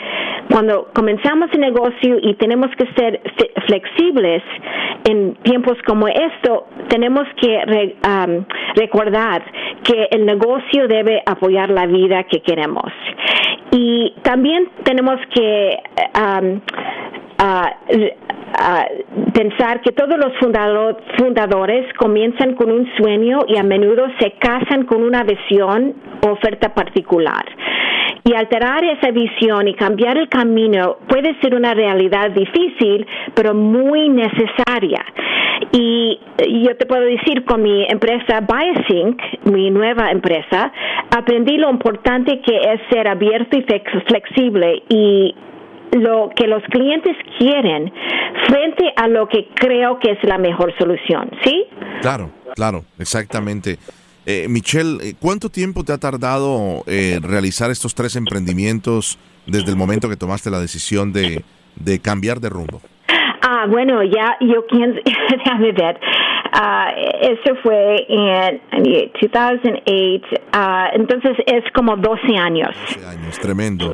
cuando 0.52 0.90
comenzamos 0.94 1.50
el 1.54 1.62
negocio 1.62 2.18
y 2.22 2.34
tenemos 2.36 2.70
que 2.76 2.86
ser 2.94 3.22
flexibles 3.68 4.42
en 5.08 5.36
tiempos 5.44 5.78
como 5.86 6.08
esto, 6.08 6.68
tenemos 6.90 7.28
que 7.40 7.96
recordar 8.76 9.44
que 9.84 10.08
el 10.12 10.26
negocio 10.26 10.88
debe 10.88 11.22
apoyar 11.26 11.70
la 11.70 11.86
vida 11.86 12.24
que 12.24 12.42
queremos. 12.42 12.92
Y 13.72 14.16
también 14.24 14.68
tenemos 14.84 15.20
que 15.34 15.78
pensar 19.34 19.82
que 19.82 19.92
todos 19.92 20.18
los 20.18 20.34
fundadores 21.18 21.94
comienzan 21.94 22.56
con 22.56 22.72
un 22.72 22.90
sueño 22.98 23.40
y 23.48 23.58
a 23.58 23.64
menudo 23.64 24.08
se 24.20 24.32
casan 24.32 24.86
con 24.86 25.04
una 25.04 25.24
visión 25.24 25.94
oferta 26.22 26.74
particular. 26.74 27.46
Y 28.24 28.34
alterar 28.34 28.84
esa 28.84 29.12
visión 29.12 29.68
y 29.68 29.74
cambiar 29.76 30.18
el 30.18 30.28
camino 30.30 30.98
puede 31.08 31.40
ser 31.42 31.56
una 31.56 31.74
realidad 31.74 32.32
difícil, 32.32 33.08
pero 33.34 33.54
muy 33.54 34.10
necesaria. 34.10 35.06
Y 35.72 36.20
yo 36.64 36.76
te 36.76 36.86
puedo 36.86 37.04
decir, 37.04 37.46
con 37.46 37.62
mi 37.62 37.86
empresa 37.88 38.42
Biosync, 38.42 39.22
mi 39.46 39.70
nueva 39.70 40.12
empresa, 40.12 40.72
aprendí 41.16 41.58
lo 41.58 41.70
importante 41.70 42.42
que 42.42 42.56
es 42.56 42.82
ser 42.92 43.08
abierto 43.08 43.58
y 43.58 43.66
flexible 44.08 44.84
y 44.90 45.36
lo 45.92 46.30
que 46.36 46.48
los 46.48 46.64
clientes 46.66 47.16
quieren 47.38 47.92
frente 48.48 48.94
a 48.96 49.08
lo 49.08 49.28
que 49.28 49.48
creo 49.56 50.00
que 50.00 50.12
es 50.12 50.24
la 50.24 50.38
mejor 50.38 50.74
solución, 50.78 51.32
¿sí? 51.44 51.66
Claro, 52.02 52.30
claro, 52.56 52.84
exactamente. 53.00 53.78
Eh, 54.26 54.48
Michelle, 54.50 54.98
eh, 55.02 55.14
¿cuánto 55.20 55.50
tiempo 55.50 55.84
te 55.84 55.94
ha 55.94 55.98
tardado 55.98 56.84
eh, 56.88 57.20
realizar 57.22 57.72
estos 57.72 57.96
tres 57.96 58.16
emprendimientos 58.16 59.18
desde 59.46 59.72
el 59.72 59.76
momento 59.76 60.10
que 60.10 60.16
tomaste 60.16 60.50
la 60.50 60.60
decisión 60.60 61.14
de, 61.14 61.44
de 61.76 62.00
cambiar 62.00 62.40
de 62.40 62.50
rumbo? 62.50 62.82
Ah, 63.42 63.66
bueno, 63.68 64.04
ya 64.04 64.38
yo 64.42 64.66
quiero, 64.68 64.94
déjame 65.30 65.72
ver. 65.72 66.00
Uh, 66.52 67.32
eso 67.34 67.56
fue 67.62 68.06
en 68.10 68.62
2008, 68.72 69.86
uh, 70.54 70.96
entonces 70.96 71.38
es 71.46 71.64
como 71.74 71.96
12 71.96 72.38
años. 72.38 72.76
12 72.96 73.06
años, 73.06 73.40
tremendo. 73.40 73.94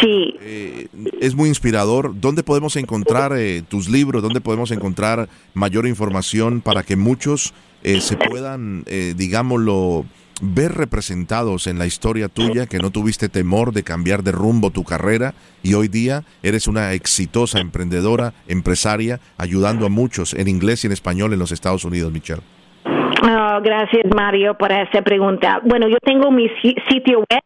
Sí. 0.00 0.34
Eh, 0.40 0.88
es 1.20 1.34
muy 1.34 1.48
inspirador. 1.48 2.12
¿Dónde 2.20 2.42
podemos 2.42 2.76
encontrar 2.76 3.32
eh, 3.36 3.62
tus 3.68 3.88
libros? 3.88 4.22
¿Dónde 4.22 4.40
podemos 4.40 4.70
encontrar 4.70 5.28
mayor 5.54 5.86
información 5.86 6.60
para 6.60 6.82
que 6.82 6.96
muchos 6.96 7.54
eh, 7.82 8.00
se 8.00 8.16
puedan, 8.16 8.84
digámoslo, 9.16 10.04
ver 10.40 10.72
representados 10.72 11.66
en 11.66 11.78
la 11.78 11.86
historia 11.86 12.28
tuya, 12.28 12.66
que 12.66 12.78
no 12.78 12.90
tuviste 12.90 13.28
temor 13.28 13.72
de 13.72 13.82
cambiar 13.82 14.22
de 14.22 14.32
rumbo 14.32 14.70
tu 14.70 14.84
carrera 14.84 15.34
y 15.62 15.74
hoy 15.74 15.88
día 15.88 16.22
eres 16.42 16.68
una 16.68 16.92
exitosa 16.92 17.60
emprendedora, 17.60 18.32
empresaria, 18.46 19.20
ayudando 19.36 19.86
a 19.86 19.88
muchos 19.88 20.34
en 20.34 20.48
inglés 20.48 20.84
y 20.84 20.86
en 20.86 20.92
español 20.92 21.32
en 21.32 21.38
los 21.38 21.52
Estados 21.52 21.84
Unidos, 21.84 22.12
Michelle? 22.12 22.42
Oh, 22.84 23.60
gracias, 23.62 24.04
Mario, 24.14 24.56
por 24.56 24.70
esa 24.70 25.02
pregunta. 25.02 25.60
Bueno, 25.64 25.88
yo 25.88 25.96
tengo 26.04 26.30
mi 26.30 26.48
sitio 26.88 27.18
web 27.18 27.42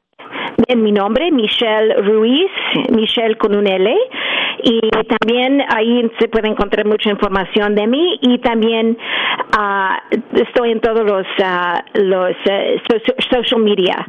en 0.69 0.83
mi 0.83 0.93
nombre, 0.93 1.31
Michelle 1.31 1.95
Ruiz, 2.03 2.51
Michelle 2.91 3.37
con 3.37 3.55
un 3.55 3.67
L, 3.67 3.97
y 4.63 4.81
también 5.19 5.63
ahí 5.69 6.11
se 6.19 6.29
puede 6.29 6.49
encontrar 6.49 6.87
mucha 6.87 7.11
información 7.11 7.75
de 7.75 7.87
mí. 7.87 8.19
Y 8.21 8.39
también 8.39 8.97
uh, 9.57 10.17
estoy 10.37 10.73
en 10.73 10.81
todos 10.81 11.05
los, 11.05 11.27
uh, 11.39 12.01
los 12.01 12.37
uh, 12.47 13.23
social 13.31 13.63
media 13.63 14.07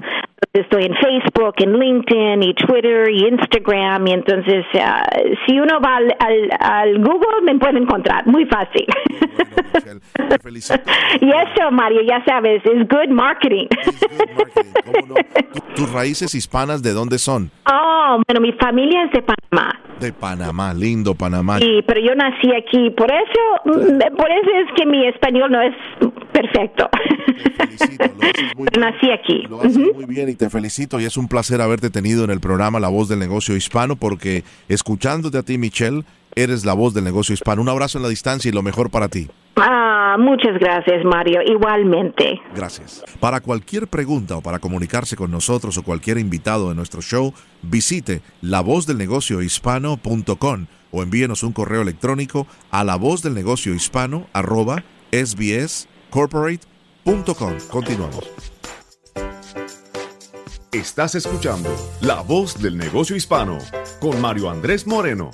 estoy 0.54 0.86
en 0.86 0.96
Facebook, 0.96 1.56
en 1.58 1.80
LinkedIn 1.80 2.44
y 2.44 2.54
Twitter 2.54 3.10
y 3.10 3.28
Instagram 3.28 4.08
y 4.08 4.14
entonces 4.14 4.66
uh, 4.74 5.36
si 5.46 5.60
uno 5.60 5.80
va 5.80 5.98
al, 5.98 6.16
al, 6.60 7.00
Google 7.00 7.42
me 7.44 7.58
puede 7.58 7.80
encontrar 7.80 8.26
muy 8.28 8.46
fácil. 8.46 8.86
te 9.72 10.50
y 11.22 11.30
eso, 11.30 11.72
Mario, 11.72 12.02
ya 12.02 12.24
sabes, 12.26 12.62
es 12.66 12.88
good 12.88 13.10
marketing. 13.10 13.68
¿Tus 15.76 15.92
raíces 15.92 16.36
hispanas 16.36 16.84
de 16.84 16.94
dónde 16.94 17.18
son? 17.18 17.50
Oh, 17.72 18.22
bueno, 18.28 18.42
mi 18.42 18.52
familia 18.54 19.06
es 19.06 19.12
de 19.12 19.22
Panamá. 19.24 19.80
De 20.00 20.12
Panamá, 20.12 20.74
lindo 20.74 21.16
Panamá. 21.16 21.60
Sí, 21.60 21.82
pero 21.88 22.02
yo 22.02 22.14
nací 22.16 22.52
aquí, 22.54 22.90
por 22.92 23.10
eso, 23.12 23.42
mm, 23.66 24.16
por 24.16 24.32
eso 24.32 24.50
es 24.66 24.74
que 24.76 24.86
mi 24.86 25.08
español 25.08 25.52
no 25.52 25.62
es 25.62 25.74
perfecto. 26.34 26.90
Te 27.44 27.50
felicito, 27.52 28.04
lo 28.18 28.28
haces 28.28 28.56
muy 28.56 28.68
bien. 28.74 28.82
Nací 28.82 29.12
aquí. 29.12 29.44
Lo 29.50 29.62
haces 29.62 29.78
muy 29.78 30.06
bien 30.06 30.30
te 30.36 30.50
felicito 30.50 31.00
y 31.00 31.06
es 31.06 31.18
un 31.18 31.28
placer 31.28 31.62
haberte 31.62 31.90
tenido 31.90 32.24
en 32.24 32.30
el 32.30 32.40
programa 32.40 32.80
La 32.80 32.90
Voz 32.90 33.10
del 33.10 33.20
Negocio 33.20 33.56
Hispano 33.56 33.96
porque 33.96 34.44
escuchándote 34.68 35.38
a 35.38 35.44
ti, 35.44 35.58
Michelle, 35.58 36.04
eres 36.36 36.66
la 36.66 36.74
voz 36.74 36.94
del 36.94 37.04
negocio 37.04 37.34
hispano. 37.34 37.62
Un 37.62 37.70
abrazo 37.70 37.98
en 37.98 38.04
la 38.04 38.10
distancia 38.10 38.50
y 38.50 38.52
lo 38.52 38.62
mejor 38.62 38.90
para 38.90 39.08
ti. 39.08 39.30
Ah, 39.56 40.18
muchas 40.20 40.60
gracias, 40.60 41.06
Mario. 41.06 41.42
Igualmente. 41.46 42.42
Gracias. 42.56 43.04
Para 43.20 43.42
cualquier 43.42 43.88
pregunta 43.88 44.38
o 44.38 44.42
para 44.42 44.58
comunicarse 44.60 45.16
con 45.16 45.30
nosotros 45.32 45.78
o 45.78 45.84
cualquier 45.84 46.18
invitado 46.18 46.70
de 46.70 46.76
nuestro 46.76 47.02
show, 47.02 47.34
visite 47.62 48.22
lavozdelnegociohispano.com 48.42 50.66
o 50.92 51.04
envíenos 51.04 51.44
un 51.44 51.54
correo 51.54 51.82
electrónico 51.82 52.48
a 52.72 52.84
lavozdelnegociohispano 52.84 54.28
arroba 54.34 54.84
sbscorporate.com. 55.12 57.54
Continuamos. 57.70 58.53
Estás 60.74 61.14
escuchando 61.14 61.70
La 62.02 62.22
Voz 62.22 62.60
del 62.60 62.76
Negocio 62.76 63.16
Hispano 63.16 63.60
con 64.00 64.20
Mario 64.20 64.50
Andrés 64.50 64.88
Moreno. 64.88 65.30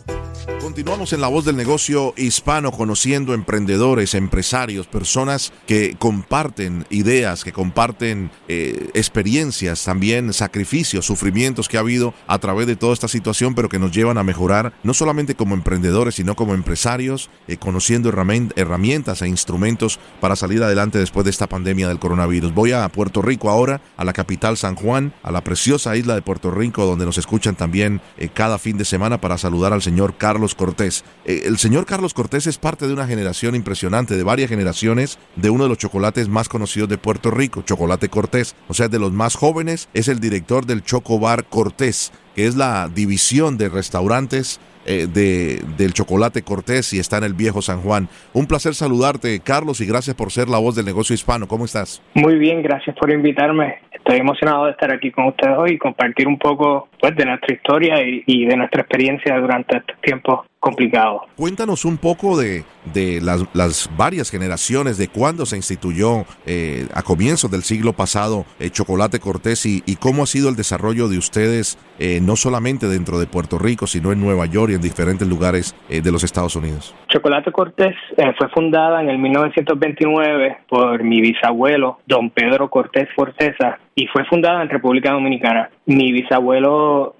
Continuamos 0.61 1.13
en 1.13 1.21
la 1.21 1.29
voz 1.29 1.45
del 1.45 1.55
negocio 1.55 2.13
hispano, 2.17 2.71
conociendo 2.71 3.33
emprendedores, 3.33 4.13
empresarios, 4.13 4.87
personas 4.87 5.53
que 5.65 5.95
comparten 5.97 6.85
ideas, 6.89 7.43
que 7.43 7.53
comparten 7.53 8.29
eh, 8.47 8.89
experiencias, 8.93 9.83
también 9.83 10.33
sacrificios, 10.33 11.05
sufrimientos 11.05 11.69
que 11.69 11.77
ha 11.77 11.79
habido 11.79 12.13
a 12.27 12.39
través 12.39 12.67
de 12.67 12.75
toda 12.75 12.93
esta 12.93 13.07
situación, 13.07 13.55
pero 13.55 13.69
que 13.69 13.79
nos 13.79 13.91
llevan 13.91 14.17
a 14.17 14.23
mejorar, 14.23 14.73
no 14.83 14.93
solamente 14.93 15.33
como 15.33 15.55
emprendedores, 15.55 16.15
sino 16.15 16.35
como 16.35 16.53
empresarios, 16.53 17.29
eh, 17.47 17.57
conociendo 17.57 18.09
herramientas 18.09 19.21
e 19.21 19.27
instrumentos 19.27 19.99
para 20.19 20.35
salir 20.35 20.61
adelante 20.61 20.99
después 20.99 21.23
de 21.23 21.31
esta 21.31 21.47
pandemia 21.47 21.87
del 21.87 21.99
coronavirus. 21.99 22.53
Voy 22.53 22.73
a 22.73 22.87
Puerto 22.89 23.21
Rico 23.21 23.49
ahora, 23.49 23.81
a 23.97 24.03
la 24.03 24.13
capital 24.13 24.57
San 24.57 24.75
Juan, 24.75 25.13
a 25.29 25.31
la 25.31 25.41
preciosa 25.41 25.95
isla 25.95 26.15
de 26.15 26.21
Puerto 26.21 26.51
Rico, 26.51 26.85
donde 26.85 27.05
nos 27.05 27.17
escuchan 27.17 27.55
también 27.55 28.01
eh, 28.17 28.29
cada 28.33 28.57
fin 28.57 28.77
de 28.77 28.85
semana 28.85 29.21
para 29.21 29.37
saludar 29.37 29.73
al 29.73 29.81
señor 29.81 30.15
Carlos 30.17 30.55
Cortés. 30.55 31.05
Eh, 31.23 31.43
el 31.45 31.57
señor 31.57 31.85
Carlos 31.85 32.15
Cortés 32.15 32.47
es 32.47 32.57
parte 32.57 32.87
de 32.87 32.93
una 32.93 33.07
generación 33.07 33.55
impresionante, 33.55 34.17
de 34.17 34.23
varias 34.23 34.49
generaciones, 34.49 35.19
de 35.35 35.51
uno 35.51 35.63
de 35.63 35.69
los 35.69 35.77
chocolates 35.77 36.27
más 36.27 36.49
conocidos 36.49 36.89
de 36.89 36.97
Puerto 36.97 37.29
Rico, 37.29 37.61
Chocolate 37.61 38.09
Cortés. 38.09 38.55
O 38.67 38.73
sea, 38.73 38.87
de 38.87 38.99
los 38.99 39.13
más 39.13 39.35
jóvenes, 39.35 39.87
es 39.93 40.07
el 40.07 40.19
director 40.19 40.65
del 40.65 40.83
Chocobar 40.83 41.45
Cortés, 41.45 42.11
que 42.35 42.47
es 42.47 42.55
la 42.55 42.89
división 42.89 43.57
de 43.57 43.69
restaurantes 43.69 44.59
eh, 44.85 45.07
de, 45.07 45.61
del 45.77 45.93
Chocolate 45.93 46.41
Cortés 46.41 46.93
y 46.93 46.99
está 46.99 47.17
en 47.17 47.25
el 47.25 47.33
viejo 47.33 47.61
San 47.61 47.81
Juan. 47.81 48.07
Un 48.33 48.47
placer 48.47 48.73
saludarte, 48.73 49.39
Carlos, 49.41 49.81
y 49.81 49.85
gracias 49.85 50.15
por 50.15 50.31
ser 50.31 50.49
la 50.49 50.57
voz 50.57 50.75
del 50.75 50.85
negocio 50.85 51.13
hispano. 51.13 51.47
¿Cómo 51.47 51.65
estás? 51.65 52.01
Muy 52.15 52.39
bien, 52.39 52.63
gracias 52.63 52.95
por 52.95 53.11
invitarme. 53.11 53.75
Estoy 54.09 54.21
emocionado 54.21 54.65
de 54.65 54.71
estar 54.71 54.91
aquí 54.91 55.11
con 55.11 55.27
ustedes 55.27 55.55
hoy 55.55 55.73
y 55.73 55.77
compartir 55.77 56.27
un 56.27 56.39
poco 56.39 56.89
pues, 56.99 57.15
de 57.15 57.25
nuestra 57.25 57.53
historia 57.53 58.01
y, 58.01 58.43
de 58.43 58.57
nuestra 58.57 58.81
experiencia 58.81 59.37
durante 59.37 59.77
estos 59.77 60.01
tiempos 60.01 60.47
complicados. 60.59 61.21
Cuéntanos 61.37 61.85
un 61.85 61.97
poco 61.97 62.37
de, 62.37 62.63
de 62.93 63.21
las, 63.21 63.45
las, 63.53 63.89
varias 63.97 64.29
generaciones, 64.29 64.97
de 64.97 65.07
cuándo 65.07 65.45
se 65.45 65.55
instituyó 65.55 66.25
eh, 66.45 66.87
a 66.93 67.01
comienzos 67.01 67.49
del 67.49 67.61
siglo 67.61 67.93
pasado 67.93 68.45
eh, 68.59 68.69
Chocolate 68.69 69.19
Cortés 69.19 69.65
y, 69.65 69.81
y, 69.85 69.95
cómo 69.95 70.23
ha 70.23 70.25
sido 70.25 70.49
el 70.49 70.55
desarrollo 70.55 71.07
de 71.07 71.17
ustedes, 71.17 71.77
eh, 71.97 72.19
no 72.21 72.35
solamente 72.35 72.87
dentro 72.87 73.19
de 73.19 73.25
Puerto 73.25 73.57
Rico, 73.57 73.87
sino 73.87 74.11
en 74.11 74.19
Nueva 74.19 74.45
York 74.45 74.71
y 74.71 74.75
en 74.75 74.81
diferentes 74.81 75.27
lugares 75.27 75.75
de 75.89 76.11
los 76.11 76.23
Estados 76.23 76.55
Unidos. 76.55 76.95
Chocolate 77.07 77.51
Cortés 77.51 77.95
fue 78.37 78.49
fundada 78.49 79.01
en 79.01 79.09
el 79.09 79.17
1929 79.17 80.57
por 80.67 81.03
mi 81.03 81.21
bisabuelo, 81.21 81.99
don 82.05 82.29
Pedro 82.29 82.69
Cortés 82.69 83.07
Forcesa, 83.15 83.79
y 83.95 84.07
fue 84.07 84.25
fundada 84.25 84.61
en 84.61 84.69
República 84.69 85.11
Dominicana. 85.11 85.69
Mi 85.85 86.11
bisabuelo 86.11 87.15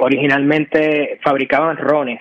originalmente 0.00 1.20
fabricaba 1.22 1.74
rones 1.74 2.20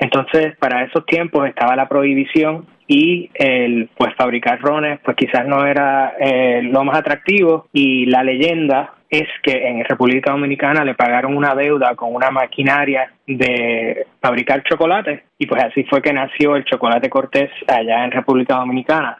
entonces, 0.00 0.56
para 0.56 0.82
esos 0.84 1.04
tiempos 1.04 1.46
estaba 1.46 1.76
la 1.76 1.86
prohibición 1.86 2.66
y 2.86 3.30
el 3.34 3.90
pues 3.96 4.14
fabricar 4.16 4.58
rones 4.60 4.98
pues 5.04 5.14
quizás 5.14 5.46
no 5.46 5.64
era 5.66 6.14
eh, 6.18 6.62
lo 6.62 6.82
más 6.84 6.98
atractivo. 6.98 7.66
Y 7.74 8.06
la 8.06 8.24
leyenda 8.24 8.94
es 9.10 9.28
que 9.42 9.68
en 9.68 9.84
República 9.84 10.32
Dominicana 10.32 10.84
le 10.84 10.94
pagaron 10.94 11.36
una 11.36 11.54
deuda 11.54 11.94
con 11.96 12.14
una 12.14 12.30
maquinaria 12.30 13.12
de 13.26 14.06
fabricar 14.22 14.62
chocolate. 14.62 15.24
Y 15.38 15.46
pues 15.46 15.62
así 15.62 15.84
fue 15.84 16.00
que 16.00 16.14
nació 16.14 16.56
el 16.56 16.64
chocolate 16.64 17.10
Cortés 17.10 17.50
allá 17.68 18.02
en 18.02 18.10
República 18.10 18.56
Dominicana. 18.56 19.18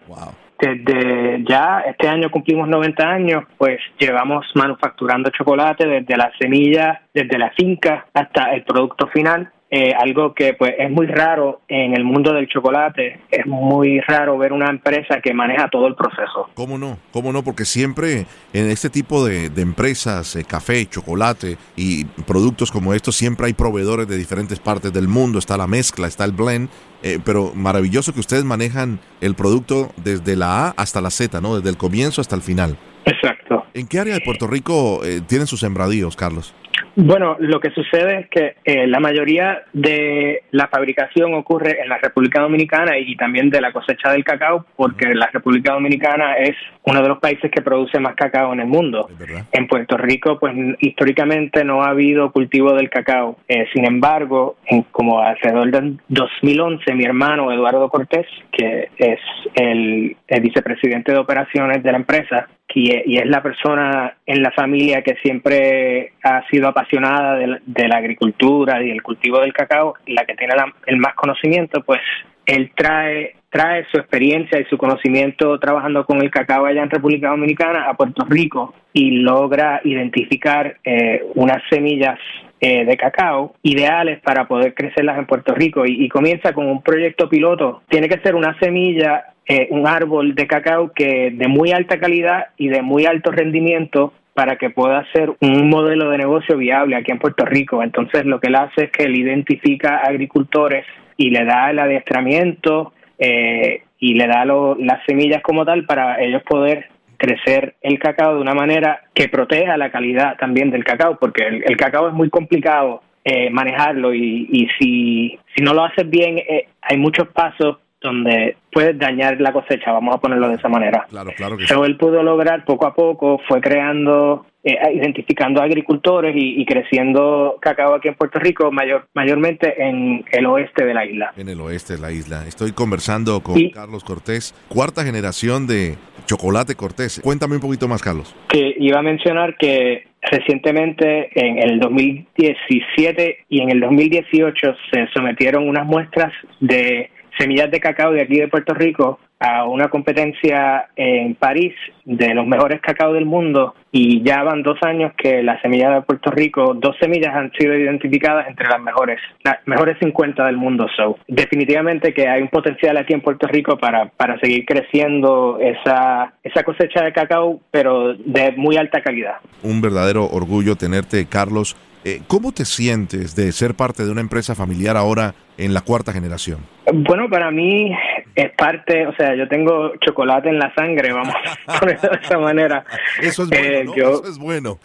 desde 0.58 1.44
ya 1.46 1.84
este 1.86 2.08
año 2.08 2.30
cumplimos 2.30 2.68
90 2.68 3.06
años, 3.06 3.44
pues 3.58 3.80
llevamos 3.98 4.46
manufacturando 4.54 5.28
chocolate 5.30 5.86
desde 5.86 6.16
la 6.16 6.32
semilla, 6.38 7.02
desde 7.12 7.38
la 7.38 7.50
finca 7.50 8.06
hasta 8.14 8.54
el 8.54 8.62
producto 8.64 9.06
final 9.08 9.50
eh, 9.72 9.92
algo 9.96 10.34
que 10.34 10.54
pues 10.54 10.74
es 10.76 10.90
muy 10.90 11.06
raro 11.06 11.60
en 11.68 11.94
el 11.94 12.02
mundo 12.02 12.32
del 12.32 12.48
chocolate, 12.48 13.20
es 13.30 13.46
muy 13.46 14.00
raro 14.00 14.36
ver 14.36 14.52
una 14.52 14.68
empresa 14.68 15.20
que 15.22 15.32
maneja 15.32 15.68
todo 15.70 15.86
el 15.86 15.94
proceso. 15.94 16.50
¿Cómo 16.54 16.76
no? 16.76 16.98
¿Cómo 17.12 17.32
no? 17.32 17.44
Porque 17.44 17.64
siempre 17.64 18.26
en 18.52 18.68
este 18.68 18.90
tipo 18.90 19.24
de, 19.24 19.46
empresas, 19.60 20.34
eh, 20.34 20.44
café, 20.44 20.86
chocolate 20.86 21.56
y 21.76 22.04
productos 22.26 22.72
como 22.72 22.94
estos, 22.94 23.14
siempre 23.14 23.46
hay 23.46 23.52
proveedores 23.52 24.08
de 24.08 24.16
diferentes 24.16 24.58
partes 24.58 24.92
del 24.92 25.06
mundo, 25.06 25.38
está 25.38 25.56
la 25.56 25.68
mezcla, 25.68 26.08
está 26.08 26.24
el 26.24 26.32
blend, 26.32 26.68
eh, 27.04 27.20
pero 27.24 27.52
maravilloso 27.54 28.12
que 28.12 28.20
ustedes 28.20 28.42
manejan 28.42 28.98
el 29.20 29.36
producto 29.36 29.92
desde 30.02 30.34
la 30.34 30.66
A 30.66 30.74
hasta 30.78 31.00
la 31.00 31.10
Z, 31.10 31.40
¿no? 31.40 31.54
Desde 31.54 31.70
el 31.70 31.76
comienzo 31.76 32.20
hasta 32.20 32.34
el 32.34 32.42
final. 32.42 32.76
Exacto. 33.04 33.64
¿En 33.72 33.86
qué 33.86 34.00
área 34.00 34.14
de 34.14 34.20
Puerto 34.20 34.48
Rico 34.48 35.00
tienen 35.28 35.46
sus 35.46 35.60
sembradíos, 35.60 36.16
Carlos? 36.16 36.54
Bueno, 36.96 37.36
lo 37.38 37.60
que 37.60 37.70
sucede 37.70 38.20
es 38.20 38.28
que 38.28 38.56
eh, 38.64 38.86
la 38.86 39.00
mayoría 39.00 39.62
de 39.72 40.42
la 40.50 40.68
fabricación 40.68 41.34
ocurre 41.34 41.80
en 41.82 41.88
la 41.88 41.98
República 41.98 42.42
Dominicana 42.42 42.98
y 42.98 43.16
también 43.16 43.48
de 43.48 43.60
la 43.60 43.72
cosecha 43.72 44.10
del 44.10 44.24
cacao, 44.24 44.66
porque 44.76 45.14
la 45.14 45.28
República 45.32 45.72
Dominicana 45.72 46.34
es 46.34 46.56
uno 46.84 47.00
de 47.00 47.08
los 47.08 47.18
países 47.18 47.50
que 47.50 47.62
produce 47.62 48.00
más 48.00 48.14
cacao 48.14 48.52
en 48.52 48.60
el 48.60 48.66
mundo. 48.66 49.08
En 49.52 49.66
Puerto 49.66 49.96
Rico, 49.96 50.38
pues 50.38 50.54
históricamente 50.80 51.64
no 51.64 51.82
ha 51.82 51.90
habido 51.90 52.32
cultivo 52.32 52.74
del 52.74 52.90
cacao. 52.90 53.38
Eh, 53.46 53.66
sin 53.72 53.86
embargo, 53.86 54.56
en, 54.66 54.82
como 54.90 55.20
alrededor 55.20 55.70
del 55.70 56.00
2011, 56.08 56.94
mi 56.94 57.04
hermano 57.04 57.52
Eduardo 57.52 57.88
Cortés, 57.88 58.26
que 58.52 58.90
es 58.96 59.20
el 59.54 60.16
vicepresidente 60.42 61.12
de 61.12 61.18
operaciones 61.18 61.82
de 61.82 61.92
la 61.92 61.98
empresa, 61.98 62.48
y, 62.74 63.16
es 63.18 63.26
la 63.26 63.42
persona 63.42 64.14
en 64.26 64.42
la 64.42 64.50
familia 64.52 65.02
que 65.02 65.16
siempre 65.16 66.12
ha 66.22 66.46
sido 66.48 66.68
apasionada 66.68 67.36
de, 67.36 67.88
la 67.88 67.96
agricultura 67.96 68.82
y 68.82 68.90
el 68.90 69.02
cultivo 69.02 69.40
del 69.40 69.52
cacao, 69.52 69.94
la 70.06 70.24
que 70.24 70.34
tiene 70.34 70.54
el 70.86 70.98
más 70.98 71.14
conocimiento, 71.14 71.82
pues 71.82 72.00
él 72.46 72.72
trae 72.74 73.34
trae 73.50 73.84
su 73.90 73.98
experiencia 73.98 74.60
y 74.60 74.64
su 74.66 74.78
conocimiento 74.78 75.58
trabajando 75.58 76.06
con 76.06 76.22
el 76.22 76.30
cacao 76.30 76.66
allá 76.66 76.84
en 76.84 76.90
República 76.90 77.30
Dominicana 77.30 77.88
a 77.88 77.94
Puerto 77.94 78.24
Rico 78.24 78.74
y 78.92 79.10
logra 79.22 79.80
identificar 79.82 80.76
eh, 80.84 81.24
unas 81.34 81.60
semillas 81.68 82.18
eh, 82.60 82.84
de 82.84 82.96
cacao 82.96 83.54
ideales 83.62 84.20
para 84.20 84.46
poder 84.46 84.74
crecerlas 84.74 85.18
en 85.18 85.26
Puerto 85.26 85.54
Rico 85.54 85.84
y, 85.86 86.08
comienza 86.10 86.52
con 86.52 86.66
un 86.66 86.82
proyecto 86.82 87.28
piloto. 87.28 87.82
Tiene 87.88 88.08
que 88.08 88.20
ser 88.20 88.34
una 88.34 88.58
semilla 88.58 89.24
eh, 89.46 89.66
un 89.70 89.86
árbol 89.86 90.34
de 90.34 90.46
cacao 90.46 90.92
que 90.92 91.30
de 91.32 91.48
muy 91.48 91.72
alta 91.72 91.98
calidad 91.98 92.48
y 92.56 92.68
de 92.68 92.82
muy 92.82 93.06
alto 93.06 93.30
rendimiento 93.30 94.12
para 94.34 94.56
que 94.56 94.70
pueda 94.70 95.04
ser 95.12 95.32
un 95.40 95.68
modelo 95.68 96.10
de 96.10 96.18
negocio 96.18 96.56
viable 96.56 96.96
aquí 96.96 97.10
en 97.10 97.18
Puerto 97.18 97.44
Rico. 97.44 97.82
Entonces 97.82 98.24
lo 98.26 98.40
que 98.40 98.48
él 98.48 98.56
hace 98.56 98.84
es 98.84 98.90
que 98.90 99.04
él 99.04 99.16
identifica 99.16 99.96
agricultores 99.96 100.84
y 101.16 101.30
le 101.30 101.44
da 101.44 101.70
el 101.70 101.78
adiestramiento 101.78 102.92
eh, 103.18 103.82
y 103.98 104.14
le 104.14 104.26
da 104.26 104.44
las 104.44 105.04
semillas 105.06 105.42
como 105.42 105.64
tal 105.64 105.84
para 105.84 106.22
ellos 106.22 106.42
poder 106.42 106.88
crecer 107.20 107.76
el 107.82 107.98
cacao 107.98 108.34
de 108.34 108.40
una 108.40 108.54
manera 108.54 109.02
que 109.14 109.28
proteja 109.28 109.76
la 109.76 109.92
calidad 109.92 110.36
también 110.38 110.70
del 110.70 110.84
cacao, 110.84 111.18
porque 111.18 111.46
el, 111.46 111.76
cacao 111.76 112.08
es 112.08 112.14
muy 112.14 112.30
complicado 112.30 113.02
eh, 113.24 113.50
manejarlo 113.50 114.14
y, 114.14 114.48
y 114.50 114.68
si, 114.78 115.38
si 115.54 115.62
no 115.62 115.74
lo 115.74 115.84
haces 115.84 116.08
bien, 116.08 116.42
hay 116.80 116.96
muchos 116.96 117.28
pasos 117.28 117.76
donde 118.00 118.56
puedes 118.72 118.98
dañar 118.98 119.40
la 119.40 119.52
cosecha, 119.52 119.92
vamos 119.92 120.14
a 120.14 120.18
ponerlo 120.18 120.48
de 120.48 120.54
esa 120.54 120.68
manera. 120.68 121.06
Claro, 121.08 121.32
claro 121.36 121.56
que 121.56 121.64
él 121.64 121.96
pudo 121.96 122.22
lograr 122.22 122.64
poco 122.64 122.86
a 122.86 122.94
poco, 122.94 123.40
fue 123.46 123.60
creando, 123.60 124.46
eh, 124.64 124.76
identificando 124.94 125.60
agricultores 125.60 126.34
y, 126.36 126.64
creciendo 126.64 127.58
cacao 127.60 127.94
aquí 127.94 128.08
en 128.08 128.14
Puerto 128.14 128.38
Rico, 128.38 128.70
mayor, 128.70 129.08
mayormente 129.14 129.82
en 129.82 130.24
el 130.32 130.46
oeste 130.46 130.84
de 130.84 130.94
la 130.94 131.04
isla. 131.04 131.32
En 131.36 131.48
el 131.48 131.60
oeste 131.60 131.94
de 131.94 132.00
la 132.00 132.12
isla. 132.12 132.46
Estoy 132.46 132.72
conversando 132.72 133.40
con 133.40 133.56
Carlos 133.70 134.04
Cortés, 134.04 134.54
cuarta 134.68 135.04
generación 135.04 135.66
de 135.66 135.96
chocolate 136.26 136.74
Cortés. 136.76 137.20
Cuéntame 137.22 137.56
un 137.56 137.60
poquito 137.60 137.88
más, 137.88 138.02
Carlos. 138.02 138.34
Que 138.48 138.74
iba 138.78 138.98
a 138.98 139.02
mencionar 139.02 139.56
que 139.58 140.04
recientemente 140.22 141.30
en 141.34 141.58
el 141.58 141.80
2017 141.80 143.46
y 143.48 143.62
en 143.62 143.70
el 143.70 143.80
2018 143.80 144.74
se 144.92 145.06
sometieron 145.14 145.68
unas 145.68 145.86
muestras 145.86 146.32
de 146.60 147.10
semillas 147.40 147.70
de 147.70 147.80
cacao 147.80 148.12
de 148.12 148.22
aquí 148.22 148.38
de 148.38 148.48
Puerto 148.48 148.74
Rico 148.74 149.18
a 149.38 149.64
una 149.64 149.88
competencia 149.88 150.90
en 150.94 151.34
París 151.34 151.72
de 152.04 152.34
los 152.34 152.46
mejores 152.46 152.80
cacao 152.82 153.14
del 153.14 153.24
mundo 153.24 153.74
y 153.90 154.22
ya 154.22 154.42
van 154.42 154.62
dos 154.62 154.78
años 154.82 155.12
que 155.16 155.42
las 155.42 155.62
semillas 155.62 155.94
de 155.94 156.02
Puerto 156.02 156.30
Rico, 156.30 156.74
dos 156.74 156.94
semillas 157.00 157.34
han 157.34 157.50
sido 157.52 157.74
identificadas 157.74 158.46
entre 158.48 158.68
las 158.68 158.80
mejores, 158.82 159.18
las 159.42 159.56
mejores 159.64 159.96
50 159.98 160.44
del 160.44 160.58
mundo. 160.58 160.86
So, 160.94 161.18
definitivamente 161.26 162.12
que 162.12 162.28
hay 162.28 162.42
un 162.42 162.48
potencial 162.48 162.98
aquí 162.98 163.14
en 163.14 163.22
Puerto 163.22 163.46
Rico 163.46 163.78
para, 163.78 164.10
para 164.10 164.38
seguir 164.40 164.66
creciendo 164.66 165.58
esa, 165.58 166.34
esa 166.42 166.62
cosecha 166.62 167.02
de 167.02 167.12
cacao, 167.14 167.60
pero 167.70 168.14
de 168.14 168.52
muy 168.52 168.76
alta 168.76 169.02
calidad. 169.02 169.36
Un 169.62 169.80
verdadero 169.80 170.26
orgullo 170.26 170.76
tenerte, 170.76 171.26
Carlos. 171.26 171.76
Eh, 172.04 172.22
¿Cómo 172.28 172.52
te 172.52 172.64
sientes 172.64 173.36
de 173.36 173.52
ser 173.52 173.74
parte 173.74 174.04
de 174.04 174.10
una 174.10 174.22
empresa 174.22 174.54
familiar 174.54 174.96
ahora 174.96 175.34
en 175.58 175.74
la 175.74 175.82
cuarta 175.82 176.12
generación? 176.12 176.60
Bueno, 176.92 177.28
para 177.28 177.50
mí 177.50 177.92
es 178.34 178.50
parte, 178.52 179.06
o 179.06 179.14
sea, 179.14 179.34
yo 179.34 179.48
tengo 179.48 179.92
chocolate 179.96 180.48
en 180.48 180.58
la 180.58 180.72
sangre, 180.74 181.12
vamos 181.12 181.34
a 181.66 181.78
ponerlo 181.80 182.10
de 182.10 182.18
esa 182.22 182.38
manera. 182.38 182.84
Eso 183.20 183.42
es 183.44 183.50
bueno, 183.50 183.66
eh, 183.66 183.84
Eso 183.96 184.24
es 184.24 184.38
bueno. 184.38 184.78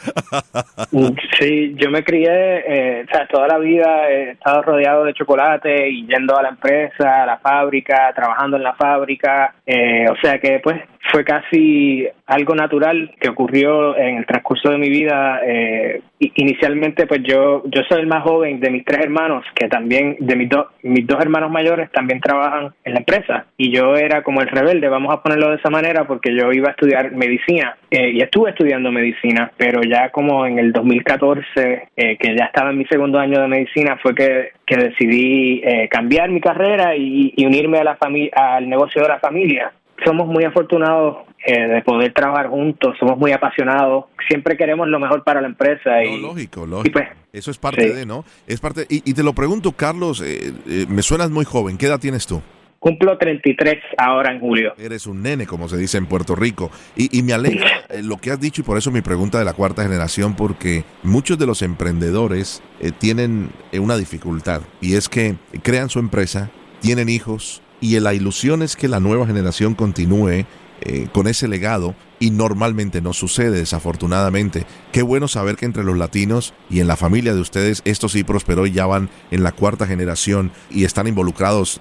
sí, 1.39 1.75
yo 1.75 1.89
me 1.89 2.03
crié, 2.03 2.29
eh, 2.29 3.05
o 3.07 3.11
sea, 3.11 3.27
toda 3.27 3.47
la 3.47 3.57
vida 3.57 4.09
he 4.09 4.31
estado 4.31 4.61
rodeado 4.61 5.03
de 5.03 5.13
chocolate 5.13 5.89
y 5.89 6.07
yendo 6.07 6.37
a 6.37 6.43
la 6.43 6.49
empresa, 6.49 7.23
a 7.23 7.25
la 7.25 7.37
fábrica, 7.37 8.11
trabajando 8.15 8.57
en 8.57 8.63
la 8.63 8.73
fábrica, 8.73 9.55
eh, 9.65 10.05
o 10.09 10.15
sea 10.21 10.39
que 10.39 10.59
pues 10.63 10.81
fue 11.11 11.23
casi 11.23 12.07
algo 12.25 12.55
natural 12.55 13.13
que 13.19 13.29
ocurrió 13.29 13.95
en 13.97 14.17
el 14.17 14.25
transcurso 14.25 14.69
de 14.69 14.77
mi 14.77 14.89
vida. 14.89 15.39
Eh, 15.45 16.01
inicialmente, 16.19 17.05
pues 17.05 17.21
yo 17.23 17.63
yo 17.65 17.81
soy 17.87 18.01
el 18.01 18.07
más 18.07 18.23
joven 18.23 18.59
de 18.59 18.69
mis 18.69 18.85
tres 18.85 19.01
hermanos, 19.01 19.45
que 19.53 19.67
también 19.67 20.17
de 20.19 20.35
mis 20.35 20.49
dos 20.49 20.67
mis 20.83 21.05
dos 21.05 21.19
hermanos 21.21 21.51
mayores 21.51 21.91
también 21.91 22.19
trabajan 22.19 22.73
en 22.83 22.93
la 22.93 22.99
empresa 22.99 23.24
y 23.57 23.71
yo 23.71 23.95
era 23.95 24.23
como 24.23 24.41
el 24.41 24.47
rebelde, 24.47 24.89
vamos 24.89 25.13
a 25.13 25.21
ponerlo 25.21 25.49
de 25.49 25.57
esa 25.57 25.69
manera, 25.69 26.05
porque 26.05 26.35
yo 26.35 26.51
iba 26.51 26.69
a 26.69 26.71
estudiar 26.71 27.11
medicina 27.11 27.77
eh, 27.89 28.11
y 28.11 28.21
estuve 28.21 28.51
estudiando 28.51 28.91
medicina, 28.91 29.51
pero 29.57 29.81
ya 29.81 30.09
como 30.09 30.45
en 30.45 30.59
el 30.59 30.71
2014, 30.71 31.89
eh, 31.95 32.17
que 32.17 32.35
ya 32.35 32.45
estaba 32.45 32.71
en 32.71 32.77
mi 32.77 32.85
segundo 32.85 33.19
año 33.19 33.41
de 33.41 33.47
medicina, 33.47 33.97
fue 34.01 34.13
que, 34.15 34.49
que 34.65 34.77
decidí 34.77 35.61
eh, 35.63 35.87
cambiar 35.89 36.29
mi 36.29 36.41
carrera 36.41 36.95
y, 36.95 37.33
y 37.35 37.45
unirme 37.45 37.79
a 37.79 37.83
la 37.83 37.95
familia 37.95 38.31
al 38.35 38.69
negocio 38.69 39.01
de 39.01 39.07
la 39.07 39.19
familia 39.19 39.71
somos 40.03 40.27
muy 40.27 40.43
afortunados 40.43 41.17
eh, 41.45 41.67
de 41.67 41.81
poder 41.83 42.11
trabajar 42.11 42.49
juntos, 42.49 42.95
somos 42.99 43.17
muy 43.17 43.31
apasionados, 43.31 44.05
siempre 44.27 44.57
queremos 44.57 44.87
lo 44.87 44.99
mejor 44.99 45.23
para 45.23 45.41
la 45.41 45.47
empresa. 45.47 46.03
Y, 46.03 46.19
lógico, 46.19 46.65
lógico. 46.65 46.99
Pues, 46.99 47.09
Eso 47.31 47.51
es 47.51 47.57
parte 47.57 47.93
de, 47.93 48.05
¿no? 48.05 48.25
Es 48.47 48.59
parte, 48.59 48.85
y, 48.89 49.13
te 49.13 49.23
lo 49.23 49.33
pregunto, 49.33 49.71
Carlos, 49.71 50.21
eh, 50.21 50.53
eh, 50.67 50.85
me 50.89 51.01
suenas 51.01 51.29
muy 51.29 51.45
joven, 51.45 51.77
¿qué 51.77 51.85
edad 51.85 51.99
tienes 51.99 52.25
tú? 52.25 52.41
Cumplo 52.85 53.17
33 53.17 53.77
ahora 53.97 54.31
en 54.31 54.39
julio. 54.39 54.75
Eres 54.77 55.07
un 55.07 55.23
nene, 55.23 55.47
como 55.47 55.67
se 55.67 55.75
dice 55.75 55.97
en 55.97 56.05
Puerto 56.05 56.35
Rico. 56.35 56.69
Y, 56.95 57.17
y 57.17 57.23
me 57.23 57.33
alegra 57.33 57.83
lo 58.03 58.17
que 58.17 58.29
has 58.29 58.39
dicho 58.39 58.61
y 58.61 58.63
por 58.63 58.77
eso 58.77 58.91
mi 58.91 59.01
pregunta 59.01 59.39
de 59.39 59.43
la 59.43 59.53
cuarta 59.53 59.81
generación, 59.81 60.35
porque 60.35 60.83
muchos 61.01 61.39
de 61.39 61.47
los 61.47 61.63
emprendedores 61.63 62.61
tienen 62.99 63.49
una 63.73 63.97
dificultad 63.97 64.61
y 64.81 64.93
es 64.93 65.09
que 65.09 65.33
crean 65.63 65.89
su 65.89 65.97
empresa, 65.97 66.51
tienen 66.79 67.09
hijos, 67.09 67.63
y 67.81 67.99
la 67.99 68.13
ilusión 68.13 68.61
es 68.61 68.75
que 68.75 68.87
la 68.87 68.99
nueva 68.99 69.25
generación 69.25 69.73
continúe 69.73 70.45
eh, 70.81 71.07
con 71.13 71.27
ese 71.27 71.47
legado 71.47 71.95
y 72.19 72.31
normalmente 72.31 73.01
no 73.01 73.13
sucede 73.13 73.59
desafortunadamente. 73.59 74.63
Qué 74.91 75.01
bueno 75.01 75.27
saber 75.27 75.55
que 75.55 75.65
entre 75.65 75.83
los 75.83 75.97
latinos 75.97 76.53
y 76.69 76.79
en 76.81 76.87
la 76.87 76.97
familia 76.97 77.33
de 77.33 77.39
ustedes 77.39 77.81
esto 77.85 78.09
sí 78.09 78.23
prosperó 78.23 78.65
y 78.65 78.71
ya 78.71 78.85
van 78.85 79.09
en 79.31 79.43
la 79.43 79.51
cuarta 79.51 79.87
generación 79.87 80.51
y 80.69 80.83
están 80.83 81.07
involucrados. 81.07 81.79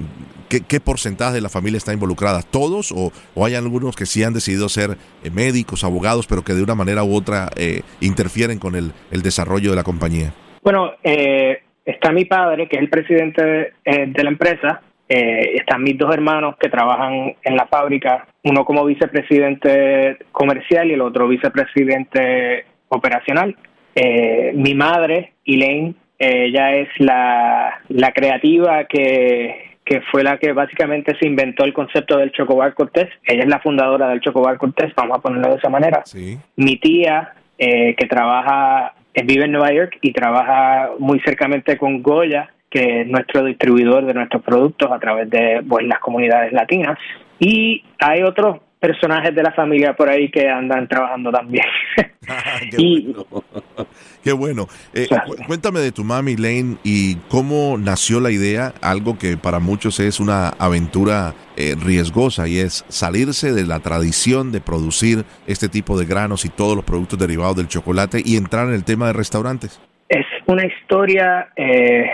¿Qué, 0.49 0.81
porcentaje 0.81 1.35
de 1.35 1.41
la 1.41 1.49
familia 1.49 1.79
está 1.79 1.93
involucrada? 1.93 2.43
¿Todos 2.43 2.93
o, 2.93 3.13
hay 3.45 3.57
algunos 3.57 3.97
que 3.97 4.07
sí 4.07 4.23
han 4.23 4.35
decidido 4.35 4.69
ser 4.69 4.97
eh, 5.25 5.31
médicos, 5.31 5.83
abogados, 5.83 6.29
pero 6.29 6.45
que 6.45 6.55
de 6.55 6.63
una 6.63 6.77
manera 6.77 7.03
u 7.03 7.17
otra 7.17 7.51
eh, 7.57 7.83
interfieren 8.01 8.61
con 8.61 8.77
el, 8.77 8.93
el, 9.11 9.23
desarrollo 9.23 9.71
de 9.71 9.77
la 9.77 9.83
compañía? 9.83 10.33
Bueno, 10.63 10.93
está 11.03 12.13
mi 12.13 12.25
padre, 12.25 12.69
que 12.69 12.77
es 12.77 12.83
el 12.83 12.91
presidente 12.91 13.73
de 13.85 14.23
la 14.23 14.31
empresa, 14.31 14.83
eh, 15.09 15.57
están 15.57 15.83
mis 15.83 15.99
dos 15.99 16.15
hermanos 16.15 16.57
que 16.59 16.69
trabajan 16.69 17.35
en 17.43 17.57
la 17.57 17.67
fábrica, 17.67 18.27
uno 18.43 18.65
como 18.65 18.85
vicepresidente 18.85 20.19
comercial 20.33 20.91
y 20.91 20.95
el 20.95 21.01
otro 21.01 21.29
vicepresidente 21.29 22.65
operacional. 22.89 23.57
Eh, 23.95 24.53
mi 24.55 24.75
madre, 24.75 25.35
Elaine, 25.45 25.95
ella 26.19 26.73
es 26.73 26.89
la, 26.99 27.81
la 27.89 28.13
creativa 28.13 28.85
que, 28.85 29.77
que 29.85 30.01
fue 30.11 30.23
la 30.23 30.39
que 30.39 30.53
básicamente 30.53 31.15
se 31.19 31.27
inventó 31.27 31.65
el 31.65 31.75
concepto 31.75 32.17
del 32.17 32.33
Chocobar 32.33 32.73
Cortés. 32.75 33.09
Ella 33.25 33.43
es 33.43 33.49
la 33.49 33.61
fundadora 33.61 34.09
del 34.09 34.21
Chocobar 34.21 34.57
Cortés, 34.57 34.93
vamos 34.97 35.19
a 35.19 35.21
ponerlo 35.21 35.51
de 35.51 35.59
esa 35.59 35.69
manera. 35.69 36.03
Sí. 36.05 36.39
Mi 36.57 36.77
tía, 36.77 37.35
eh, 37.59 37.95
que 37.95 38.07
trabaja, 38.07 38.95
eh, 39.13 39.23
vive 39.25 39.45
en 39.45 39.53
Nueva 39.53 39.73
York 39.73 39.99
y 40.01 40.13
trabaja 40.13 40.91
muy 40.99 41.21
cercamente 41.21 41.77
con 41.77 42.03
Goya, 42.03 42.51
que 42.75 43.03
es 43.03 43.07
nuestro 43.07 43.45
distribuidor 43.45 44.05
de 44.05 44.15
nuestros 44.15 44.43
productos 44.43 44.91
a 44.91 44.99
través 44.99 45.31
de 45.31 45.63
pues, 45.69 45.87
las 45.87 46.01
comunidades 46.01 46.53
latinas. 46.53 46.99
Y 47.39 47.85
hay 48.01 48.25
otros 48.25 48.59
personajes 48.81 49.33
de 49.33 49.45
la 49.45 49.53
familia 49.53 49.95
por 49.95 50.09
ahí 50.09 50.29
que 50.29 50.49
andan 50.49 50.89
trabajando 50.89 51.31
también. 51.31 51.65
Qué 52.71 52.77
bueno. 52.77 53.27
Qué 54.25 54.33
bueno. 54.33 54.67
Eh, 54.93 55.07
cuéntame 55.47 55.79
de 55.81 55.93
tu 55.93 56.03
mami, 56.03 56.35
Lane, 56.35 56.79
y 56.83 57.15
cómo 57.29 57.77
nació 57.79 58.19
la 58.19 58.33
idea, 58.33 58.73
algo 58.83 59.19
que 59.19 59.37
para 59.37 59.61
muchos 59.61 60.01
es 60.01 60.19
una 60.19 60.49
aventura 60.49 61.35
eh, 61.57 61.77
riesgosa 61.81 62.49
y 62.49 62.59
es 62.59 62.85
salirse 62.89 63.53
de 63.53 63.67
la 63.67 63.79
tradición 63.79 64.51
de 64.51 64.61
producir 64.61 65.25
este 65.47 65.69
tipo 65.69 65.97
de 65.97 66.07
granos 66.07 66.45
y 66.45 66.49
todos 66.49 66.75
los 66.75 66.85
productos 66.85 67.21
derivados 67.21 67.57
del 67.57 67.69
chocolate 67.69 68.21
y 68.25 68.37
entrar 68.37 68.67
en 68.67 68.75
el 68.75 68.85
tema 68.85 69.07
de 69.07 69.13
restaurantes. 69.13 69.81
Es 70.09 70.27
una 70.47 70.67
historia 70.67 71.49
eh, 71.57 72.05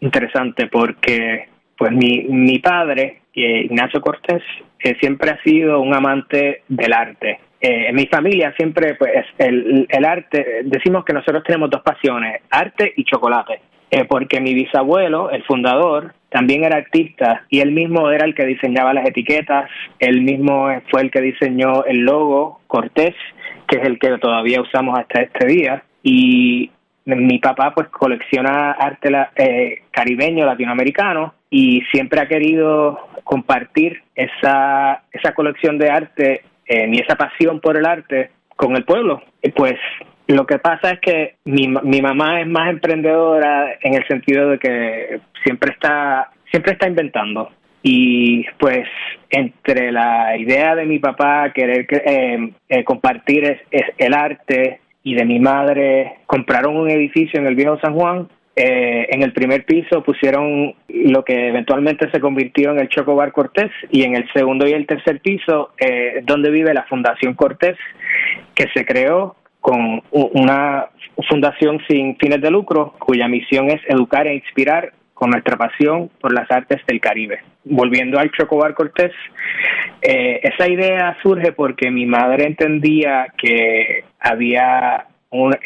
interesante 0.00 0.66
porque 0.66 1.48
pues 1.76 1.92
mi, 1.92 2.24
mi 2.28 2.58
padre, 2.58 3.22
Ignacio 3.32 4.00
Cortés, 4.00 4.42
siempre 5.00 5.30
ha 5.30 5.42
sido 5.42 5.80
un 5.80 5.94
amante 5.94 6.62
del 6.68 6.92
arte. 6.92 7.40
Eh, 7.60 7.88
en 7.88 7.94
mi 7.94 8.06
familia 8.06 8.54
siempre, 8.56 8.94
pues, 8.94 9.12
el, 9.36 9.86
el, 9.88 10.04
arte, 10.04 10.62
decimos 10.64 11.04
que 11.04 11.12
nosotros 11.12 11.44
tenemos 11.44 11.68
dos 11.68 11.82
pasiones, 11.82 12.40
arte 12.50 12.92
y 12.96 13.04
chocolate, 13.04 13.60
eh, 13.90 14.04
porque 14.06 14.40
mi 14.40 14.54
bisabuelo, 14.54 15.30
el 15.30 15.42
fundador, 15.44 16.14
también 16.30 16.64
era 16.64 16.78
artista 16.78 17.44
y 17.50 17.60
él 17.60 17.72
mismo 17.72 18.10
era 18.10 18.24
el 18.24 18.34
que 18.34 18.46
diseñaba 18.46 18.94
las 18.94 19.06
etiquetas, 19.06 19.68
él 19.98 20.22
mismo 20.22 20.68
fue 20.90 21.02
el 21.02 21.10
que 21.10 21.20
diseñó 21.20 21.84
el 21.84 21.98
logo 21.98 22.60
Cortés, 22.66 23.14
que 23.68 23.78
es 23.78 23.84
el 23.84 23.98
que 23.98 24.16
todavía 24.18 24.62
usamos 24.62 24.98
hasta 24.98 25.20
este 25.20 25.46
día, 25.46 25.82
y 26.02 26.70
mi 27.04 27.38
papá 27.38 27.72
pues 27.74 27.88
colecciona 27.88 28.72
arte 28.72 29.10
eh, 29.36 29.82
caribeño, 29.90 30.46
latinoamericano, 30.46 31.34
y 31.50 31.82
siempre 31.92 32.20
ha 32.20 32.28
querido 32.28 32.98
compartir 33.24 34.02
esa, 34.14 35.02
esa 35.12 35.34
colección 35.34 35.78
de 35.78 35.90
arte 35.90 36.42
eh, 36.66 36.86
ni 36.86 36.98
esa 36.98 37.16
pasión 37.16 37.60
por 37.60 37.76
el 37.76 37.86
arte 37.86 38.30
con 38.56 38.76
el 38.76 38.84
pueblo. 38.84 39.22
Y 39.42 39.50
pues 39.50 39.74
lo 40.28 40.46
que 40.46 40.58
pasa 40.58 40.92
es 40.92 41.00
que 41.00 41.34
mi, 41.44 41.66
mi 41.68 42.00
mamá 42.00 42.40
es 42.40 42.46
más 42.46 42.70
emprendedora 42.70 43.76
en 43.80 43.94
el 43.94 44.06
sentido 44.06 44.50
de 44.50 44.58
que 44.58 45.20
siempre 45.44 45.72
está 45.72 46.30
siempre 46.50 46.72
está 46.72 46.88
inventando 46.88 47.50
y 47.82 48.44
pues 48.58 48.86
entre 49.30 49.90
la 49.90 50.36
idea 50.36 50.74
de 50.74 50.84
mi 50.84 50.98
papá 50.98 51.50
querer 51.52 51.86
eh, 51.90 52.52
eh, 52.68 52.84
compartir 52.84 53.60
el 53.70 54.14
arte 54.14 54.80
y 55.02 55.14
de 55.14 55.24
mi 55.24 55.38
madre 55.40 56.18
compraron 56.26 56.76
un 56.76 56.90
edificio 56.90 57.40
en 57.40 57.46
el 57.46 57.54
viejo 57.54 57.78
San 57.80 57.94
Juan 57.94 58.28
eh, 58.56 59.06
en 59.10 59.22
el 59.22 59.32
primer 59.32 59.64
piso 59.64 60.02
pusieron 60.02 60.74
lo 60.88 61.24
que 61.24 61.48
eventualmente 61.48 62.10
se 62.10 62.20
convirtió 62.20 62.72
en 62.72 62.80
el 62.80 62.88
Choco 62.88 63.14
Bar 63.14 63.32
Cortés 63.32 63.70
y 63.90 64.02
en 64.02 64.16
el 64.16 64.30
segundo 64.32 64.66
y 64.66 64.72
el 64.72 64.86
tercer 64.86 65.20
piso 65.20 65.70
eh, 65.78 66.20
donde 66.24 66.50
vive 66.50 66.74
la 66.74 66.82
Fundación 66.84 67.34
Cortés 67.34 67.78
que 68.54 68.66
se 68.74 68.84
creó 68.84 69.36
con 69.60 70.02
una 70.10 70.88
fundación 71.28 71.80
sin 71.88 72.16
fines 72.16 72.40
de 72.40 72.50
lucro 72.50 72.94
cuya 72.98 73.28
misión 73.28 73.70
es 73.70 73.80
educar 73.88 74.26
e 74.26 74.34
inspirar 74.34 74.92
con 75.20 75.32
nuestra 75.32 75.58
pasión 75.58 76.08
por 76.18 76.32
las 76.32 76.50
artes 76.50 76.80
del 76.86 76.98
Caribe. 76.98 77.40
Volviendo 77.64 78.18
al 78.18 78.32
Chocobar 78.32 78.72
Cortés, 78.72 79.12
eh, 80.00 80.40
esa 80.42 80.66
idea 80.66 81.14
surge 81.22 81.52
porque 81.52 81.90
mi 81.90 82.06
madre 82.06 82.46
entendía 82.46 83.26
que 83.36 84.04
había 84.18 85.04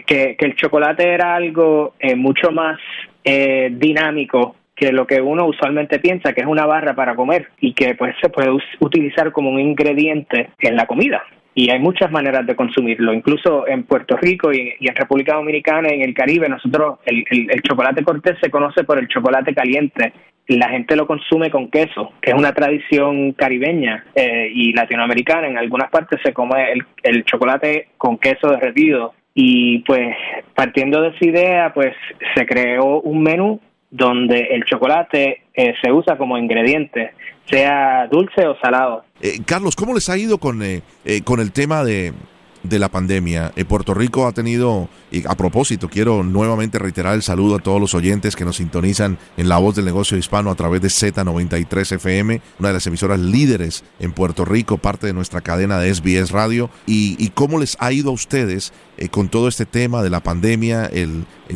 que, 0.05 0.37
el 0.41 0.57
chocolate 0.57 1.09
era 1.09 1.37
algo 1.37 1.95
eh, 2.01 2.17
mucho 2.17 2.51
más 2.51 2.81
eh, 3.23 3.69
dinámico 3.71 4.57
que 4.75 4.91
lo 4.91 5.07
que 5.07 5.21
uno 5.21 5.47
usualmente 5.47 6.01
piensa 6.01 6.33
que 6.33 6.41
es 6.41 6.49
una 6.49 6.67
barra 6.67 6.97
para 6.97 7.15
comer 7.15 7.51
y 7.61 7.75
que 7.75 7.95
pues 7.95 8.17
se 8.21 8.31
puede 8.31 8.51
utilizar 8.81 9.31
como 9.31 9.51
un 9.51 9.61
ingrediente 9.61 10.51
en 10.59 10.75
la 10.75 10.87
comida 10.87 11.23
y 11.55 11.71
hay 11.71 11.79
muchas 11.79 12.11
maneras 12.11 12.47
de 12.47 12.57
consumirlo. 12.57 13.13
Incluso 13.13 13.67
en 13.69 13.85
Puerto 13.85 14.17
Rico 14.17 14.53
y, 14.53 14.75
en 14.81 14.95
República 14.95 15.35
Dominicana 15.35 15.89
y 15.91 15.95
en 15.95 16.03
el 16.03 16.15
Caribe, 16.15 16.49
nosotros 16.49 16.99
el, 17.07 17.63
chocolate 17.63 18.03
cortés 18.03 18.37
se 18.41 18.51
conoce 18.51 18.85
por 18.85 18.99
el 18.99 19.09
chocolate 19.09 19.55
caliente. 19.55 20.13
La 20.49 20.69
gente 20.69 20.97
lo 20.97 21.07
consume 21.07 21.51
con 21.51 21.71
queso, 21.71 22.13
que 22.21 22.33
es 22.33 22.37
una 22.37 22.53
tradición 22.53 23.33
caribeña 23.33 24.05
eh, 24.15 24.51
y 24.53 24.73
latinoamericana. 24.73 25.47
En 25.47 25.57
algunas 25.57 25.91
partes 25.91 26.21
se 26.23 26.33
come 26.33 26.73
el, 26.73 26.85
el 27.03 27.25
chocolate 27.25 27.89
con 27.97 28.19
queso 28.19 28.49
derretido 28.49 29.15
y 29.35 29.79
pues 29.81 30.15
partiendo 30.55 31.01
de 31.01 31.09
esa 31.09 31.25
idea, 31.25 31.73
pues 31.75 31.95
se 32.35 32.47
creó 32.47 33.01
un 33.01 33.23
menú 33.23 33.61
donde 33.91 34.49
el 34.51 34.65
chocolate 34.65 35.43
eh, 35.55 35.75
se 35.81 35.93
usa 35.93 36.17
como 36.17 36.37
ingrediente, 36.37 37.13
sea 37.51 38.07
dulce 38.11 38.47
o 38.47 38.57
salado. 38.59 39.05
Eh, 39.21 39.41
Carlos, 39.45 39.77
¿cómo 39.77 39.95
les 39.95 40.09
ha 40.09 40.17
ido 40.17 40.39
con, 40.39 40.63
eh, 40.63 40.83
con 41.25 41.41
el 41.41 41.53
tema 41.53 41.85
de, 41.85 42.13
de 42.65 42.79
la 42.79 42.89
pandemia. 42.89 43.53
Eh, 43.55 43.65
Puerto 43.65 43.95
Rico 43.95 44.27
ha 44.27 44.33
tenido, 44.33 44.89
y 45.13 45.25
a 45.27 45.37
propósito, 45.37 45.89
quiero 45.89 46.25
nuevamente 46.25 46.79
reiterar 46.79 47.15
el 47.15 47.23
saludo 47.23 47.57
a 47.57 47.59
todos 47.61 47.81
los 47.81 47.95
oyentes 47.95 48.35
que 48.35 48.45
nos 48.45 48.57
sintonizan 48.57 49.19
en 49.37 49.49
La 49.49 49.59
Voz 49.59 49.77
del 49.77 49.85
Negocio 49.85 50.17
Hispano 50.17 50.51
a 50.51 50.55
través 50.55 50.81
de 50.81 50.89
Z93 50.89 51.93
FM, 51.93 52.41
una 52.59 52.69
de 52.69 52.75
las 52.75 52.87
emisoras 52.87 53.21
líderes 53.21 53.85
en 54.01 54.13
Puerto 54.13 54.45
Rico, 54.45 54.79
parte 54.79 55.07
de 55.07 55.13
nuestra 55.13 55.43
cadena 55.43 55.79
de 55.79 55.95
SBS 55.95 56.31
Radio, 56.31 56.71
y, 56.87 57.29
cómo 57.35 57.59
les 57.59 57.77
ha 57.81 57.93
ido 57.93 58.11
a 58.11 58.15
ustedes 58.15 58.73
eh, 58.97 59.09
con 59.09 59.29
todo 59.29 59.49
este 59.49 59.67
tema 59.67 60.03
de 60.03 60.11
la 60.11 60.21
pandemia, 60.21 60.89
eh, 60.93 61.09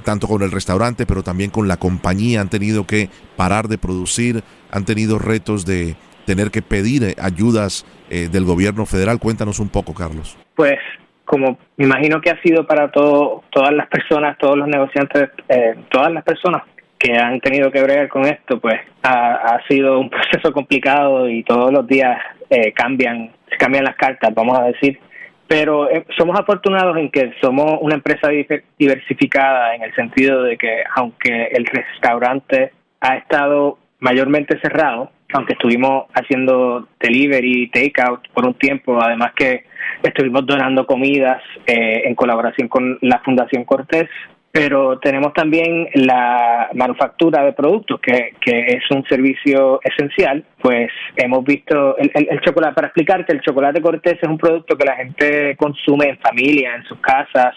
tanto 0.04 0.28
con 0.28 0.42
el 0.42 0.50
restaurante, 0.50 1.06
pero 1.06 1.22
también 1.22 1.50
con 1.50 1.68
la 1.68 1.78
compañía, 1.78 2.40
han 2.40 2.50
tenido 2.50 2.86
que 2.86 3.08
parar 3.36 3.68
de 3.68 3.78
producir, 3.78 4.44
han 4.70 4.84
tenido 4.84 5.18
retos 5.18 5.64
de 5.64 5.96
tener 6.26 6.50
que 6.50 6.60
pedir 6.60 7.16
ayudas 7.18 7.86
del 8.10 8.44
gobierno 8.44 8.84
federal. 8.84 9.18
Cuéntanos 9.18 9.60
un 9.60 9.70
poco, 9.70 9.94
Carlos 9.94 10.36
pues 10.58 10.80
como 11.24 11.56
me 11.76 11.84
imagino 11.84 12.20
que 12.20 12.30
ha 12.30 12.42
sido 12.42 12.66
para 12.66 12.90
todo, 12.90 13.44
todas 13.50 13.72
las 13.72 13.86
personas, 13.86 14.36
todos 14.38 14.58
los 14.58 14.66
negociantes, 14.66 15.30
eh, 15.48 15.76
todas 15.88 16.10
las 16.12 16.24
personas 16.24 16.62
que 16.98 17.16
han 17.16 17.38
tenido 17.38 17.70
que 17.70 17.80
bregar 17.80 18.08
con 18.08 18.24
esto, 18.24 18.58
pues 18.58 18.74
ha, 19.04 19.60
sido 19.68 20.00
un 20.00 20.10
proceso 20.10 20.52
complicado 20.52 21.28
y 21.30 21.44
todos 21.44 21.70
los 21.70 21.86
días 21.86 22.18
eh, 22.50 22.72
cambian, 22.72 23.30
se 23.48 23.56
cambian 23.56 23.84
las 23.84 23.94
cartas, 23.94 24.34
vamos 24.34 24.58
a 24.58 24.64
decir. 24.64 24.98
Pero 25.46 25.88
eh, 25.90 26.04
somos 26.16 26.36
afortunados 26.36 26.96
en 26.96 27.08
que 27.10 27.34
somos 27.40 27.78
una 27.80 27.94
empresa 27.94 28.28
diversificada 28.76 29.76
en 29.76 29.82
el 29.82 29.94
sentido 29.94 30.42
de 30.42 30.58
que 30.58 30.82
aunque 30.96 31.50
el 31.52 31.66
restaurante 31.66 32.72
ha 33.00 33.14
estado 33.14 33.78
mayormente 34.00 34.58
cerrado, 34.60 35.12
aunque 35.34 35.52
estuvimos 35.52 36.06
haciendo 36.14 36.88
delivery, 36.98 37.70
takeout 37.70 38.26
por 38.34 38.44
un 38.44 38.54
tiempo, 38.54 39.00
además 39.00 39.32
que 39.36 39.67
estuvimos 40.02 40.46
donando 40.46 40.86
comidas 40.86 41.42
eh, 41.66 42.02
en 42.04 42.14
colaboración 42.14 42.68
con 42.68 42.98
la 43.02 43.20
Fundación 43.20 43.64
Cortés, 43.64 44.08
pero 44.50 44.98
tenemos 44.98 45.34
también 45.34 45.88
la 45.94 46.70
manufactura 46.74 47.44
de 47.44 47.52
productos, 47.52 48.00
que, 48.00 48.34
que 48.40 48.60
es 48.74 48.90
un 48.90 49.04
servicio 49.04 49.80
esencial, 49.84 50.44
pues 50.60 50.90
hemos 51.16 51.44
visto 51.44 51.96
el, 51.98 52.10
el, 52.14 52.40
chocolate, 52.40 52.74
para 52.74 52.86
explicarte, 52.88 53.32
el 53.32 53.42
chocolate 53.42 53.82
Cortés 53.82 54.18
es 54.20 54.28
un 54.28 54.38
producto 54.38 54.76
que 54.76 54.86
la 54.86 54.96
gente 54.96 55.56
consume 55.56 56.10
en 56.10 56.18
familia, 56.18 56.74
en 56.76 56.84
sus 56.84 56.98
casas, 56.98 57.54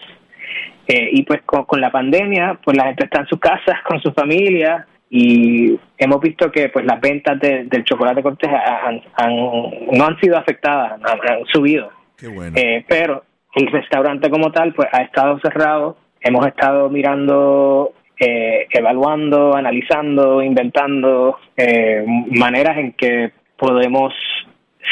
eh, 0.87 1.09
y 1.13 1.23
pues 1.23 1.41
con, 1.43 1.63
con, 1.65 1.79
la 1.79 1.91
pandemia, 1.91 2.59
pues 2.63 2.75
la 2.75 2.85
gente 2.85 3.05
está 3.05 3.21
en 3.21 3.27
sus 3.27 3.39
casas 3.39 3.81
con 3.87 4.01
su 4.01 4.11
familia, 4.11 4.85
y 5.13 5.77
hemos 5.97 6.21
visto 6.21 6.49
que 6.49 6.69
pues 6.69 6.85
las 6.85 7.01
ventas 7.01 7.37
del 7.37 7.83
chocolate 7.83 8.23
cortés 8.23 8.49
no 8.49 10.05
han 10.05 10.19
sido 10.21 10.37
afectadas, 10.37 10.93
han, 10.93 11.45
subido. 11.51 11.91
Eh, 12.21 12.85
pero 12.87 13.23
el 13.55 13.67
restaurante 13.67 14.29
como 14.29 14.51
tal 14.51 14.73
pues 14.73 14.87
ha 14.91 15.03
estado 15.03 15.39
cerrado, 15.39 15.97
hemos 16.21 16.45
estado 16.45 16.89
mirando, 16.89 17.93
eh, 18.19 18.67
evaluando, 18.69 19.55
analizando, 19.55 20.41
inventando 20.41 21.37
eh, 21.57 22.03
maneras 22.05 22.77
en 22.77 22.93
que 22.93 23.31
podemos 23.57 24.13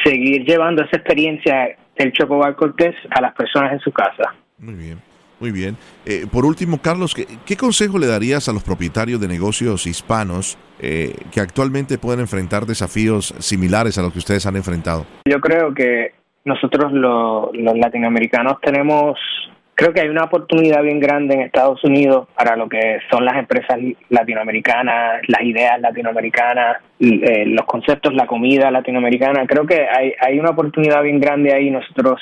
seguir 0.04 0.46
llevando 0.46 0.84
esa 0.84 0.98
experiencia 0.98 1.76
del 1.98 2.12
chocolate 2.14 2.56
cortés 2.56 2.96
a 3.12 3.22
las 3.22 3.34
personas 3.34 3.74
en 3.74 3.80
su 3.80 3.92
casa. 3.92 4.34
Muy 4.58 4.76
bien. 4.76 5.10
Muy 5.40 5.52
bien. 5.52 5.78
Eh, 6.06 6.26
por 6.30 6.46
último, 6.46 6.82
Carlos, 6.82 7.16
¿qué, 7.16 7.56
consejo 7.56 7.98
le 7.98 8.08
darías 8.08 8.50
a 8.50 8.54
los 8.54 8.64
propietarios 8.64 9.22
de 9.22 9.28
negocios 9.28 9.88
hispanos 9.88 10.58
eh, 10.80 11.16
que 11.32 11.40
actualmente 11.40 11.98
pueden 11.98 12.20
enfrentar 12.20 12.66
desafíos 12.66 13.34
similares 13.40 13.98
a 13.98 14.02
los 14.02 14.12
que 14.12 14.20
ustedes 14.20 14.46
han 14.46 14.58
enfrentado? 14.58 15.06
Yo 15.26 15.40
creo 15.40 15.74
que 15.74 16.12
nosotros 16.46 16.92
los 16.92 17.78
latinoamericanos 17.78 18.60
tenemos 18.62 19.20
creo 19.80 19.94
que 19.94 20.02
hay 20.02 20.10
una 20.10 20.26
oportunidad 20.26 20.84
bien 20.84 21.00
grande 21.00 21.36
en 21.36 21.42
Estados 21.42 21.82
Unidos 21.86 22.28
para 22.36 22.58
lo 22.58 22.68
que 22.68 23.00
son 23.10 23.24
las 23.24 23.38
empresas 23.38 23.78
latinoamericanas, 24.10 25.22
las 25.30 25.42
ideas 25.42 25.80
latinoamericanas, 25.80 26.80
eh, 27.00 27.46
los 27.46 27.66
conceptos, 27.66 28.14
la 28.14 28.28
comida 28.28 28.72
latinoamericana. 28.72 29.48
Creo 29.48 29.66
que 29.66 29.88
hay, 29.90 30.12
hay 30.20 30.38
una 30.38 30.50
oportunidad 30.50 31.02
bien 31.02 31.22
grande 31.22 31.54
ahí. 31.54 31.72
Nosotros 31.72 32.20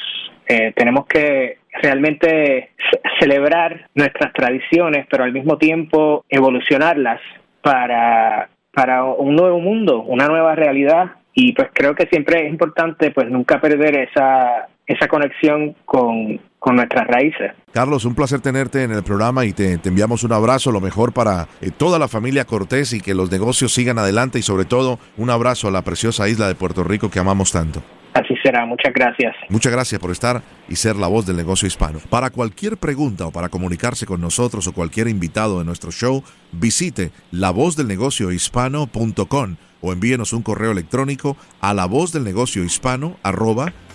eh, 0.47 0.71
tenemos 0.75 1.07
que 1.07 1.57
realmente 1.81 2.73
celebrar 3.19 3.87
nuestras 3.95 4.33
tradiciones, 4.33 5.07
pero 5.09 5.23
al 5.23 5.33
mismo 5.33 5.57
tiempo 5.57 6.25
evolucionarlas 6.29 7.19
para, 7.63 8.49
para 8.71 9.03
un 9.03 9.35
nuevo 9.35 9.59
mundo, 9.59 10.03
una 10.03 10.27
nueva 10.27 10.53
realidad. 10.53 11.16
Y 11.39 11.53
pues 11.53 11.69
creo 11.71 11.93
que 11.93 12.07
siempre 12.07 12.47
es 12.47 12.49
importante 12.49 13.11
pues 13.11 13.29
nunca 13.29 13.61
perder 13.61 13.95
esa, 14.09 14.67
esa 14.87 15.07
conexión 15.07 15.75
con, 15.85 16.41
con 16.57 16.77
nuestras 16.77 17.05
raíces. 17.05 17.51
Carlos, 17.71 18.05
un 18.05 18.15
placer 18.15 18.39
tenerte 18.39 18.81
en 18.81 18.91
el 18.91 19.03
programa 19.03 19.45
y 19.45 19.53
te, 19.53 19.79
enviamos 19.83 20.23
un 20.23 20.33
abrazo, 20.33 20.71
lo 20.71 20.81
mejor 20.81 21.13
para 21.13 21.47
eh, 21.61 21.69
toda 21.69 21.99
la 21.99 22.07
familia 22.07 22.45
Cortés 22.45 22.91
y 22.93 23.01
que 23.01 23.13
los 23.13 23.29
negocios 23.29 23.71
sigan 23.71 23.99
adelante 23.99 24.39
y 24.39 24.41
sobre 24.41 24.65
todo 24.65 24.97
un 25.15 25.29
abrazo 25.29 25.67
a 25.67 25.71
la 25.71 25.83
preciosa 25.83 26.27
isla 26.27 26.47
de 26.47 26.55
Puerto 26.55 26.83
Rico 26.83 27.11
que 27.11 27.19
amamos 27.19 27.51
tanto. 27.51 27.83
Así 28.17 28.35
será, 28.41 28.65
muchas 28.65 28.91
gracias. 28.93 29.35
Muchas 29.47 29.71
gracias 29.71 30.01
por 30.01 30.09
estar 30.09 30.41
y 30.67 30.75
ser 30.75 30.95
la 30.95 31.05
voz 31.05 31.27
del 31.27 31.37
negocio 31.37 31.67
hispano. 31.67 31.99
Para 32.09 32.31
cualquier 32.31 32.77
pregunta 32.77 33.27
o 33.27 33.31
para 33.31 33.49
comunicarse 33.49 34.07
con 34.07 34.21
nosotros 34.21 34.65
o 34.65 34.73
cualquier 34.73 35.07
invitado 35.07 35.59
de 35.59 35.65
nuestro 35.65 35.91
show, 35.91 36.23
visite 36.51 37.11
lavozdelnegociohispano.com 37.29 39.57
o 39.81 39.93
envíenos 39.93 40.33
un 40.33 40.41
correo 40.41 40.71
electrónico 40.71 41.37
a 41.61 41.75
la 41.75 41.85
voz 41.85 42.11
del 42.11 42.23
negocio 42.23 42.63
hispano 42.63 43.17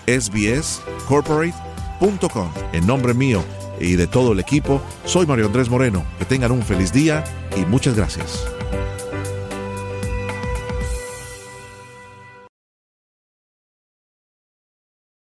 sbscorporate.com. 0.06 2.52
En 2.72 2.86
nombre 2.86 3.14
mío 3.14 3.42
y 3.80 3.96
de 3.96 4.06
todo 4.06 4.34
el 4.34 4.38
equipo, 4.38 4.80
soy 5.04 5.26
Mario 5.26 5.46
Andrés 5.46 5.68
Moreno. 5.68 6.04
Que 6.20 6.26
tengan 6.26 6.52
un 6.52 6.62
feliz 6.62 6.92
día 6.92 7.24
y 7.56 7.64
muchas 7.64 7.96
gracias. 7.96 8.46